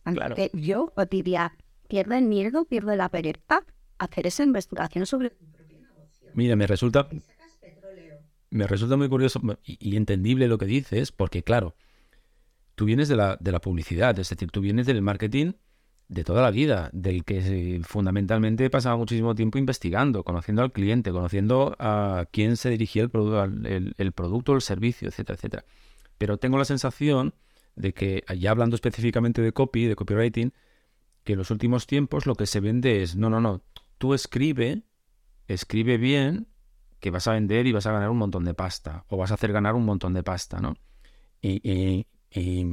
Claro. 0.03 0.35
Que 0.35 0.51
yo 0.53 0.93
diría, 1.11 1.57
pierde 1.87 2.19
el 2.19 2.25
miedo, 2.25 2.65
pierde 2.65 2.97
la 2.97 3.09
pereza 3.09 3.65
hacer 3.99 4.27
esa 4.27 4.43
investigación 4.43 5.07
sobre 5.07 5.37
Mira, 6.35 6.57
me 6.57 6.67
resulta 6.67 7.09
me 8.51 8.67
resulta 8.67 8.97
muy 8.97 9.09
curioso 9.09 9.41
y, 9.63 9.97
entendible 9.97 10.49
lo 10.49 10.59
que 10.59 10.67
dices, 10.67 11.13
porque 11.13 11.43
claro, 11.43 11.77
tú 12.75 12.87
vienes 12.87 13.09
de 13.09 13.17
la, 13.17 13.37
de 13.39 13.53
la 13.53 13.61
publicidad, 13.61 14.19
es 14.19 14.31
decir, 14.31 14.51
tú 14.51 14.61
vienes 14.61 14.87
del 14.87 15.03
marketing 15.03 15.53
de 16.09 16.25
toda 16.25 16.43
la 16.43 16.51
vida, 16.51 16.89
del 16.93 17.25
que 17.25 17.81
fundamentalmente 17.85 18.71
pasaba 18.71 18.97
muchísimo 18.97 19.35
tiempo 19.35 19.59
investigando, 19.59 20.25
conociendo 20.25 20.63
al 20.63 20.73
cliente, 20.73 21.13
conociendo 21.13 21.77
a 21.79 22.27
quién 22.31 22.57
se 22.57 22.71
dirigía 22.71 23.03
el, 23.03 23.11
producto, 23.11 23.45
el, 23.45 23.95
el 23.99 24.13
producto, 24.13 24.55
el 24.55 24.63
servicio, 24.63 25.09
etcétera, 25.09 25.37
etcétera. 25.37 25.65
Pero 26.17 26.39
tengo 26.39 26.57
la 26.57 26.65
sensación 26.65 27.35
de 27.77 27.93
que, 27.93 28.25
ya 28.39 28.51
hablando 28.51 28.75
específicamente 28.75 29.43
de 29.43 29.53
copy, 29.53 29.85
de 29.85 29.97
copywriting, 29.97 30.53
que 31.25 31.35
en 31.35 31.39
los 31.39 31.51
últimos 31.51 31.87
tiempos 31.87 32.27
lo 32.27 32.35
que 32.35 32.47
se 32.47 32.61
vende 32.61 33.03
es, 33.03 33.15
no, 33.15 33.29
no, 33.29 33.41
no, 33.41 33.63
tú 33.99 34.15
escribe, 34.15 34.83
escribe 35.47 35.99
bien, 35.99 36.49
que 37.01 37.11
vas 37.11 37.29
a 37.29 37.33
vender 37.33 37.67
y 37.67 37.73
vas 37.73 37.87
a 37.87 37.93
ganar 37.93 38.11
un 38.11 38.19
montón 38.19 38.45
de 38.45 38.55
pasta, 38.55 39.05
o 39.09 39.17
vas 39.19 39.31
a 39.31 39.35
hacer 39.35 39.53
ganar 39.53 39.75
un 39.75 39.85
montón 39.85 40.15
de 40.15 40.23
pasta, 40.23 40.61
¿no? 40.61 40.77
y, 41.41 42.07
y, 42.31 42.65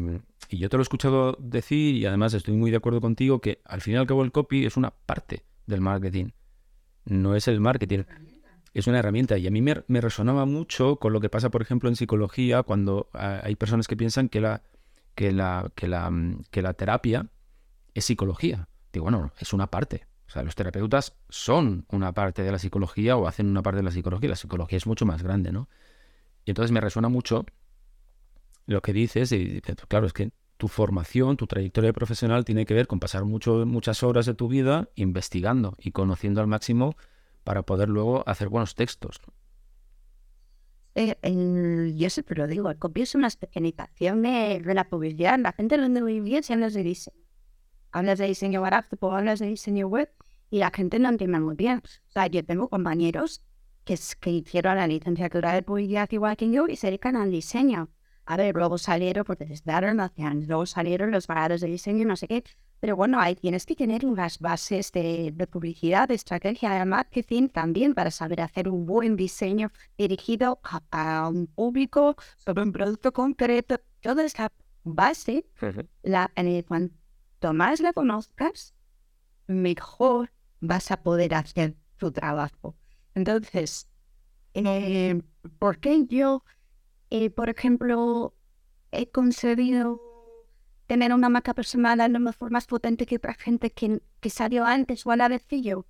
yo 0.50 0.70
te 0.70 0.78
lo 0.78 0.82
he 0.82 0.84
escuchado 0.84 1.38
decir 1.40 1.96
y 1.96 2.06
además 2.06 2.34
estoy 2.34 2.56
muy 2.56 2.72
de 2.72 2.78
acuerdo 2.78 3.02
contigo 3.02 3.42
que 3.42 3.62
al 3.66 3.82
fin 3.82 3.96
y 3.96 3.98
al 3.98 4.08
cabo 4.08 4.24
el 4.24 4.32
copy 4.32 4.66
es 4.66 4.78
una 4.78 4.92
parte 4.92 5.44
del 5.66 5.82
marketing, 5.82 6.30
no 7.06 7.36
es 7.36 7.48
el 7.48 7.60
marketing. 7.60 8.04
Es 8.74 8.88
una 8.88 9.00
herramienta 9.00 9.38
y 9.38 9.48
a 9.48 9.52
mí 9.52 9.62
me, 9.62 10.02
resonaba 10.02 10.46
mucho 10.46 10.98
con 10.98 11.14
lo 11.14 11.22
que 11.22 11.30
pasa, 11.30 11.50
por 11.50 11.62
ejemplo, 11.62 11.88
en 11.88 11.96
psicología, 11.96 12.64
cuando 12.64 13.10
hay 13.14 13.56
personas 13.56 13.88
que 13.88 13.96
piensan 13.96 14.28
que 14.28 14.42
la, 14.42 14.64
que 15.16 15.32
la, 15.32 15.72
que 15.76 15.88
la, 15.88 16.12
que 16.52 16.62
la 16.62 16.74
terapia 16.74 17.30
es 17.94 18.04
psicología. 18.04 18.68
Digo, 18.92 19.06
bueno, 19.06 19.32
es 19.40 19.54
una 19.54 19.68
parte. 19.68 20.08
O 20.28 20.30
sea, 20.30 20.44
los 20.44 20.56
terapeutas 20.56 21.16
son 21.30 21.86
una 21.90 22.12
parte 22.14 22.42
de 22.44 22.52
la 22.52 22.60
psicología 22.60 23.16
o 23.16 23.28
hacen 23.28 23.48
una 23.48 23.62
parte 23.62 23.78
de 23.78 23.84
la 23.84 23.92
psicología. 23.92 24.30
La 24.30 24.36
psicología 24.36 24.78
es 24.78 24.88
mucho 24.88 25.06
más 25.06 25.24
grande, 25.24 25.54
¿no? 25.54 25.70
Y 26.44 26.52
entonces 26.52 26.72
me 26.72 26.82
resuena 26.82 27.08
mucho 27.08 27.46
lo 28.66 28.82
que 28.82 28.94
dices, 28.94 29.32
y 29.32 29.62
claro, 29.88 30.08
es 30.08 30.14
que 30.14 30.32
tu 30.58 30.68
formación, 30.68 31.38
tu 31.38 31.48
trayectoria 31.48 31.94
profesional 31.94 32.46
tiene 32.46 32.66
que 32.66 32.74
ver 32.74 32.88
con 32.88 33.00
pasar 33.00 33.26
mucho, 33.26 33.66
muchas 33.66 34.04
horas 34.04 34.26
de 34.26 34.34
tu 34.34 34.48
vida 34.48 34.90
investigando 34.96 35.76
y 35.78 35.92
conociendo 35.92 36.42
al 36.42 36.48
máximo 36.48 36.96
para 37.44 37.64
poder 37.64 37.90
luego 37.90 38.28
hacer 38.28 38.50
buenos 38.50 38.76
textos. 38.76 39.20
Eh, 40.96 41.94
yo 41.96 42.10
siempre 42.10 42.38
lo 42.38 42.48
digo, 42.48 42.70
el 42.70 42.78
copy 42.78 43.02
es 43.02 43.16
una 43.16 43.28
especialización 43.28 44.22
de, 44.22 44.62
la 44.74 44.88
publicidad. 44.88 45.38
La 45.40 45.52
gente 45.52 45.78
lo 45.78 45.90
muy 45.90 46.22
bien 46.22 46.42
si 46.42 46.54
hablas 46.54 46.74
de 46.74 46.84
diseño. 46.84 47.18
Hablas 47.92 48.20
de 48.20 48.28
diseño 48.28 48.62
gráfico, 48.62 49.14
hablas 49.14 49.40
de 49.40 49.48
diseño 49.48 49.88
web 49.88 50.10
y 50.50 50.60
la 50.60 50.72
gente 50.74 51.00
no 51.00 51.10
entiende 51.10 51.40
muy 51.40 51.56
bien. 51.56 51.82
O 52.08 52.12
sea, 52.12 52.28
yo 52.28 52.44
tengo 52.46 52.70
compañeros 52.70 53.42
que 53.84 54.32
hicieron 54.32 54.78
la 54.78 54.88
licenciatura 54.88 55.54
de 55.54 55.62
publicidad 55.62 56.10
igual 56.12 56.38
que 56.38 56.50
yo 56.50 56.68
y 56.68 56.78
se 56.78 56.88
dedican 56.88 57.18
al 57.18 57.30
diseño. 57.30 57.90
A 58.28 58.38
ver, 58.38 58.56
luego 58.56 58.78
salieron, 58.78 59.24
porque 59.24 59.46
desde 59.46 59.72
hacían, 59.72 60.48
luego 60.48 60.66
salieron 60.66 61.12
los 61.12 61.28
grados 61.28 61.62
de 61.62 61.68
diseño, 61.68 62.06
no 62.06 62.16
sé 62.16 62.28
qué. 62.28 62.44
Pero 62.80 62.96
bueno, 62.96 63.20
ahí 63.20 63.36
tienes 63.36 63.66
que 63.66 63.76
tener 63.76 64.06
unas 64.06 64.40
bases 64.40 64.92
de, 64.92 65.34
publicidad, 65.52 66.08
de 66.08 66.16
estrategia, 66.16 66.72
de 66.72 66.86
marketing 66.86 67.50
también 67.50 67.94
para 67.94 68.12
saber 68.12 68.42
hacer 68.42 68.68
un 68.68 68.86
buen 68.86 69.16
diseño 69.16 69.72
dirigido 69.98 70.60
a, 70.92 71.30
un 71.30 71.48
público 71.48 72.16
sobre 72.38 72.64
un 72.64 72.72
producto 72.72 73.14
concreto. 73.14 73.80
Toda 74.02 74.24
esa 74.24 74.52
base, 74.84 75.46
la, 76.04 76.32
cuanto 76.68 77.54
más 77.54 77.80
la 77.80 77.94
conozcas, 77.94 78.74
mejor 79.48 80.32
vas 80.60 80.90
a 80.92 81.02
poder 81.02 81.36
hacer 81.36 81.76
tu 81.98 82.12
trabajo. 82.12 82.76
Entonces, 83.14 83.88
eh, 84.54 85.22
¿por 85.60 85.80
qué 85.80 86.06
yo, 86.08 86.44
eh, 87.18 87.30
por 87.30 87.50
ejemplo, 87.50 88.36
he 88.92 89.10
conseguido 89.10 90.02
tener 90.86 91.14
una 91.14 91.30
marca 91.30 91.54
personal 91.54 92.02
a 92.02 92.10
lo 92.10 92.20
mejor 92.20 92.52
más 92.52 92.68
potente 92.68 93.06
que 93.06 93.16
otra 93.16 93.34
gente 93.36 93.72
que, 93.72 94.02
que 94.20 94.30
salió 94.30 94.66
antes 94.66 95.06
o 95.06 95.12
a 95.12 95.16
la 95.16 95.30
vez 95.30 95.46
que 95.46 95.62
yo? 95.62 95.86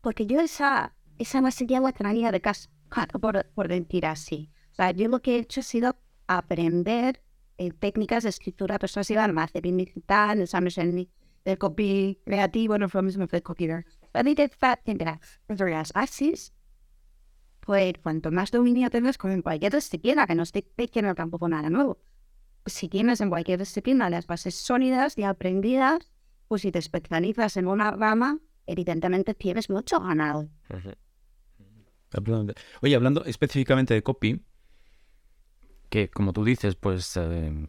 Porque 0.00 0.26
yo 0.26 0.40
esa, 0.40 0.94
esa 1.18 1.40
no 1.40 1.50
sería 1.50 1.80
la 1.80 2.32
de 2.32 2.40
casa, 2.40 2.70
por, 3.20 3.46
por 3.54 3.66
decir 3.66 4.06
así. 4.06 4.50
O 4.70 4.74
sea, 4.76 4.92
yo 4.92 5.08
lo 5.08 5.20
que 5.20 5.34
he 5.34 5.38
hecho 5.40 5.58
ha 5.58 5.64
sido 5.64 5.96
aprender 6.28 7.20
eh, 7.58 7.72
técnicas 7.72 8.22
de 8.22 8.28
escritura 8.28 8.78
persuasiva, 8.78 9.26
marketing 9.26 9.76
digital, 9.76 10.40
exámenes 10.40 11.08
de 11.44 11.58
copy 11.58 12.20
creativo, 12.24 12.78
no 12.78 12.88
fue 12.88 13.00
lo 13.00 13.06
mismo 13.06 13.26
que 13.26 13.42
copy. 13.42 13.66
Pero 13.66 14.24
así 15.94 16.32
pues 17.64 17.94
cuanto 18.02 18.32
más 18.32 18.50
dominio 18.50 18.90
tengas 18.90 19.18
con 19.18 19.40
cualquier 19.40 19.72
disciplina, 19.72 20.26
que 20.26 20.34
no 20.34 20.42
estoy 20.42 20.66
diciendo 20.76 21.14
tampoco 21.14 21.48
nada 21.48 21.70
nuevo. 21.70 21.98
Si 22.66 22.88
tienes 22.88 23.20
en 23.20 23.30
cualquier 23.30 23.60
disciplina 23.60 24.10
las 24.10 24.26
bases 24.26 24.56
sólidas 24.56 25.16
y 25.16 25.22
aprendidas, 25.22 26.10
pues 26.48 26.62
si 26.62 26.72
te 26.72 26.80
especializas 26.80 27.56
en 27.56 27.68
una 27.68 27.92
rama, 27.92 28.40
evidentemente 28.66 29.34
tienes 29.34 29.70
mucho 29.70 30.00
ganado. 30.00 30.48
Oye, 32.82 32.96
hablando 32.96 33.24
específicamente 33.24 33.94
de 33.94 34.02
copy, 34.02 34.44
que 35.88 36.10
como 36.10 36.32
tú 36.32 36.44
dices, 36.44 36.74
pues 36.74 37.16
eh, 37.16 37.68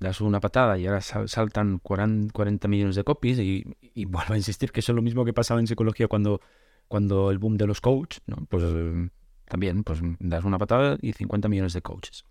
das 0.00 0.22
una 0.22 0.40
patada 0.40 0.78
y 0.78 0.86
ahora 0.86 1.02
saltan 1.02 1.80
40 1.80 2.68
millones 2.68 2.96
de 2.96 3.04
copies 3.04 3.38
y, 3.40 3.64
y, 3.80 4.06
vuelvo 4.06 4.34
a 4.34 4.36
insistir 4.38 4.72
que 4.72 4.80
eso 4.80 4.92
es 4.92 4.96
lo 4.96 5.02
mismo 5.02 5.24
que 5.26 5.34
pasaba 5.34 5.60
en 5.60 5.66
psicología 5.66 6.08
cuando 6.08 6.40
cuando 6.88 7.30
el 7.30 7.38
boom 7.38 7.56
de 7.56 7.66
los 7.66 7.80
coaches, 7.80 8.22
¿no? 8.26 8.36
pues 8.48 8.64
eh, 8.66 9.08
también 9.46 9.84
pues 9.84 10.00
das 10.18 10.44
una 10.44 10.58
patada 10.58 10.98
y 11.00 11.12
50 11.12 11.48
millones 11.48 11.72
de 11.72 11.82
coaches. 11.82 12.24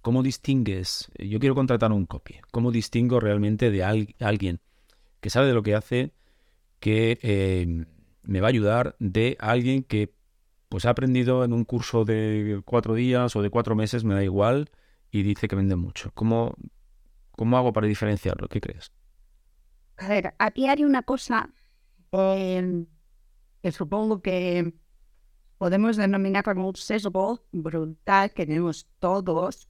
¿Cómo 0.00 0.22
distingues? 0.22 1.10
Yo 1.18 1.38
quiero 1.38 1.54
contratar 1.54 1.92
un 1.92 2.06
copy. 2.06 2.40
¿Cómo 2.50 2.72
distingo 2.72 3.20
realmente 3.20 3.70
de 3.70 3.84
alguien 3.84 4.60
que 5.20 5.30
sabe 5.30 5.46
de 5.46 5.54
lo 5.54 5.62
que 5.62 5.76
hace, 5.76 6.12
que 6.80 7.18
eh, 7.22 7.86
me 8.22 8.40
va 8.40 8.48
a 8.48 8.50
ayudar, 8.50 8.96
de 8.98 9.36
alguien 9.38 9.84
que 9.84 10.12
pues 10.68 10.86
ha 10.86 10.90
aprendido 10.90 11.44
en 11.44 11.52
un 11.52 11.64
curso 11.64 12.04
de 12.04 12.60
cuatro 12.64 12.94
días 12.94 13.36
o 13.36 13.42
de 13.42 13.50
cuatro 13.50 13.76
meses, 13.76 14.02
me 14.04 14.14
da 14.14 14.24
igual, 14.24 14.70
y 15.10 15.22
dice 15.22 15.46
que 15.46 15.54
vende 15.54 15.76
mucho? 15.76 16.10
¿Cómo, 16.14 16.56
cómo 17.30 17.56
hago 17.56 17.72
para 17.72 17.86
diferenciarlo? 17.86 18.48
¿Qué 18.48 18.60
crees? 18.60 18.90
A 19.98 20.08
ver, 20.08 20.34
aquí 20.38 20.66
hay 20.66 20.82
una 20.82 21.02
cosa 21.02 21.50
eh, 22.10 22.84
que 23.62 23.72
supongo 23.72 24.20
que 24.20 24.74
podemos 25.56 25.96
denominar 25.96 26.44
como 26.44 26.68
un 26.68 26.76
sesgo 26.76 27.46
brutal 27.52 28.32
que 28.32 28.46
tenemos 28.46 28.88
todos, 28.98 29.68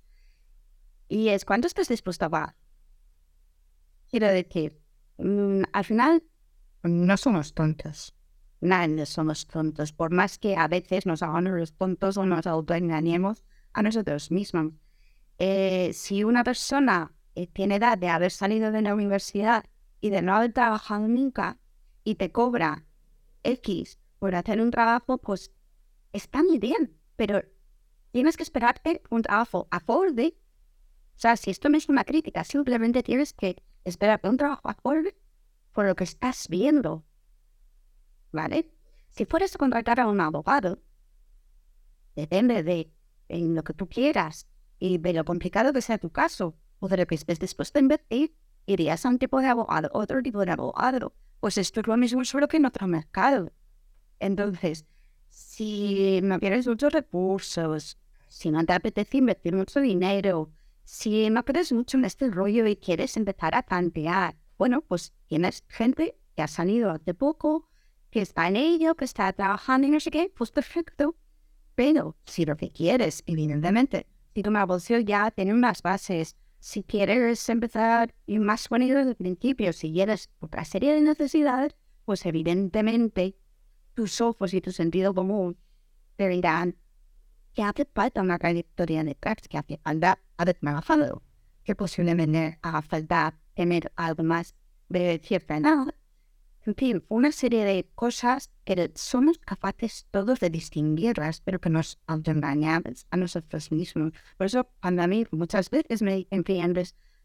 y 1.09 1.29
es 1.29 1.45
cuánto 1.45 1.67
estás 1.67 1.89
dispuesto 1.89 2.25
a 2.25 2.31
pagar. 2.31 2.57
Quiero 4.09 4.29
decir, 4.29 4.81
mm, 5.19 5.63
al 5.73 5.85
final 5.85 6.23
no 6.83 7.17
somos 7.19 7.53
tontos. 7.53 8.15
Nadie 8.61 9.05
somos 9.07 9.47
tontos, 9.47 9.93
por 9.93 10.11
más 10.13 10.39
que 10.39 10.57
a 10.57 10.69
veces 10.69 11.05
nos 11.05 11.23
hagamos 11.23 11.53
los 11.53 11.73
tontos 11.75 12.17
o 12.17 12.25
nos 12.25 12.47
autoengañemos 12.47 13.45
a 13.73 13.83
nosotros 13.83 14.31
mismos. 14.31 14.73
Eh, 15.39 15.93
si 15.93 16.25
una 16.25 16.45
persona 16.45 17.13
eh, 17.35 17.47
tiene 17.49 17.77
edad 17.77 17.99
de 17.99 18.09
haber 18.09 18.31
salido 18.31 18.71
de 18.71 18.83
la 18.83 18.95
universidad 18.95 19.65
y 20.01 20.11
de 20.11 20.23
no 20.23 20.35
haber 20.35 20.53
trabajado 20.53 21.09
nunca 21.09 21.59
y 22.05 22.15
te 22.15 22.31
cobra 22.31 22.85
X 23.43 23.99
por 24.19 24.35
hacer 24.35 24.61
un 24.61 24.71
trabajo, 24.71 25.19
pues 25.19 25.53
está 26.13 26.43
muy 26.43 26.59
bien, 26.59 26.99
pero 27.17 27.43
tienes 28.11 28.37
que 28.37 28.43
esperarte 28.43 29.03
un 29.11 29.23
trabajo 29.23 29.69
acorde. 29.71 30.39
O 31.17 31.19
sea, 31.19 31.37
si 31.37 31.51
esto 31.51 31.69
no 31.69 31.77
es 31.77 31.89
una 31.89 32.05
crítica, 32.05 32.45
simplemente 32.45 33.03
tienes 33.03 33.33
que 33.33 33.63
esperarte 33.85 34.29
un 34.29 34.37
trabajo 34.37 34.69
acorde 34.69 35.17
por 35.73 35.87
lo 35.87 35.95
que 35.95 36.05
estás 36.05 36.49
viendo. 36.49 37.05
¿Vale? 38.33 38.73
Si 39.11 39.25
fueras 39.27 39.55
a 39.55 39.59
contratar 39.59 40.01
a 40.01 40.09
un 40.09 40.21
abogado, 40.21 40.83
depende 42.15 42.63
de 42.63 42.93
en 43.29 43.55
lo 43.55 43.63
que 43.63 43.75
tú 43.75 43.89
quieras 43.89 44.49
y 44.79 44.99
de 44.99 45.13
lo 45.13 45.25
complicado 45.25 45.73
que 45.73 45.83
sea 45.83 45.99
tu 45.99 46.11
caso, 46.11 46.57
o 46.81 46.89
de 46.89 46.97
lo 46.97 47.07
que 47.07 47.15
estés 47.15 47.39
dispuesto 47.39 47.79
a 47.79 47.83
invertir, 47.83 48.35
irías 48.67 49.07
a 49.07 49.09
un 49.09 49.19
tipo 49.19 49.41
de 49.41 49.47
abogado, 49.47 49.89
otro 49.93 50.21
tipo 50.23 50.45
de 50.45 50.51
abogado. 50.51 51.15
Pues 51.43 51.59
esto 51.59 51.81
es 51.81 51.89
lo 51.89 51.97
mismo 51.97 52.25
solo 52.25 52.47
que 52.47 52.59
en 52.59 52.67
otro 52.67 52.87
mercado. 52.87 53.51
Entonces, 54.21 54.87
si 55.29 56.21
no 56.23 56.39
tienes 56.39 56.69
muchos 56.69 56.93
recursos, 56.93 57.99
si 58.29 58.53
no 58.53 58.65
te 58.65 58.73
apetece 58.73 59.17
invertir 59.17 59.53
mucho 59.53 59.81
dinero, 59.81 60.53
si 60.85 61.29
no 61.31 61.45
crees 61.45 61.73
mucho 61.73 61.97
en 61.97 62.05
este 62.05 62.31
rollo 62.31 62.65
y 62.69 62.77
quieres 62.77 63.17
empezar 63.17 63.57
a 63.57 63.65
tantear, 63.65 64.37
bueno, 64.57 64.83
pues 64.83 65.15
tienes 65.27 65.65
gente 65.67 66.17
que 66.37 66.43
ha 66.43 66.47
salido 66.47 66.93
hace 66.93 67.13
poco, 67.13 67.69
que 68.11 68.21
está 68.21 68.47
en 68.47 68.55
ello, 68.55 68.95
que 68.95 69.05
está 69.05 69.33
trabajando 69.33 69.89
y 69.89 69.91
no 69.91 69.99
sé 69.99 70.13
qué, 70.13 70.33
pues 70.33 70.53
perfecto. 70.53 71.17
Pero 71.75 72.17
si 72.25 72.45
lo 72.45 72.57
que 72.57 72.71
quieres, 72.71 73.25
evidentemente, 73.27 74.07
si 74.33 74.45
tu 74.45 74.53
negocio 74.53 75.01
ya 75.01 75.33
tiene 75.33 75.53
unas 75.53 75.83
bases, 75.83 76.37
si 76.63 76.85
quieres 76.85 77.49
empezar 77.49 78.15
y 78.25 78.39
más 78.39 78.69
bonito 78.69 78.95
desde 78.95 79.11
el 79.11 79.17
principio, 79.17 79.73
si 79.73 79.93
quieres 79.93 80.31
otra 80.39 80.65
serie 80.65 80.93
de 80.93 81.01
necesidades, 81.01 81.75
pues 82.05 82.25
evidentemente 82.25 83.37
tus 83.95 84.21
ojos 84.21 84.55
y 84.55 84.61
tu 84.61 84.71
sentido 84.71 85.13
común 85.13 85.59
te 86.15 86.29
dirán 86.29 86.77
que 87.53 87.65
hace 87.65 87.85
falta 87.85 88.23
una 88.23 88.39
trayectoria 88.39 89.03
de 89.03 89.17
tracks, 89.17 89.49
que 89.49 89.59
hace 89.59 89.79
falta 89.79 90.21
haber 90.37 90.57
trabajado, 90.61 91.25
que 91.65 91.75
posiblemente 91.75 92.61
haga 92.63 92.83
falta 92.83 93.41
tener 93.55 93.91
algo 93.97 94.23
más 94.23 94.55
de 94.89 95.21
cierta 95.21 95.57
edad. 95.57 95.93
En 96.65 96.77
fin, 96.77 97.05
una 97.09 97.33
serie 97.33 97.65
de 97.65 97.89
cosas 97.95 98.51
que 98.65 98.93
somos 98.95 99.39
capaces 99.39 100.07
todos 100.13 100.39
de 100.39 100.49
distinguirlas, 100.49 101.41
pero 101.41 101.61
que 101.61 101.71
nos 101.71 101.99
autoengañamos 102.07 103.07
a 103.11 103.17
nosotros 103.17 103.73
mismos. 103.73 104.13
Por 104.37 104.47
eso, 104.47 104.69
cuando 104.81 105.03
a 105.03 105.09
mí 105.09 105.27
muchas 105.33 105.71
veces 105.71 106.03
me 106.03 106.15
dicen 106.15 106.45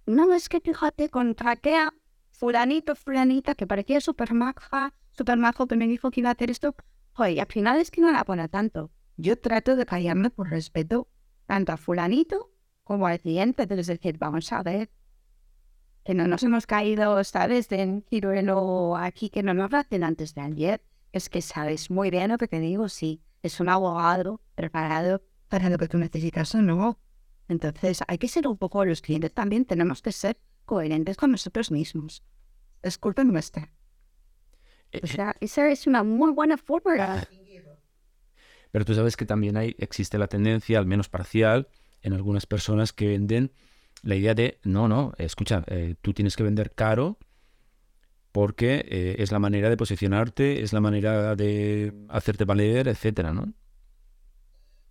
no, 0.07 0.33
es 0.33 0.49
que 0.49 0.61
fíjate, 0.61 1.09
contraté 1.09 1.75
a 1.75 1.93
fulanito, 2.31 2.95
fulanita, 2.95 3.55
que 3.55 3.67
parecía 3.67 3.99
súper 4.01 4.33
maja, 4.33 4.93
súper 5.11 5.37
majo, 5.37 5.67
que 5.67 5.75
me 5.75 5.87
dijo 5.87 6.09
que 6.09 6.21
iba 6.21 6.29
a 6.29 6.33
hacer 6.33 6.49
esto. 6.49 6.75
Oye, 7.15 7.39
al 7.41 7.47
final 7.47 7.79
es 7.79 7.91
que 7.91 8.01
no 8.01 8.11
la 8.11 8.23
pone 8.23 8.47
tanto. 8.47 8.89
Yo 9.17 9.37
trato 9.37 9.75
de 9.75 9.85
callarme 9.85 10.29
por 10.29 10.49
respeto 10.49 11.09
tanto 11.45 11.73
a 11.73 11.77
fulanito 11.77 12.51
como 12.83 13.05
al 13.05 13.19
cliente, 13.19 13.67
es 13.69 13.87
decir, 13.87 14.17
vamos 14.17 14.51
a 14.53 14.63
ver, 14.63 14.89
que 16.07 16.13
no 16.13 16.25
nos 16.25 16.41
hemos 16.43 16.65
caído, 16.65 17.21
¿sabes? 17.25 17.67
De 17.67 17.83
un 17.83 18.01
ciruelo 18.01 18.95
aquí 18.95 19.29
que 19.29 19.43
no 19.43 19.53
nos 19.53 19.73
hacen 19.73 20.05
antes 20.05 20.33
de 20.33 20.39
ayer. 20.39 20.81
Es 21.11 21.27
que 21.27 21.41
sabes 21.41 21.91
muy 21.91 22.09
bien 22.11 22.31
lo 22.31 22.37
que 22.37 22.47
te 22.47 22.61
digo, 22.61 22.87
sí. 22.87 23.21
Es 23.43 23.59
un 23.59 23.67
abogado 23.67 24.39
preparado 24.55 25.21
para 25.49 25.69
lo 25.69 25.77
que 25.77 25.89
tú 25.89 25.97
necesitas 25.97 26.55
o 26.55 26.61
no. 26.61 26.97
Entonces 27.49 28.05
hay 28.07 28.19
que 28.19 28.29
ser 28.29 28.47
un 28.47 28.55
poco, 28.55 28.85
los 28.85 29.01
clientes 29.01 29.33
también 29.33 29.65
tenemos 29.65 30.01
que 30.01 30.13
ser 30.13 30.39
coherentes 30.63 31.17
con 31.17 31.31
nosotros 31.31 31.71
mismos. 31.71 32.23
Es 32.83 32.97
culpa 32.97 33.25
nuestra. 33.25 33.73
Eh, 34.93 35.01
o 35.03 35.07
sea, 35.07 35.35
esa 35.41 35.67
es 35.69 35.87
una 35.87 36.03
muy 36.03 36.31
buena 36.31 36.55
forma. 36.55 37.27
Pero 38.71 38.85
tú 38.85 38.93
sabes 38.93 39.17
que 39.17 39.25
también 39.25 39.57
hay, 39.57 39.75
existe 39.77 40.17
la 40.17 40.27
tendencia, 40.27 40.79
al 40.79 40.85
menos 40.85 41.09
parcial, 41.09 41.67
en 42.01 42.13
algunas 42.13 42.45
personas 42.45 42.93
que 42.93 43.09
venden 43.09 43.51
la 44.03 44.15
idea 44.15 44.33
de, 44.35 44.59
no, 44.63 44.87
no, 44.87 45.13
escucha, 45.17 45.63
eh, 45.67 45.95
tú 46.01 46.13
tienes 46.13 46.35
que 46.35 46.43
vender 46.43 46.73
caro 46.73 47.17
porque 48.31 48.85
eh, 48.89 49.15
es 49.19 49.31
la 49.31 49.39
manera 49.39 49.69
de 49.69 49.77
posicionarte, 49.77 50.61
es 50.61 50.73
la 50.73 50.81
manera 50.81 51.35
de 51.35 51.93
hacerte 52.09 52.45
valer, 52.45 52.87
etcétera, 52.87 53.33
¿no? 53.33 53.53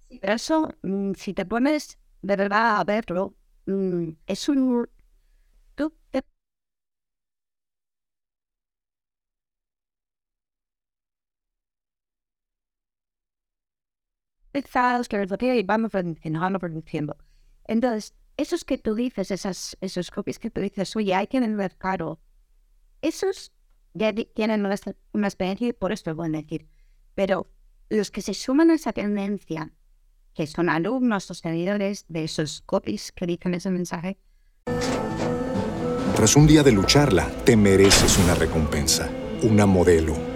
Sí, 0.09 0.19
pero 0.21 0.35
eso, 0.35 0.69
mm, 0.83 1.13
si 1.15 1.35
te 1.35 1.45
pones 1.47 1.99
de 2.23 2.37
verdad 2.37 2.79
a 2.81 2.85
verlo, 2.85 3.35
mm, 3.67 4.11
es 4.27 4.49
un... 4.49 4.89
Tú 5.77 5.95
te... 6.11 6.23
que 15.09 15.19
vamos. 15.65 17.17
Entonces, 17.67 18.15
esos 18.37 18.64
que 18.64 18.78
tú 18.78 18.95
dices, 18.95 19.30
esas, 19.30 19.76
esos 19.80 20.11
copies 20.11 20.39
que 20.39 20.51
tú 20.51 20.61
dices, 20.61 20.95
oye, 20.97 21.14
hay 21.14 21.26
que 21.26 21.41
vender 21.41 21.76
caro, 21.76 22.20
esos 23.03 23.53
ya 23.95 24.12
tienen 24.12 24.66
una, 24.66 24.74
experiencia 25.26 25.68
y 25.68 25.72
por 25.72 25.93
esto 25.93 26.14
pueden 26.14 26.32
decir. 26.32 26.68
Pero 27.14 27.51
los 27.89 28.11
que 28.11 28.20
se 28.20 28.34
suman 28.34 28.70
a 28.70 28.74
esa 28.74 28.93
tendencia, 28.93 29.72
que 30.34 30.47
son 30.47 30.68
alumnos 30.68 31.30
o 31.30 31.34
seguidores 31.34 32.05
de 32.09 32.24
esos 32.24 32.62
copies 32.66 33.11
que 33.12 33.26
dicen 33.26 33.55
ese 33.55 33.70
mensaje. 33.70 34.18
Tras 36.14 36.37
un 36.37 36.47
día 36.47 36.62
de 36.62 36.72
lucharla, 36.72 37.30
te 37.45 37.57
mereces 37.57 38.18
una 38.18 38.34
recompensa, 38.34 39.11
una 39.43 39.64
modelo 39.66 40.36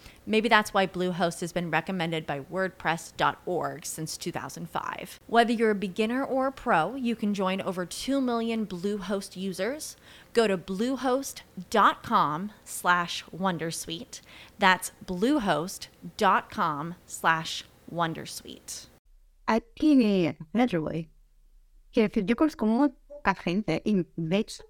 Maybe 0.25 0.49
that's 0.49 0.73
why 0.73 0.85
Bluehost 0.85 1.41
has 1.41 1.51
been 1.51 1.71
recommended 1.71 2.27
by 2.27 2.41
WordPress.org 2.41 3.85
since 3.85 4.17
2005. 4.17 5.19
Whether 5.27 5.53
you're 5.53 5.71
a 5.71 5.75
beginner 5.75 6.23
or 6.23 6.47
a 6.47 6.51
pro, 6.51 6.95
you 6.95 7.15
can 7.15 7.33
join 7.33 7.59
over 7.61 7.85
2 7.85 8.21
million 8.21 8.65
Bluehost 8.67 9.35
users. 9.35 9.97
Go 10.33 10.47
to 10.47 10.57
bluehost.com 10.57 12.51
slash 12.63 13.23
Wondersuite. 13.35 14.21
That's 14.59 14.91
bluehost.com 15.05 16.95
slash 17.05 17.65
Wondersuite. 17.91 18.87
Aquí, 19.47 20.35
literally, 20.53 21.09
que 21.91 22.09
yo 22.23 22.35
conozco 22.35 22.93
poca 23.07 23.35
gente 23.35 23.81
y 23.83 24.05
de 24.15 24.37
hecho, 24.37 24.63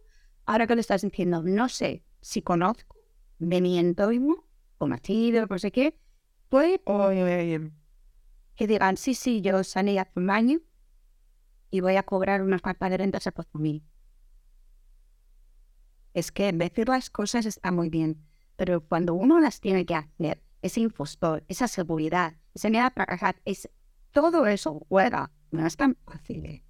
ahora 0.48 0.66
que 0.66 0.76
lo 0.76 0.82
estás 0.82 1.04
diciendo, 1.04 1.44
no 1.44 1.68
sé 1.68 2.02
si 2.22 2.42
conozco 2.42 2.96
de 3.40 3.62
mi 3.62 3.78
entorno, 3.78 4.44
conocido, 4.82 5.46
no 5.46 5.60
sé 5.60 5.72
qué, 5.72 5.96
pues 6.50 6.80
eh, 6.88 7.72
que 8.56 8.66
digan, 8.66 8.98
sí, 8.98 9.14
sí, 9.14 9.40
yo 9.42 9.64
salí 9.64 10.00
hace 10.00 10.20
un 10.20 10.32
año 10.32 10.60
y 11.70 11.82
voy 11.82 11.98
a 11.98 12.04
cobrar 12.04 12.42
unas 12.42 12.64
cartas 12.64 12.90
de 12.90 12.98
rentas 12.98 13.28
a 13.28 13.32
por 13.32 13.46
mí. 13.54 13.84
Es 16.16 16.32
que 16.32 16.52
decir 16.52 16.90
las 16.90 17.12
cosas 17.12 17.46
está 17.46 17.72
muy 17.72 17.90
bien, 17.90 18.26
pero 18.56 18.82
cuando 18.82 19.14
uno 19.14 19.40
las 19.40 19.62
tiene 19.62 19.86
que 19.86 19.94
hacer, 19.94 20.42
ese 20.64 20.80
impostor, 20.80 21.44
esa 21.48 21.68
seguridad, 21.68 22.34
ese 22.56 22.72
miedo 22.72 22.86
a 22.86 22.90
trabajar, 22.90 23.36
es, 23.46 23.70
todo 24.10 24.48
eso 24.48 24.84
fuera, 24.90 25.30
no 25.52 25.68
es 25.68 25.78
tan 25.78 25.96
fácil. 26.08 26.44
¿eh? 26.46 26.64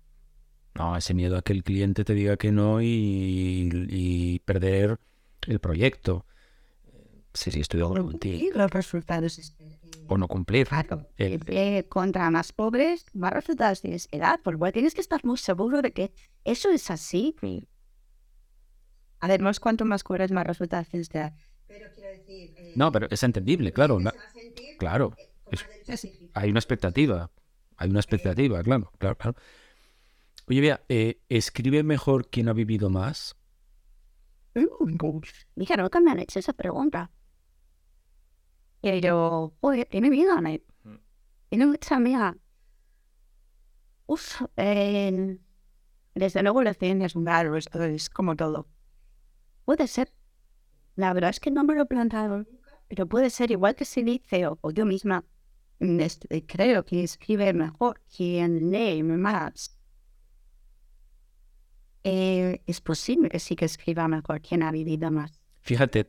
No, 0.76 0.98
ese 0.98 1.14
miedo 1.14 1.38
a 1.38 1.44
que 1.44 1.54
el 1.54 1.64
cliente 1.64 2.04
te 2.04 2.14
diga 2.14 2.36
que 2.36 2.52
no 2.52 2.82
y, 2.82 3.70
y 3.90 4.40
perder 4.40 5.00
el 5.48 5.60
proyecto. 5.60 6.26
Sí, 7.34 7.52
sí, 7.52 7.62
estoy 7.62 7.80
de 7.80 7.86
acuerdo 7.86 8.06
contigo. 8.08 8.38
Y 8.40 8.52
los 8.58 8.70
resultados 8.72 9.38
es- 9.40 9.56
O 10.08 10.18
no 10.18 10.28
cumplir. 10.28 10.68
Claro, 10.68 11.08
El- 11.16 11.42
eh, 11.48 11.86
contra 11.88 12.30
más 12.32 12.52
pobres, 12.52 13.06
más 13.14 13.32
resultados 13.32 13.82
tienes 13.82 14.08
que 14.08 14.18
dar. 14.18 14.42
Por 14.42 14.54
lo 14.54 14.60
cual 14.60 14.74
tienes 14.74 14.94
que 14.94 15.02
estar 15.02 15.24
muy 15.24 15.38
seguro 15.38 15.82
de 15.82 15.94
que 15.94 16.14
eso 16.44 16.70
es 16.70 16.92
así. 16.92 17.36
Además, 19.20 19.60
cuanto 19.60 19.86
más 19.86 20.04
cobras, 20.04 20.32
más 20.32 20.46
resultados 20.46 20.90
tienes 20.90 21.08
que 21.08 21.20
dar. 21.20 21.34
No, 22.74 22.92
pero 22.92 23.08
es 23.10 23.24
entendible, 23.24 23.72
claro. 23.72 24.02
Claro. 24.78 25.18
es- 25.50 26.10
hay 26.34 26.50
una 26.50 26.60
expectativa. 26.60 27.32
Hay 27.78 27.90
una 27.90 28.00
expectativa, 28.00 28.62
claro, 28.64 28.92
claro, 29.00 29.18
claro. 29.18 29.38
Oye, 30.48 30.62
vea, 30.62 30.84
eh, 30.90 31.22
¿escribe 31.30 31.84
mejor 31.84 32.30
quien 32.30 32.50
ha 32.50 32.54
vivido 32.54 32.90
más? 32.90 33.36
Mira, 35.56 35.78
nunca 35.78 36.00
me 36.00 36.12
han 36.12 36.20
hecho 36.20 36.40
esa 36.40 36.54
pregunta. 36.54 37.12
Y 38.82 39.00
yo, 39.00 39.54
oye, 39.60 39.86
tiene 39.86 40.10
vida, 40.10 40.42
¿no? 40.42 40.50
Tiene 41.50 41.66
mucha 41.66 41.96
amiga. 41.96 42.36
Uf, 44.08 44.42
eh, 44.58 45.38
desde 46.16 46.44
luego 46.44 46.64
la 46.64 46.74
ciencia 46.74 47.06
es 47.06 47.16
un 47.16 47.26
raro, 47.26 47.56
esto 47.58 47.84
es 47.84 48.10
como 48.10 48.36
todo. 48.36 48.68
Puede 49.66 49.88
ser. 49.88 50.12
La 50.96 51.14
verdad 51.14 51.30
es 51.30 51.40
que 51.40 51.52
no 51.52 51.64
me 51.64 51.76
lo 51.76 51.84
he 51.84 51.86
planteado 51.86 52.38
nunca, 52.40 52.82
pero 52.88 53.08
puede 53.08 53.30
ser 53.30 53.52
igual 53.52 53.76
que 53.76 53.86
dice, 54.04 54.48
o, 54.48 54.60
yo 54.72 54.86
misma 54.86 55.24
mm, 55.80 56.00
este, 56.00 56.46
creo 56.46 56.84
que 56.84 57.04
escribe 57.04 57.54
mejor 57.54 58.02
quien 58.16 58.72
lee 58.72 59.04
más. 59.04 59.78
Eh, 62.04 62.62
es 62.66 62.82
posible 62.82 63.30
que 63.30 63.40
sí 63.40 63.56
que 63.56 63.66
escriba 63.66 64.08
mejor 64.08 64.42
quien 64.42 64.64
ha 64.64 64.72
vivido 64.72 65.12
más. 65.12 65.40
Fíjate, 65.62 66.08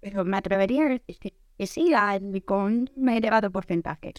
Pero 0.00 0.24
me 0.24 0.36
atrevería 0.36 0.84
a 0.84 0.88
decir 0.90 1.34
que, 1.66 1.94
al- 1.94 2.42
con 2.44 2.90
un 2.94 3.08
elevado 3.08 3.50
porcentaje. 3.50 4.14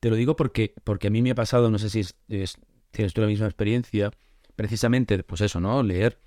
te 0.00 0.08
lo 0.10 0.16
digo 0.16 0.34
porque, 0.36 0.74
porque 0.84 1.08
a 1.08 1.10
mí 1.10 1.20
me 1.22 1.30
ha 1.32 1.34
pasado, 1.34 1.70
no 1.70 1.78
sé 1.78 1.90
si 1.90 2.00
es- 2.00 2.14
es- 2.28 2.56
tienes 2.90 3.12
tú 3.12 3.20
la 3.20 3.26
misma 3.26 3.46
experiencia, 3.46 4.10
precisamente, 4.56 5.22
pues 5.22 5.40
eso, 5.42 5.60
¿no? 5.60 5.82
Leer 5.82 6.18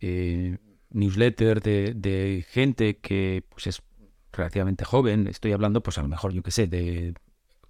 eh, 0.00 0.58
newsletter 0.90 1.60
de, 1.62 1.94
gente 2.48 2.98
que 2.98 3.44
pues 3.48 3.66
es 3.66 3.82
relativamente 4.32 4.84
joven. 4.84 5.26
Estoy 5.28 5.52
hablando, 5.52 5.82
pues 5.82 5.98
a 5.98 6.02
lo 6.02 6.08
mejor, 6.08 6.32
yo 6.32 6.42
qué 6.42 6.50
sé, 6.50 6.66
de... 6.66 7.14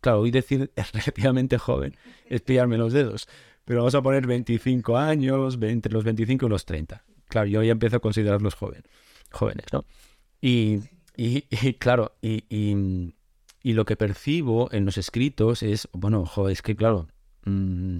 Claro, 0.00 0.20
hoy 0.20 0.30
decir 0.30 0.70
es 0.76 0.92
relativamente 0.92 1.58
joven 1.58 1.96
es 2.26 2.40
pillarme 2.42 2.78
los 2.78 2.92
dedos, 2.92 3.28
pero 3.64 3.80
vamos 3.80 3.94
a 3.94 4.02
poner 4.02 4.26
25 4.26 4.96
años, 4.96 5.58
entre 5.60 5.92
los 5.92 6.04
25 6.04 6.46
y 6.46 6.48
los 6.48 6.64
30. 6.64 7.04
Claro, 7.28 7.46
yo 7.48 7.62
ya 7.62 7.72
empiezo 7.72 7.96
a 7.96 8.00
considerarlos 8.00 8.54
joven, 8.54 8.82
jóvenes, 9.30 9.66
¿no? 9.72 9.84
Y, 10.40 10.78
y- 11.24 11.46
y, 11.68 11.74
claro, 11.74 12.12
y, 12.22 12.44
y- 12.48 13.14
y 13.62 13.72
lo 13.74 13.84
que 13.84 13.96
percibo 13.96 14.72
en 14.72 14.84
los 14.86 14.96
escritos 14.98 15.62
es, 15.62 15.88
bueno, 15.92 16.24
jo, 16.26 16.48
es 16.48 16.62
que 16.62 16.74
claro, 16.76 17.08
mm, 17.44 17.98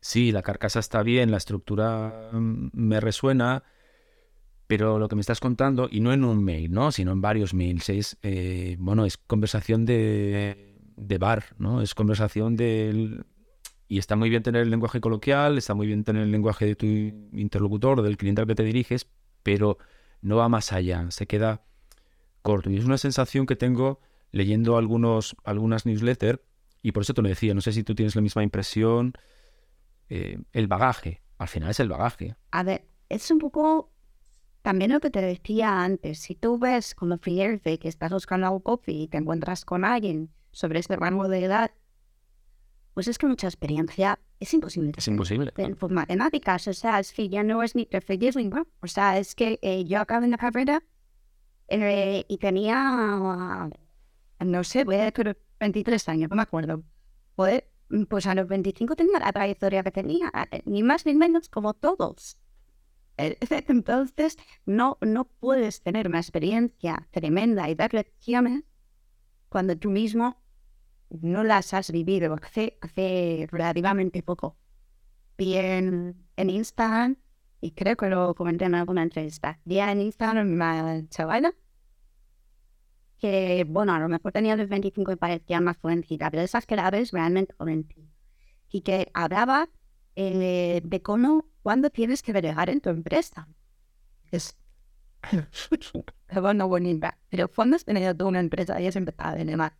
sí, 0.00 0.32
la 0.32 0.42
carcasa 0.42 0.80
está 0.80 1.02
bien, 1.02 1.30
la 1.30 1.36
estructura 1.38 2.30
mm, 2.32 2.68
me 2.72 3.00
resuena, 3.00 3.62
pero 4.66 4.98
lo 4.98 5.08
que 5.08 5.14
me 5.14 5.20
estás 5.20 5.38
contando, 5.40 5.88
y 5.90 6.00
no 6.00 6.12
en 6.12 6.24
un 6.24 6.42
mail, 6.44 6.72
¿no? 6.72 6.90
Sino 6.90 7.12
en 7.12 7.20
varios 7.20 7.54
mails, 7.54 7.88
es, 7.88 8.18
eh, 8.22 8.76
bueno, 8.80 9.04
es 9.06 9.16
conversación 9.16 9.84
de, 9.86 10.76
de 10.96 11.18
bar, 11.18 11.44
¿no? 11.58 11.82
Es 11.82 11.94
conversación 11.94 12.56
del... 12.56 13.24
Y 13.88 13.98
está 13.98 14.16
muy 14.16 14.30
bien 14.30 14.42
tener 14.42 14.62
el 14.62 14.70
lenguaje 14.70 15.00
coloquial, 15.00 15.58
está 15.58 15.74
muy 15.74 15.86
bien 15.86 16.02
tener 16.04 16.22
el 16.24 16.32
lenguaje 16.32 16.66
de 16.66 16.74
tu 16.76 16.86
interlocutor, 16.86 18.02
del 18.02 18.16
cliente 18.16 18.40
al 18.40 18.48
que 18.48 18.56
te 18.56 18.64
diriges, 18.64 19.06
pero 19.44 19.78
no 20.22 20.36
va 20.36 20.48
más 20.48 20.72
allá, 20.72 21.08
se 21.10 21.26
queda 21.28 21.62
corto. 22.46 22.70
Y 22.70 22.76
es 22.76 22.84
una 22.84 22.96
sensación 22.96 23.44
que 23.44 23.56
tengo 23.56 24.00
leyendo 24.30 24.76
algunos, 24.76 25.36
algunas 25.44 25.84
newsletters, 25.84 26.40
y 26.80 26.92
por 26.92 27.02
eso 27.02 27.12
te 27.12 27.22
lo 27.22 27.28
decía, 27.28 27.52
no 27.54 27.60
sé 27.60 27.72
si 27.72 27.82
tú 27.82 27.96
tienes 27.96 28.14
la 28.14 28.22
misma 28.22 28.44
impresión, 28.44 29.14
eh, 30.08 30.38
el 30.52 30.68
bagaje, 30.68 31.22
al 31.38 31.48
final 31.48 31.70
es 31.70 31.80
el 31.80 31.88
bagaje. 31.88 32.36
A 32.52 32.62
ver, 32.62 32.86
es 33.08 33.28
un 33.32 33.38
poco 33.38 33.90
también 34.62 34.92
lo 34.92 35.00
que 35.00 35.10
te 35.10 35.20
decía 35.20 35.82
antes. 35.82 36.20
Si 36.20 36.36
tú 36.36 36.58
ves 36.58 36.94
como 36.94 37.18
freelancer 37.18 37.80
que 37.80 37.88
estás 37.88 38.12
buscando 38.12 38.50
un 38.52 38.60
coffee 38.60 39.02
y 39.02 39.08
te 39.08 39.18
encuentras 39.18 39.64
con 39.64 39.84
alguien 39.84 40.30
sobre 40.52 40.78
este 40.78 40.94
rango 40.94 41.28
de 41.28 41.44
edad, 41.44 41.72
pues 42.94 43.08
es 43.08 43.18
que 43.18 43.26
mucha 43.26 43.48
experiencia 43.48 44.20
es 44.38 44.54
imposible. 44.54 44.92
Es 44.96 45.08
imposible. 45.08 45.52
En 45.56 45.76
matemáticas, 45.90 46.68
o 46.68 46.72
sea, 46.72 47.00
es 47.00 47.12
que 47.12 47.28
ya 47.28 47.42
no 47.42 47.62
es 47.64 47.74
ni 47.74 47.84
preferirlo, 47.86 48.66
O 48.80 48.86
sea, 48.86 49.18
es 49.18 49.34
que 49.34 49.58
eh, 49.62 49.84
yo 49.84 50.00
acabé 50.00 50.26
en 50.26 50.30
la 50.30 50.38
carrera 50.38 50.82
eh, 51.68 52.24
y 52.28 52.38
tenía, 52.38 53.68
no 54.40 54.64
sé, 54.64 54.84
voy 54.84 54.96
a 54.96 55.10
decir 55.10 55.36
23 55.60 56.08
años, 56.08 56.30
no 56.30 56.36
me 56.36 56.42
acuerdo. 56.42 56.82
Pues, 57.34 57.64
pues 58.08 58.26
a 58.26 58.34
los 58.34 58.48
25 58.48 58.96
tenía 58.96 59.18
la 59.18 59.32
trayectoria 59.32 59.82
que 59.82 59.90
tenía, 59.90 60.30
eh, 60.50 60.62
ni 60.66 60.82
más 60.82 61.06
ni 61.06 61.14
menos 61.14 61.48
como 61.48 61.74
todos. 61.74 62.38
Eh, 63.16 63.36
Entonces, 63.68 64.36
no, 64.64 64.98
no 65.00 65.24
puedes 65.24 65.82
tener 65.82 66.08
una 66.08 66.20
experiencia 66.20 67.08
tremenda 67.10 67.68
y 67.68 67.74
dar 67.74 67.94
lecciones 67.94 68.64
cuando 69.48 69.76
tú 69.76 69.90
mismo 69.90 70.42
no 71.10 71.44
las 71.44 71.72
has 71.72 71.90
vivido 71.92 72.34
hace, 72.42 72.78
hace 72.80 73.48
relativamente 73.50 74.22
poco. 74.22 74.56
Vi 75.38 75.54
en, 75.56 76.26
en 76.36 76.50
Instagram, 76.50 77.16
y 77.66 77.72
creo 77.72 77.96
que 77.96 78.08
lo 78.08 78.34
comenté 78.34 78.64
en 78.64 78.76
alguna 78.76 79.02
entrevista, 79.02 79.58
vi 79.64 79.80
en 79.80 80.00
Instagram 80.00 80.52
una 80.52 81.08
chavala 81.08 81.52
que, 83.18 83.64
bueno, 83.68 83.92
a 83.92 83.98
lo 83.98 84.08
mejor 84.08 84.30
tenía 84.30 84.54
los 84.54 84.68
25 84.68 85.12
y 85.12 85.16
parecía 85.16 85.60
más 85.60 85.78
jovencita, 85.78 86.30
pero 86.30 86.42
esas 86.42 86.64
que 86.64 86.76
realmente 86.76 87.54
jovencita. 87.58 88.08
Y 88.70 88.82
que 88.82 89.10
hablaba 89.14 89.68
eh, 90.14 90.80
de 90.84 91.02
cómo, 91.02 91.46
cuándo 91.62 91.90
tienes 91.90 92.22
que 92.22 92.32
delegar 92.32 92.70
en 92.70 92.80
tu 92.80 92.90
empresa. 92.90 93.48
Es 94.30 94.56
bueno. 96.68 97.00
Pero 97.30 97.48
cuando 97.48 97.76
has 97.76 97.84
tenido 97.84 98.14
tú 98.14 98.28
una 98.28 98.40
empresa 98.40 98.80
y 98.80 98.86
has 98.86 98.96
empezado 98.96 99.30
a 99.30 99.36
delegar, 99.36 99.76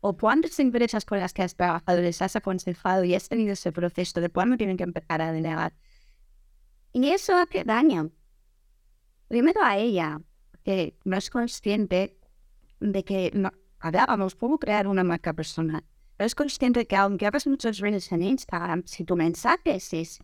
o 0.00 0.16
cuántas 0.16 0.58
empresas 0.58 1.04
con 1.04 1.20
las 1.20 1.32
que 1.32 1.42
has 1.42 1.54
trabajado 1.54 2.00
les 2.00 2.20
has 2.20 2.34
aconsejado 2.34 3.04
y 3.04 3.14
has 3.14 3.28
tenido 3.28 3.52
ese 3.52 3.70
proceso 3.70 4.20
de 4.20 4.28
cuándo 4.28 4.56
tienen 4.56 4.76
que 4.76 4.82
empezar 4.82 5.22
a 5.22 5.30
delegar. 5.30 5.72
Y 6.92 7.08
eso 7.08 7.36
hace 7.36 7.64
daño. 7.64 8.10
Primero 9.28 9.62
a 9.62 9.78
ella, 9.78 10.20
que 10.62 10.98
no 11.04 11.16
es 11.16 11.30
consciente 11.30 12.18
de 12.80 13.04
que 13.04 13.30
no, 13.34 13.50
hablábamos, 13.78 14.34
puedo 14.34 14.58
crear 14.58 14.86
una 14.86 15.04
marca 15.04 15.32
personal. 15.32 15.84
No 16.18 16.26
es 16.26 16.34
consciente 16.34 16.80
de 16.80 16.86
que 16.86 16.96
aunque 16.96 17.26
hagas 17.26 17.46
muchos 17.46 17.78
reels 17.78 18.12
en 18.12 18.22
Instagram, 18.22 18.82
si 18.86 19.04
tu 19.04 19.16
mensaje 19.16 19.74
es 19.74 20.20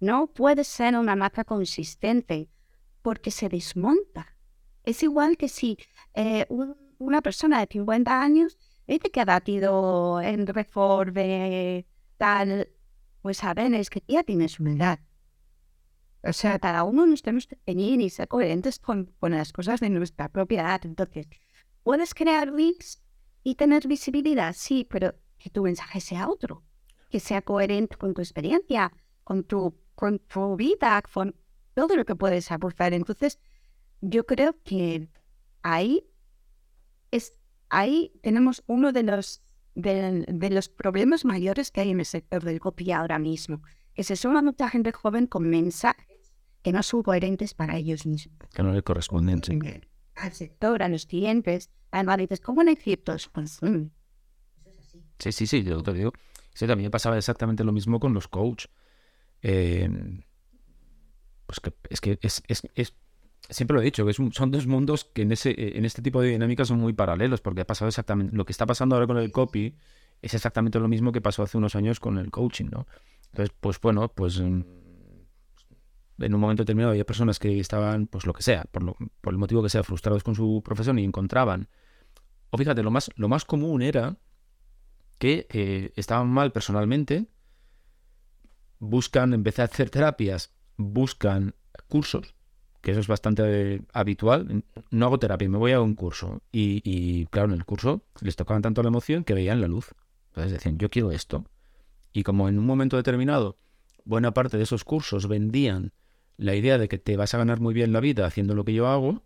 no 0.00 0.26
puede 0.26 0.64
ser 0.64 0.96
una 0.96 1.14
marca 1.14 1.44
consistente 1.44 2.50
porque 3.02 3.30
se 3.30 3.48
desmonta. 3.48 4.36
Es 4.82 5.02
igual 5.04 5.36
que 5.36 5.48
si 5.48 5.78
eh, 6.14 6.46
una 6.98 7.22
persona 7.22 7.60
de 7.60 7.68
50 7.70 8.20
años 8.20 8.58
dice 8.86 9.10
que 9.10 9.20
ha 9.20 9.24
batido 9.24 10.20
en 10.20 10.46
reform 10.46 11.14
de 11.14 11.86
tal, 12.16 12.68
pues 13.22 13.36
saben, 13.38 13.74
es 13.74 13.90
que 13.90 14.02
ya 14.08 14.24
tienes 14.24 14.58
una 14.58 14.72
edad. 14.72 14.98
O 16.24 16.32
sea, 16.32 16.58
cada 16.58 16.84
uno 16.84 17.04
nos 17.04 17.22
tenemos 17.22 17.46
que 17.46 17.56
tener 17.56 18.00
y 18.00 18.08
ser 18.08 18.28
coherentes 18.28 18.78
con, 18.78 19.12
con 19.18 19.32
las 19.32 19.52
cosas 19.52 19.80
de 19.80 19.90
nuestra 19.90 20.28
propiedad. 20.28 20.80
Entonces, 20.84 21.26
puedes 21.82 22.14
crear 22.14 22.52
links 22.52 23.02
y 23.42 23.56
tener 23.56 23.88
visibilidad, 23.88 24.54
sí, 24.56 24.86
pero 24.88 25.14
que 25.38 25.50
tu 25.50 25.62
mensaje 25.62 26.00
sea 26.00 26.28
otro, 26.28 26.62
que 27.10 27.18
sea 27.18 27.42
coherente 27.42 27.96
con 27.96 28.14
tu 28.14 28.20
experiencia, 28.20 28.92
con 29.24 29.42
tu, 29.42 29.76
con 29.96 30.20
tu 30.20 30.56
vida, 30.56 31.02
con 31.12 31.34
todo 31.74 31.96
lo 31.96 32.04
que 32.04 32.14
puedes 32.14 32.52
aportar. 32.52 32.92
Entonces, 32.92 33.40
yo 34.00 34.24
creo 34.24 34.56
que 34.62 35.08
ahí 35.62 36.04
es 37.10 37.34
ahí 37.68 38.12
tenemos 38.22 38.62
uno 38.66 38.92
de 38.92 39.02
los 39.02 39.42
de, 39.74 40.24
de, 40.28 40.50
los 40.50 40.68
problemas 40.68 41.24
mayores 41.24 41.70
que 41.70 41.80
hay 41.80 41.90
en 41.90 42.00
el 42.00 42.06
sector 42.06 42.44
del 42.44 42.60
copy 42.60 42.92
ahora 42.92 43.18
mismo, 43.18 43.62
que 43.94 44.04
se 44.04 44.16
suma 44.16 44.42
mucha 44.42 44.68
gente 44.68 44.92
joven 44.92 45.26
con 45.26 45.48
mensajes 45.48 46.11
que 46.62 46.72
no 46.72 46.82
son 46.82 47.02
coherentes 47.02 47.54
para 47.54 47.76
ellos 47.76 48.06
mismos. 48.06 48.38
Que 48.54 48.62
no 48.62 48.72
le 48.72 48.82
corresponden. 48.82 49.42
Sí. 49.42 49.58
Al 50.14 50.32
sector, 50.32 50.82
a 50.82 50.88
los 50.88 51.06
clientes, 51.06 51.70
además 51.90 52.18
dices, 52.18 52.40
¿cómo 52.40 52.62
en 52.62 52.76
ciertos? 52.76 53.28
Pues, 53.32 53.62
mm, 53.62 53.86
Sí, 55.18 55.30
sí, 55.30 55.46
sí, 55.46 55.62
yo 55.62 55.82
te 55.82 55.92
digo. 55.92 56.12
Sí, 56.52 56.66
también 56.66 56.90
pasaba 56.90 57.16
exactamente 57.16 57.62
lo 57.62 57.72
mismo 57.72 58.00
con 58.00 58.12
los 58.12 58.26
coach. 58.26 58.66
Eh, 59.40 59.88
pues 61.46 61.60
que 61.60 61.72
es 61.90 62.00
que 62.00 62.18
es, 62.22 62.42
es, 62.48 62.62
es 62.74 62.94
siempre 63.48 63.74
lo 63.74 63.80
he 63.80 63.84
dicho, 63.84 64.06
que 64.06 64.12
son 64.12 64.50
dos 64.50 64.66
mundos 64.66 65.04
que 65.04 65.22
en, 65.22 65.32
ese, 65.32 65.54
en 65.76 65.84
este 65.84 66.02
tipo 66.02 66.20
de 66.20 66.30
dinámicas 66.30 66.68
son 66.68 66.78
muy 66.78 66.92
paralelos, 66.92 67.40
porque 67.40 67.60
ha 67.60 67.66
pasado 67.66 67.88
exactamente, 67.88 68.34
lo 68.36 68.44
que 68.44 68.52
está 68.52 68.66
pasando 68.66 68.96
ahora 68.96 69.06
con 69.06 69.18
el 69.18 69.30
copy 69.30 69.76
es 70.22 70.34
exactamente 70.34 70.78
lo 70.78 70.88
mismo 70.88 71.12
que 71.12 71.20
pasó 71.20 71.42
hace 71.42 71.58
unos 71.58 71.74
años 71.76 72.00
con 72.00 72.18
el 72.18 72.30
coaching, 72.30 72.66
¿no? 72.70 72.86
Entonces, 73.26 73.54
pues 73.60 73.80
bueno, 73.80 74.08
pues 74.08 74.40
mm, 74.40 74.62
en 76.18 76.34
un 76.34 76.40
momento 76.40 76.62
determinado 76.62 76.90
había 76.90 77.06
personas 77.06 77.38
que 77.38 77.58
estaban, 77.58 78.06
pues 78.06 78.26
lo 78.26 78.32
que 78.32 78.42
sea, 78.42 78.64
por, 78.70 78.82
lo, 78.82 78.96
por 79.20 79.32
el 79.32 79.38
motivo 79.38 79.62
que 79.62 79.68
sea, 79.68 79.82
frustrados 79.82 80.22
con 80.22 80.34
su 80.34 80.62
profesión 80.64 80.98
y 80.98 81.04
encontraban, 81.04 81.68
o 82.50 82.58
fíjate, 82.58 82.82
lo 82.82 82.90
más, 82.90 83.10
lo 83.16 83.28
más 83.28 83.44
común 83.44 83.80
era 83.80 84.18
que 85.18 85.46
eh, 85.50 85.92
estaban 85.96 86.28
mal 86.28 86.52
personalmente, 86.52 87.28
buscan, 88.78 89.32
empezar 89.32 89.68
a 89.68 89.72
hacer 89.72 89.88
terapias, 89.88 90.52
buscan 90.76 91.54
cursos, 91.88 92.34
que 92.82 92.90
eso 92.90 93.00
es 93.00 93.06
bastante 93.06 93.82
habitual. 93.92 94.64
No 94.90 95.06
hago 95.06 95.18
terapia, 95.18 95.48
me 95.48 95.56
voy 95.56 95.72
a 95.72 95.80
un 95.80 95.94
curso. 95.94 96.42
Y, 96.50 97.26
claro, 97.26 97.48
en 97.48 97.54
el 97.54 97.64
curso 97.64 98.02
les 98.20 98.36
tocaban 98.36 98.60
tanto 98.60 98.82
la 98.82 98.88
emoción 98.88 99.24
que 99.24 99.34
veían 99.34 99.60
la 99.60 99.68
luz. 99.68 99.94
Entonces 100.30 100.52
decían, 100.52 100.78
yo 100.78 100.90
quiero 100.90 101.12
esto. 101.12 101.46
Y 102.12 102.24
como 102.24 102.48
en 102.48 102.58
un 102.58 102.66
momento 102.66 102.96
determinado, 102.96 103.56
buena 104.04 104.34
parte 104.34 104.56
de 104.56 104.64
esos 104.64 104.82
cursos 104.84 105.28
vendían 105.28 105.92
la 106.36 106.54
idea 106.54 106.78
de 106.78 106.88
que 106.88 106.98
te 106.98 107.16
vas 107.16 107.34
a 107.34 107.38
ganar 107.38 107.60
muy 107.60 107.74
bien 107.74 107.92
la 107.92 108.00
vida 108.00 108.26
haciendo 108.26 108.54
lo 108.54 108.64
que 108.64 108.74
yo 108.74 108.88
hago, 108.88 109.22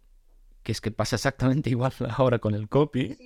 que 0.63 0.73
es 0.73 0.81
que 0.81 0.91
pasa 0.91 1.17
exactamente 1.17 1.71
igual 1.71 1.93
ahora 2.11 2.39
con 2.39 2.55
el 2.55 2.69
copy. 2.69 3.17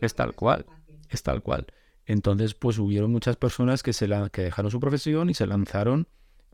es 0.00 0.14
tal 0.14 0.34
cual. 0.34 0.66
Es 1.08 1.22
tal 1.22 1.42
cual. 1.42 1.66
Entonces, 2.06 2.54
pues 2.54 2.78
hubieron 2.78 3.12
muchas 3.12 3.36
personas 3.36 3.82
que, 3.82 3.92
se 3.92 4.08
la, 4.08 4.28
que 4.28 4.42
dejaron 4.42 4.70
su 4.70 4.80
profesión 4.80 5.30
y 5.30 5.34
se 5.34 5.46
lanzaron 5.46 6.08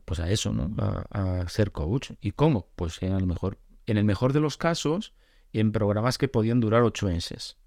pues 0.05 0.19
a 0.19 0.29
eso, 0.29 0.53
¿no? 0.53 0.73
A, 1.11 1.47
ser 1.49 1.71
coach. 1.71 2.11
¿Y 2.21 2.31
cómo? 2.31 2.67
Pues 2.75 3.01
en, 3.01 3.13
a 3.13 3.19
lo 3.19 3.25
mejor, 3.25 3.57
en 3.85 3.97
el 3.97 4.03
mejor 4.05 4.33
de 4.33 4.39
los 4.39 4.57
casos, 4.57 5.13
en 5.53 5.71
programas 5.71 6.17
que 6.17 6.27
podían 6.27 6.59
durar 6.59 6.83
ocho 6.83 7.07
meses. 7.07 7.57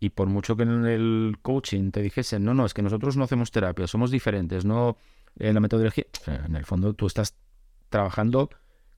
Y 0.00 0.10
por 0.10 0.28
mucho 0.28 0.56
que 0.56 0.64
en 0.64 0.84
el 0.84 1.36
coaching 1.42 1.92
te 1.92 2.02
dijesen, 2.02 2.44
no, 2.44 2.54
no, 2.54 2.66
es 2.66 2.74
que 2.74 2.82
nosotros 2.82 3.16
no 3.16 3.24
hacemos 3.24 3.52
terapia, 3.52 3.86
somos 3.86 4.10
diferentes, 4.10 4.64
no 4.64 4.96
en 5.38 5.54
la 5.54 5.60
metodología, 5.60 6.04
en 6.26 6.56
el 6.56 6.64
fondo 6.64 6.94
tú 6.94 7.06
estás 7.06 7.36
trabajando 7.88 8.50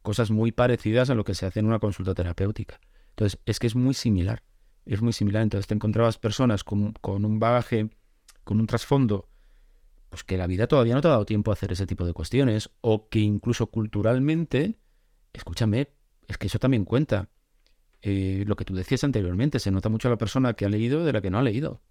cosas 0.03 0.31
muy 0.31 0.53
parecidas 0.53 1.11
a 1.11 1.15
lo 1.15 1.25
que 1.25 1.35
se 1.35 1.47
hace 1.47 1.61
en 1.61 1.67
una 1.67 1.79
consulta 1.79 2.15
terapéutica. 2.15 2.81
Entonces, 3.11 3.41
es 3.47 3.59
que 3.59 3.67
es 3.67 3.75
muy 3.75 3.95
similar, 3.95 4.43
es 4.87 5.01
muy 5.01 5.13
similar. 5.13 5.43
Entonces 5.43 5.67
te 5.67 5.75
encontrabas 5.75 6.19
personas 6.19 6.65
con, 6.65 6.93
con 6.95 7.25
un 7.25 7.39
bagaje, 7.39 7.91
con 8.45 8.61
un 8.61 8.67
trasfondo 8.67 9.29
pues 10.15 10.23
que 10.23 10.37
la 10.37 10.47
vida 10.47 10.69
todavía 10.69 10.95
no 10.95 11.01
te 11.01 11.09
ha 11.09 11.11
dado 11.11 11.27
tiempo 11.27 11.51
a 11.51 11.55
hacer 11.55 11.73
ese 11.73 11.89
tipo 11.89 12.07
de 12.07 12.13
cuestiones, 12.13 12.71
o 12.83 13.09
que 13.09 13.19
incluso 13.19 13.67
culturalmente, 13.67 14.79
escúchame, 15.33 15.89
es 16.29 16.39
que 16.39 16.47
eso 16.47 16.61
también 16.61 16.85
cuenta. 16.85 17.31
Eh, 18.01 18.45
lo 18.47 18.55
que 18.55 18.65
tú 18.65 18.77
decías 18.77 19.03
anteriormente, 19.03 19.59
se 19.59 19.73
nota 19.73 19.89
mucho 19.89 20.07
a 20.07 20.13
la 20.13 20.17
persona 20.17 20.55
que 20.55 20.67
ha 20.67 20.69
leído 20.69 21.05
de 21.05 21.13
la 21.13 21.21
que 21.21 21.31
no 21.31 21.39
ha 21.39 21.43
leído. 21.43 21.83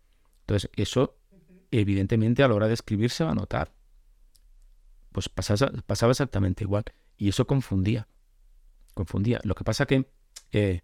Entonces, 0.42 0.70
eso 0.78 1.18
evidentemente 1.70 2.44
a 2.44 2.48
la 2.48 2.54
hora 2.54 2.70
de 2.70 2.76
escribir 2.76 3.10
se 3.10 3.26
va 3.26 3.32
a 3.32 3.36
notar. 3.36 3.74
Pues 5.14 5.30
pasaba, 5.30 5.72
pasaba 5.86 6.12
exactamente 6.12 6.64
igual. 6.64 6.84
Y 7.18 7.30
eso 7.30 7.48
confundía. 7.48 8.08
Confundía. 8.94 9.40
Lo 9.44 9.56
que 9.56 9.64
pasa 9.64 9.86
que, 9.86 10.10
eh, 10.52 10.82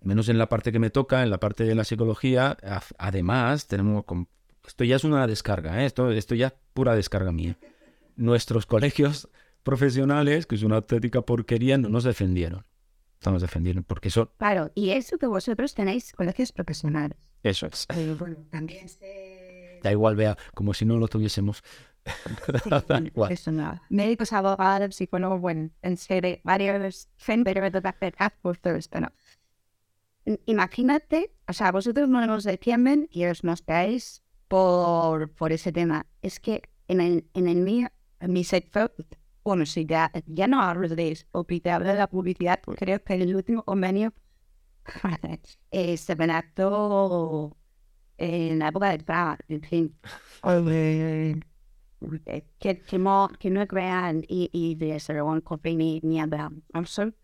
menos 0.00 0.28
en 0.28 0.38
la 0.38 0.48
parte 0.48 0.72
que 0.72 0.78
me 0.78 0.90
toca, 0.90 1.22
en 1.22 1.30
la 1.30 1.38
parte 1.38 1.64
de 1.64 1.74
la 1.74 1.84
psicología, 1.84 2.56
además 2.98 3.66
tenemos 3.66 4.04
esto 4.66 4.84
ya 4.84 4.96
es 4.96 5.04
una 5.04 5.26
descarga, 5.26 5.82
¿eh? 5.82 5.86
esto, 5.86 6.10
esto 6.10 6.34
ya 6.34 6.48
es 6.48 6.54
pura 6.72 6.94
descarga 6.94 7.32
mía. 7.32 7.58
Nuestros 8.16 8.66
colegios 8.66 9.28
profesionales, 9.62 10.46
que 10.46 10.54
es 10.54 10.62
una 10.62 10.76
auténtica 10.76 11.22
porquería, 11.22 11.76
no 11.78 11.88
nos 11.88 12.04
defendieron. 12.04 12.64
No 13.24 13.32
nos 13.32 13.42
defendieron, 13.42 13.84
porque 13.84 14.08
eso... 14.08 14.32
Claro, 14.36 14.70
y 14.74 14.90
eso 14.90 15.18
que 15.18 15.26
vosotros 15.26 15.74
tenéis 15.74 16.12
colegios 16.12 16.52
profesionales. 16.52 17.18
Eso 17.42 17.66
es. 17.66 17.86
Pero 17.88 18.16
bueno, 18.16 18.36
también 18.50 18.88
se... 18.88 19.80
Da 19.82 19.92
igual, 19.92 20.16
vea, 20.16 20.36
como 20.54 20.74
si 20.74 20.84
no 20.84 20.98
lo 20.98 21.08
tuviésemos. 21.08 21.62
nada. 23.52 23.82
Médicos, 23.88 24.32
abogados, 24.32 24.94
psicólogos, 24.96 25.40
bueno, 25.40 25.70
en 25.82 25.96
serie, 25.96 26.40
varios 26.44 27.08
centros 27.16 27.72
de 27.72 27.88
hacer 27.88 28.14
pero 28.60 29.12
Imagínate, 30.46 31.34
o 31.46 31.52
sea, 31.52 31.70
vosotros 31.70 32.08
no 32.08 32.26
nos 32.26 32.44
defienden 32.44 33.08
y 33.10 33.26
os 33.26 33.44
caéis 33.60 34.22
por, 34.48 35.30
por 35.32 35.52
ese 35.52 35.70
tema. 35.72 36.06
Es 36.22 36.40
que 36.40 36.62
en 36.88 37.00
el, 37.00 37.28
en 37.34 37.46
el 37.46 37.56
mío, 37.56 37.88
en 38.20 38.32
mi 38.32 38.44
sector, 38.44 38.94
bueno, 39.42 39.66
sí, 39.66 39.84
ya, 39.86 40.10
ya 40.26 40.46
no 40.46 40.62
hablo 40.62 40.88
de 40.88 41.12
eso, 41.12 41.26
te 41.60 41.70
hablo 41.70 41.88
de 41.88 41.94
la 41.96 42.08
publicidad, 42.08 42.60
creo 42.62 43.02
que 43.04 43.14
el 43.14 43.36
último 43.36 43.62
convenio 43.64 44.14
eh, 45.70 45.96
se 45.96 46.14
redactó 46.14 47.56
en 48.16 48.58
la 48.58 48.68
época 48.68 48.90
de 48.90 48.98
Praga, 48.98 49.38
en 49.48 49.62
fin. 49.62 49.98
que, 52.58 52.80
que, 52.80 52.98
no, 52.98 53.30
que 53.38 53.50
no 53.50 53.66
crean 53.66 54.24
y, 54.28 54.50
y 54.52 54.74
de 54.74 54.98
ser 55.00 55.22
copy 55.42 55.76
ni, 55.76 56.00
ni 56.02 56.20
Son, 56.84 57.16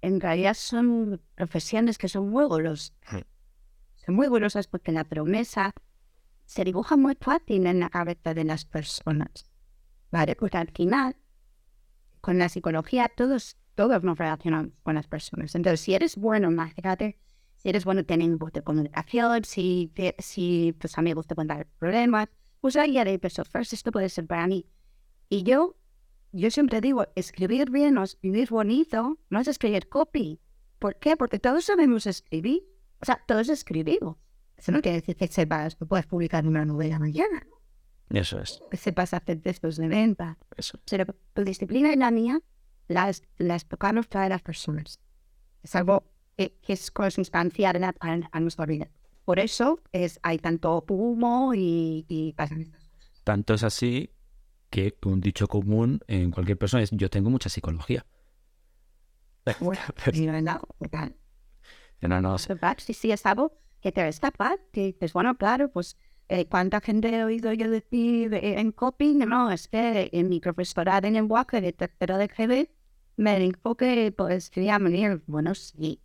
en 0.00 0.20
realidad 0.20 0.54
son 0.54 1.20
profesiones 1.34 1.98
que 1.98 2.08
son 2.08 2.28
muy 2.28 2.44
golosas. 2.46 2.92
Son 4.04 4.14
muy 4.14 4.26
golosas 4.26 4.66
porque 4.66 4.92
la 4.92 5.04
promesa 5.04 5.72
se 6.44 6.64
dibuja 6.64 6.96
muy 6.96 7.16
fácil 7.20 7.66
en 7.66 7.80
la 7.80 7.88
cabeza 7.88 8.34
de 8.34 8.44
las 8.44 8.64
personas. 8.64 9.44
¿Vale? 10.10 10.36
Porque 10.36 10.58
al 10.58 10.70
final, 10.70 11.16
con 12.20 12.38
la 12.38 12.48
psicología, 12.48 13.10
todos, 13.16 13.56
todos 13.74 14.02
nos 14.02 14.18
relacionamos 14.18 14.72
con 14.82 14.96
las 14.96 15.06
personas. 15.06 15.54
Entonces, 15.54 15.80
si 15.80 15.94
eres 15.94 16.16
bueno, 16.16 16.50
imagínate, 16.50 17.18
si 17.56 17.68
eres 17.68 17.84
bueno 17.84 18.04
teniendo 18.04 18.44
de 18.52 18.62
comunicación, 18.62 19.44
si, 19.44 19.92
si 20.18 20.74
tus 20.78 20.98
amigos 20.98 21.26
te 21.26 21.34
cuentan 21.34 21.66
problemas, 21.78 22.28
pues 22.62 22.76
ahí 22.76 22.96
haré 22.96 23.18
Person 23.18 23.44
First, 23.44 23.72
esto 23.72 23.90
puede 23.90 24.08
ser 24.08 24.26
para 24.26 24.46
mí. 24.46 24.64
Y 25.28 25.42
yo, 25.42 25.76
yo 26.30 26.50
siempre 26.50 26.80
digo, 26.80 27.06
escribir 27.16 27.70
bien 27.70 27.98
o 27.98 28.04
escribir 28.04 28.48
bonito 28.50 29.18
no 29.30 29.40
es 29.40 29.48
escribir 29.48 29.88
copy. 29.88 30.40
¿Por 30.78 30.96
qué? 30.98 31.16
Porque 31.16 31.38
todos 31.40 31.64
sabemos 31.64 32.06
escribir. 32.06 32.62
O 33.00 33.04
sea, 33.04 33.20
todos 33.26 33.48
escribimos. 33.48 34.16
Eso 34.56 34.70
no 34.70 34.80
quiere 34.80 35.00
decir 35.00 35.16
que 35.16 35.26
sepas, 35.26 35.74
que 35.74 35.84
puedes 35.86 36.06
publicar 36.06 36.46
una 36.46 36.64
novela 36.64 37.00
mañana, 37.00 37.44
Eso 38.10 38.38
es, 38.40 38.62
que 38.70 38.76
sepas 38.76 39.12
hacer 39.12 39.40
textos 39.40 39.76
de 39.76 39.88
venta. 39.88 40.38
eso. 40.56 40.78
Pero 40.88 41.16
tu 41.34 41.42
disciplina 41.42 41.92
y 41.92 41.96
la 41.96 42.12
mía 42.12 42.40
las, 42.86 43.22
las 43.38 43.66
tocamos 43.66 44.06
para 44.06 44.28
las 44.28 44.42
personas. 44.42 45.00
Es 45.64 45.74
algo 45.74 46.04
que, 46.36 46.58
que 46.62 46.74
es 46.74 46.92
consustancial 46.92 47.82
a, 47.82 47.92
a, 47.98 48.20
a 48.30 48.40
nuestra 48.40 48.66
vida. 48.66 48.88
Por 49.24 49.38
eso 49.38 49.80
es, 49.92 50.18
hay 50.22 50.38
tanto 50.38 50.84
humo 50.88 51.54
y, 51.54 52.04
y 52.08 52.32
pasan 52.32 52.72
Tanto 53.24 53.54
es 53.54 53.62
así 53.62 54.10
que 54.70 54.96
un 55.04 55.20
dicho 55.20 55.46
común 55.48 56.00
en 56.08 56.30
cualquier 56.30 56.58
persona 56.58 56.82
es 56.82 56.90
yo 56.92 57.10
tengo 57.10 57.30
mucha 57.30 57.48
psicología. 57.48 58.04
Y 60.12 60.26
no, 60.26 60.40
no. 60.40 60.60
No. 62.00 62.38
Sí, 62.78 62.94
sí, 62.94 63.12
es 63.12 63.26
algo 63.26 63.52
que 63.80 63.92
te 63.92 64.06
escapa, 64.08 64.56
que 64.72 64.86
dices, 64.86 65.12
bueno, 65.12 65.36
claro, 65.36 65.70
pues 65.70 65.96
eh, 66.28 66.46
cuánta 66.46 66.80
gente 66.80 67.10
he 67.14 67.24
oído 67.24 67.52
yo 67.52 67.70
decir 67.70 68.34
eh, 68.34 68.60
en 68.60 68.72
coping, 68.72 69.18
no, 69.18 69.50
es 69.50 69.68
que 69.68 70.08
en 70.12 70.28
mi 70.28 70.40
profesorado 70.40 71.06
en 71.06 71.14
lenguaje 71.14 71.60
de 71.60 71.72
tercero 71.72 72.16
de 72.16 72.28
GB 72.28 72.70
me 73.16 73.38
dijo 73.38 73.76
que 73.76 74.12
pues 74.16 74.50
quería 74.50 74.78
venir, 74.78 75.22
bueno, 75.26 75.54
sí, 75.54 76.00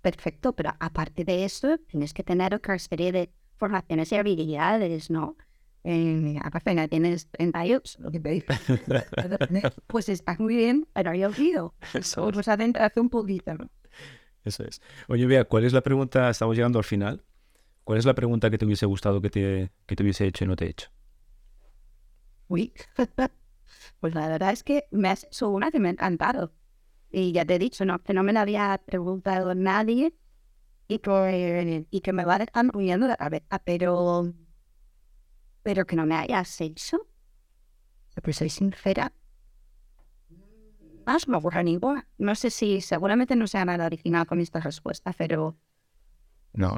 perfecto, 0.00 0.54
pero 0.54 0.70
aparte 0.80 1.24
de 1.24 1.44
eso, 1.44 1.78
tienes 1.78 2.14
que 2.14 2.24
tener 2.24 2.54
otra 2.54 2.78
serie 2.78 3.12
de 3.12 3.32
formaciones 3.56 4.12
y 4.12 4.16
habilidades, 4.16 5.10
¿no? 5.10 5.36
Eh, 5.84 6.36
aparte, 6.42 6.74
no 6.74 6.88
tienes 6.88 7.30
38, 7.30 8.02
lo 8.02 8.10
que 8.10 8.20
te 8.20 8.44
pues 9.86 10.08
está 10.08 10.36
muy 10.38 10.56
bien, 10.56 10.88
pero 10.92 11.14
yo 11.14 11.28
olvido. 11.28 11.74
Eso, 11.92 12.30
Pues 12.32 12.48
adentrarse 12.48 13.00
un 13.00 13.10
poquito, 13.10 13.54
¿no? 13.54 13.70
eso 14.44 14.64
es. 14.64 14.80
Oye, 15.08 15.26
vea, 15.26 15.44
¿cuál 15.44 15.64
es 15.64 15.72
la 15.72 15.82
pregunta? 15.82 16.30
Estamos 16.30 16.56
llegando 16.56 16.78
al 16.78 16.84
final. 16.84 17.24
¿Cuál 17.84 17.98
es 17.98 18.06
la 18.06 18.14
pregunta 18.14 18.50
que 18.50 18.58
te 18.58 18.66
hubiese 18.66 18.86
gustado 18.86 19.20
que 19.22 19.30
te, 19.30 19.72
que 19.86 19.96
te 19.96 20.02
hubiese 20.04 20.26
hecho 20.26 20.44
y 20.44 20.48
no 20.48 20.56
te 20.56 20.66
he 20.66 20.70
hecho? 20.70 20.90
Uy, 22.48 22.72
pues 24.00 24.14
la 24.14 24.28
verdad 24.28 24.52
es 24.52 24.64
que 24.64 24.86
me 24.90 25.08
has 25.10 25.24
hecho 25.24 25.50
una 25.50 25.70
que 25.70 25.80
me 25.80 25.88
ha 25.88 25.92
encantado. 25.92 26.54
Y 27.10 27.32
ya 27.32 27.44
te 27.44 27.54
he 27.54 27.58
dicho, 27.58 27.84
no, 27.84 27.98
que 28.02 28.12
no 28.12 28.22
me 28.22 28.32
la 28.32 28.42
había 28.42 28.80
preguntado 28.84 29.54
nadie 29.54 30.14
y 30.88 30.98
que, 30.98 31.86
y 31.90 32.00
que 32.00 32.12
me 32.12 32.24
va 32.24 32.38
arruinando 32.52 33.06
la 33.06 33.16
cabeza, 33.16 33.58
pero, 33.64 34.32
pero 35.62 35.86
que 35.86 35.96
no 35.96 36.06
me 36.06 36.16
hayas 36.16 36.60
hecho. 36.60 37.06
Pero 38.14 38.32
soy 38.32 38.50
sincera. 38.50 39.12
Más 41.06 41.26
me 41.28 41.38
ocurre 41.38 41.64
ninguna. 41.64 42.06
No 42.18 42.34
sé 42.34 42.50
si 42.50 42.80
seguramente 42.80 43.34
no 43.36 43.46
sea 43.46 43.64
nada 43.64 43.86
original 43.86 44.26
con 44.26 44.40
esta 44.40 44.60
respuesta, 44.60 45.14
pero... 45.16 45.56
No, 46.52 46.76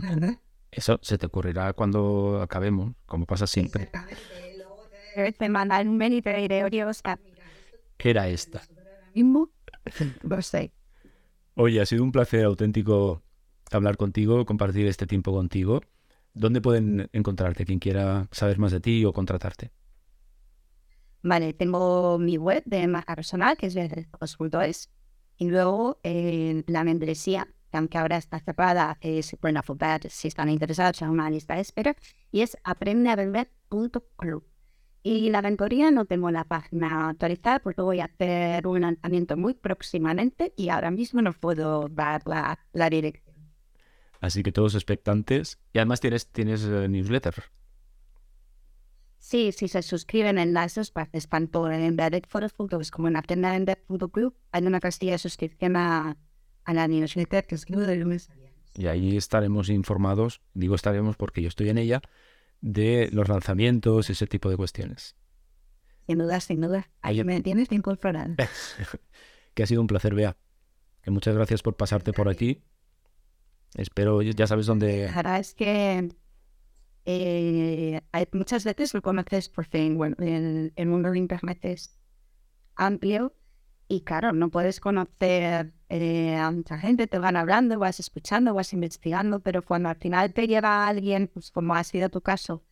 eso 0.71 0.99
se 1.03 1.19
te 1.19 1.27
ocurrirá 1.27 1.73
cuando 1.73 2.41
acabemos, 2.43 2.95
como 3.07 3.27
pasa 3.27 3.47
siempre. 3.47 3.91
Me 5.39 5.49
mandan 5.49 5.89
un 5.89 5.97
mail 5.97 6.15
y 6.15 6.23
te 6.23 6.35
diré, 6.37 6.85
Oscar, 6.85 7.19
Era 7.99 8.29
esta. 8.29 8.63
mismo, 9.15 9.51
Oye, 11.55 11.81
ha 11.81 11.87
sido 11.87 12.05
un 12.05 12.13
placer 12.13 12.45
auténtico 12.45 13.23
hablar 13.71 13.97
contigo, 13.97 14.45
compartir 14.47 14.87
este 14.87 15.07
tiempo 15.07 15.33
contigo. 15.33 15.81
¿Dónde 16.35 16.61
pueden 16.61 17.09
encontrarte 17.13 17.65
quien 17.65 17.79
quiera 17.79 18.29
saber 18.31 18.59
más 18.59 18.73
de 18.73 18.81
ti 18.81 19.05
o 19.05 19.13
contratarte? 19.13 19.73
Vale, 21.23 21.53
tengo 21.53 22.19
mi 22.19 22.39
web 22.39 22.63
de 22.65 22.87
marca 22.87 23.15
personal, 23.15 23.57
que 23.57 23.67
es 23.67 23.77
es 23.77 24.91
y 25.37 25.49
luego 25.49 25.99
eh, 26.03 26.65
la 26.67 26.85
membresía, 26.85 27.49
que 27.71 27.77
aunque 27.79 27.99
ahora 27.99 28.17
está 28.17 28.41
cerrada, 28.41 28.99
pueden 29.37 29.57
apuntar 29.57 30.01
si 30.09 30.29
están 30.29 30.49
interesados 30.49 31.03
a 31.03 31.11
una 31.11 31.31
lista 31.31 31.55
de 31.55 31.63
espera, 31.63 31.97
y 32.31 32.43
es 32.43 32.57
aprendeabeber.club. 32.65 34.50
Y 35.03 35.31
la 35.31 35.41
mentoría 35.41 35.91
no 35.91 36.05
tengo 36.05 36.31
la 36.31 36.45
página 36.45 37.09
actualizada 37.09 37.59
porque 37.61 37.81
voy 37.81 38.01
a 38.01 38.05
hacer 38.05 38.67
un 38.67 38.83
lanzamiento 38.83 39.37
muy 39.37 39.55
próximamente 39.55 40.53
y 40.57 40.69
ahora 40.69 40.91
mismo 40.91 41.23
no 41.23 41.33
puedo 41.33 41.89
dar 41.89 42.23
la, 42.27 42.59
la 42.73 42.91
dirección. 42.91 43.35
Así 44.21 44.43
que 44.43 44.53
todos 44.53 44.75
expectantes. 44.75 45.59
Y 45.73 45.79
además 45.79 46.01
tienes, 46.01 46.29
tienes 46.29 46.65
eh, 46.65 46.89
newsletter. 46.89 47.45
Sí, 49.19 49.53
si 49.53 49.69
se 49.69 49.83
suscriben 49.83 50.39
en 50.39 50.53
las 50.55 50.75
dos 50.75 50.91
partes, 50.91 51.29
tanto 51.29 51.71
en 51.71 51.83
Embedded 51.83 52.25
Photos 52.27 52.91
como 52.91 53.09
en 53.09 53.15
la 53.15 53.23
tienda 53.23 53.55
Embedded.club, 53.55 54.35
hay 54.53 54.67
una 54.67 54.81
casilla 54.81 55.13
de 55.13 55.19
suscripción 55.19 55.77
a, 55.77 56.17
a 56.65 56.75
la 56.75 56.89
newsletter 56.89 57.47
que 57.47 57.55
escribo 57.55 57.83
de 57.83 57.97
lunes 57.97 58.31
a 58.31 58.35
viernes. 58.35 58.71
Y 58.75 58.87
ahí 58.87 59.17
estaremos 59.17 59.69
informados, 59.69 60.41
digo 60.55 60.75
estaremos 60.75 61.17
porque 61.17 61.43
yo 61.43 61.49
estoy 61.49 61.69
en 61.69 61.79
ella, 61.79 62.01
de 62.61 63.09
los 63.13 63.29
lanzamientos 63.29 64.09
y 64.09 64.13
ese 64.13 64.27
tipo 64.27 64.51
de 64.51 64.57
cuestiones. 64.57 65.17
Sin 66.07 66.19
duda, 66.19 66.41
sin 66.41 66.61
duda. 66.61 66.91
Ahí 67.03 67.23
me 67.25 67.41
tienes 67.41 67.69
bien 67.69 67.81
incorporado. 67.81 68.35
que 69.55 69.63
ha 69.63 69.67
sido 69.67 69.81
un 69.81 69.87
placer, 69.87 70.15
Bea. 70.15 70.37
Que 71.03 71.11
muchas 71.11 71.35
gracias 71.35 71.63
por 71.63 71.77
pasarte 71.77 72.13
por 72.13 72.29
aquí. 72.29 72.63
Espero, 73.75 74.21
ya 74.23 74.47
sabes 74.47 74.67
dónde... 74.67 75.07
La 75.07 75.17
verdad 75.17 75.39
es 75.39 75.55
que 75.55 76.09
eh, 77.05 78.01
hay 78.13 78.29
muchas 78.33 78.65
veces 78.65 78.93
lo 78.93 79.03
conoces 79.03 79.49
por 79.49 79.67
fin. 79.67 79.97
Bueno, 79.97 80.17
el, 80.19 80.73
el 80.75 80.87
mundo 80.87 81.11
de 81.11 81.19
Internet 81.19 81.59
es 81.63 81.99
amplio 82.75 83.35
y 83.91 84.03
claro, 84.03 84.33
no 84.33 84.51
puedes 84.51 84.79
conocer 84.79 85.73
eh, 85.89 86.37
a 86.37 86.53
mucha 86.53 86.79
gente, 86.79 87.09
te 87.09 87.19
van 87.19 87.37
hablando, 87.37 87.77
vas 87.77 87.99
escuchando, 87.99 88.55
vas 88.55 88.73
investigando, 88.73 89.41
pero 89.41 89.63
cuando 89.65 89.89
al 89.89 89.97
final 89.97 90.33
te 90.33 90.47
lleva 90.47 90.87
alguien, 90.87 91.27
pues 91.27 91.51
como 91.51 91.75
ha 91.75 91.83
sido 91.83 92.09
tu 92.09 92.21
caso, 92.21 92.63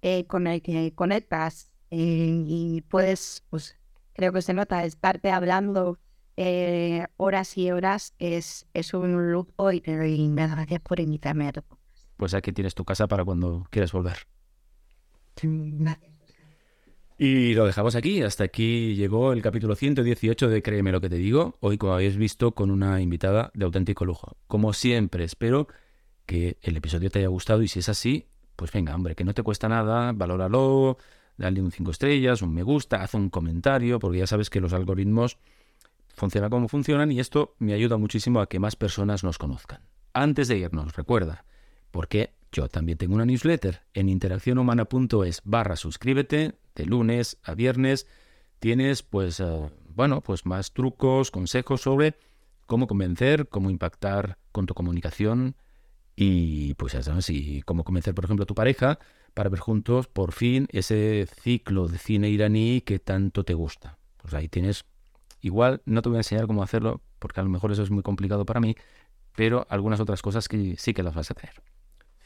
eh, 0.00 0.26
con 0.26 0.46
el 0.46 0.62
que 0.62 0.94
conectas 0.94 1.70
eh, 1.90 2.42
y 2.46 2.80
puedes, 2.88 3.44
pues 3.50 3.76
creo 4.14 4.32
que 4.32 4.40
se 4.40 4.54
nota, 4.54 4.82
estarte 4.86 5.30
hablando 5.30 5.98
eh, 6.38 7.06
horas 7.18 7.58
y 7.58 7.70
horas, 7.70 8.14
es, 8.18 8.66
es 8.72 8.94
un 8.94 9.30
lujo 9.30 9.72
y, 9.72 9.82
y 9.84 10.34
gracias 10.34 10.80
por 10.80 11.00
invitarme 11.00 11.48
a 11.48 11.52
tu 11.52 11.62
Pues 12.16 12.32
aquí 12.32 12.50
tienes 12.50 12.74
tu 12.74 12.86
casa 12.86 13.06
para 13.06 13.26
cuando 13.26 13.66
quieras 13.68 13.92
volver. 13.92 14.26
Gracias. 15.42 16.11
Y 17.24 17.54
lo 17.54 17.66
dejamos 17.66 17.94
aquí. 17.94 18.20
Hasta 18.20 18.42
aquí 18.42 18.96
llegó 18.96 19.32
el 19.32 19.42
capítulo 19.42 19.76
118 19.76 20.48
de 20.48 20.60
Créeme 20.60 20.90
lo 20.90 21.00
que 21.00 21.08
te 21.08 21.14
digo. 21.14 21.56
Hoy, 21.60 21.78
como 21.78 21.92
habéis 21.92 22.16
visto, 22.16 22.50
con 22.50 22.68
una 22.72 23.00
invitada 23.00 23.52
de 23.54 23.64
auténtico 23.64 24.04
lujo. 24.04 24.36
Como 24.48 24.72
siempre, 24.72 25.22
espero 25.22 25.68
que 26.26 26.58
el 26.62 26.76
episodio 26.76 27.10
te 27.10 27.20
haya 27.20 27.28
gustado 27.28 27.62
y 27.62 27.68
si 27.68 27.78
es 27.78 27.88
así, 27.88 28.26
pues 28.56 28.72
venga, 28.72 28.92
hombre, 28.92 29.14
que 29.14 29.22
no 29.22 29.34
te 29.34 29.44
cuesta 29.44 29.68
nada, 29.68 30.10
valóralo, 30.10 30.98
dale 31.36 31.62
un 31.62 31.70
5 31.70 31.92
estrellas, 31.92 32.42
un 32.42 32.52
me 32.54 32.64
gusta, 32.64 33.04
haz 33.04 33.14
un 33.14 33.30
comentario, 33.30 34.00
porque 34.00 34.18
ya 34.18 34.26
sabes 34.26 34.50
que 34.50 34.60
los 34.60 34.72
algoritmos 34.72 35.38
funcionan 36.16 36.50
como 36.50 36.66
funcionan 36.66 37.12
y 37.12 37.20
esto 37.20 37.54
me 37.60 37.72
ayuda 37.72 37.98
muchísimo 37.98 38.40
a 38.40 38.48
que 38.48 38.58
más 38.58 38.74
personas 38.74 39.22
nos 39.22 39.38
conozcan. 39.38 39.80
Antes 40.12 40.48
de 40.48 40.58
irnos, 40.58 40.96
recuerda, 40.96 41.44
porque 41.92 42.32
yo 42.52 42.68
también 42.68 42.98
tengo 42.98 43.14
una 43.14 43.24
newsletter 43.24 43.80
en 43.94 44.10
interaccionhumana.es 44.10 45.40
barra 45.44 45.74
suscríbete 45.76 46.54
de 46.74 46.86
lunes 46.86 47.38
a 47.42 47.54
viernes. 47.54 48.06
Tienes 48.60 49.02
pues, 49.02 49.40
uh, 49.40 49.70
bueno, 49.94 50.20
pues 50.20 50.44
más 50.44 50.72
trucos, 50.72 51.30
consejos 51.30 51.80
sobre 51.80 52.14
cómo 52.66 52.86
convencer, 52.86 53.48
cómo 53.48 53.70
impactar 53.70 54.38
con 54.52 54.66
tu 54.66 54.74
comunicación 54.74 55.56
y 56.14 56.74
pues 56.74 56.92
ya 56.92 57.02
sabes, 57.02 57.30
y 57.30 57.62
cómo 57.62 57.84
convencer, 57.84 58.14
por 58.14 58.26
ejemplo, 58.26 58.42
a 58.44 58.46
tu 58.46 58.54
pareja 58.54 58.98
para 59.32 59.48
ver 59.48 59.60
juntos 59.60 60.06
por 60.06 60.32
fin 60.32 60.68
ese 60.70 61.26
ciclo 61.40 61.88
de 61.88 61.96
cine 61.96 62.28
iraní 62.28 62.82
que 62.82 62.98
tanto 62.98 63.44
te 63.44 63.54
gusta. 63.54 63.98
Pues 64.18 64.34
ahí 64.34 64.48
tienes, 64.48 64.84
igual 65.40 65.80
no 65.86 66.02
te 66.02 66.10
voy 66.10 66.16
a 66.16 66.20
enseñar 66.20 66.46
cómo 66.46 66.62
hacerlo 66.62 67.00
porque 67.18 67.40
a 67.40 67.44
lo 67.44 67.48
mejor 67.48 67.72
eso 67.72 67.82
es 67.82 67.90
muy 67.90 68.02
complicado 68.02 68.44
para 68.44 68.60
mí, 68.60 68.76
pero 69.34 69.66
algunas 69.70 70.00
otras 70.00 70.20
cosas 70.20 70.48
que 70.48 70.76
sí 70.76 70.92
que 70.92 71.02
las 71.02 71.14
vas 71.14 71.30
a 71.30 71.34
tener. 71.34 71.71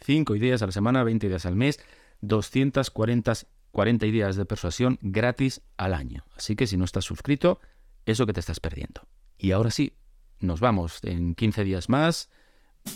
5 0.06 0.36
ideas 0.36 0.62
a 0.62 0.66
la 0.66 0.72
semana, 0.72 1.02
20 1.02 1.26
ideas 1.26 1.46
al 1.46 1.56
mes, 1.56 1.80
240 2.20 3.34
40 3.72 4.06
ideas 4.06 4.36
de 4.36 4.46
persuasión 4.46 4.98
gratis 5.02 5.60
al 5.76 5.92
año. 5.92 6.24
Así 6.34 6.56
que 6.56 6.66
si 6.66 6.78
no 6.78 6.86
estás 6.86 7.04
suscrito, 7.04 7.60
eso 8.06 8.24
que 8.24 8.32
te 8.32 8.40
estás 8.40 8.58
perdiendo. 8.58 9.02
Y 9.36 9.50
ahora 9.50 9.70
sí, 9.70 9.92
nos 10.40 10.60
vamos 10.60 11.00
en 11.02 11.34
15 11.34 11.62
días 11.62 11.90
más. 11.90 12.30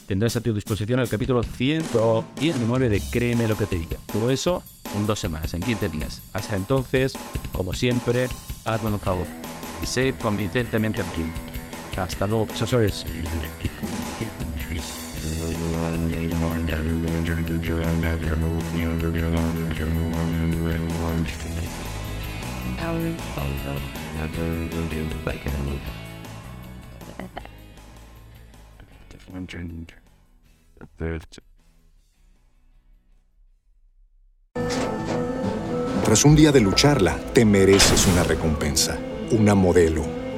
Tendrás 0.07 0.37
a 0.37 0.41
tu 0.41 0.55
disposición 0.55 1.01
el 1.01 1.09
capítulo 1.11 1.43
119 1.43 2.89
de 2.89 3.03
Créeme 3.11 3.47
lo 3.47 3.59
que 3.59 3.67
te 3.67 3.77
diga. 3.77 3.99
Todo 4.11 4.31
eso 4.31 4.63
en 4.97 5.07
dos 5.07 5.19
semanas, 5.19 5.53
en 5.53 5.61
15 5.61 5.91
días. 5.91 6.23
Hasta 6.33 6.57
entonces, 6.57 7.13
como 7.53 7.75
siempre, 7.75 8.29
hazme 8.65 8.91
un 8.91 9.01
favor 9.01 9.27
y 9.83 9.87
sé 9.87 10.15
convincentemente 10.15 11.03
aquí. 11.03 11.25
Hasta 11.95 12.27
luego, 12.27 12.47
profesores. 12.47 13.05
Tras 36.05 36.25
un 36.25 36.35
día 36.35 36.51
de 36.51 36.61
lucharla, 36.61 37.17
te 37.33 37.45
mereces 37.45 38.07
una 38.07 38.25
recompensa, 38.25 38.99
una 39.31 39.55
modelo, 39.55 40.20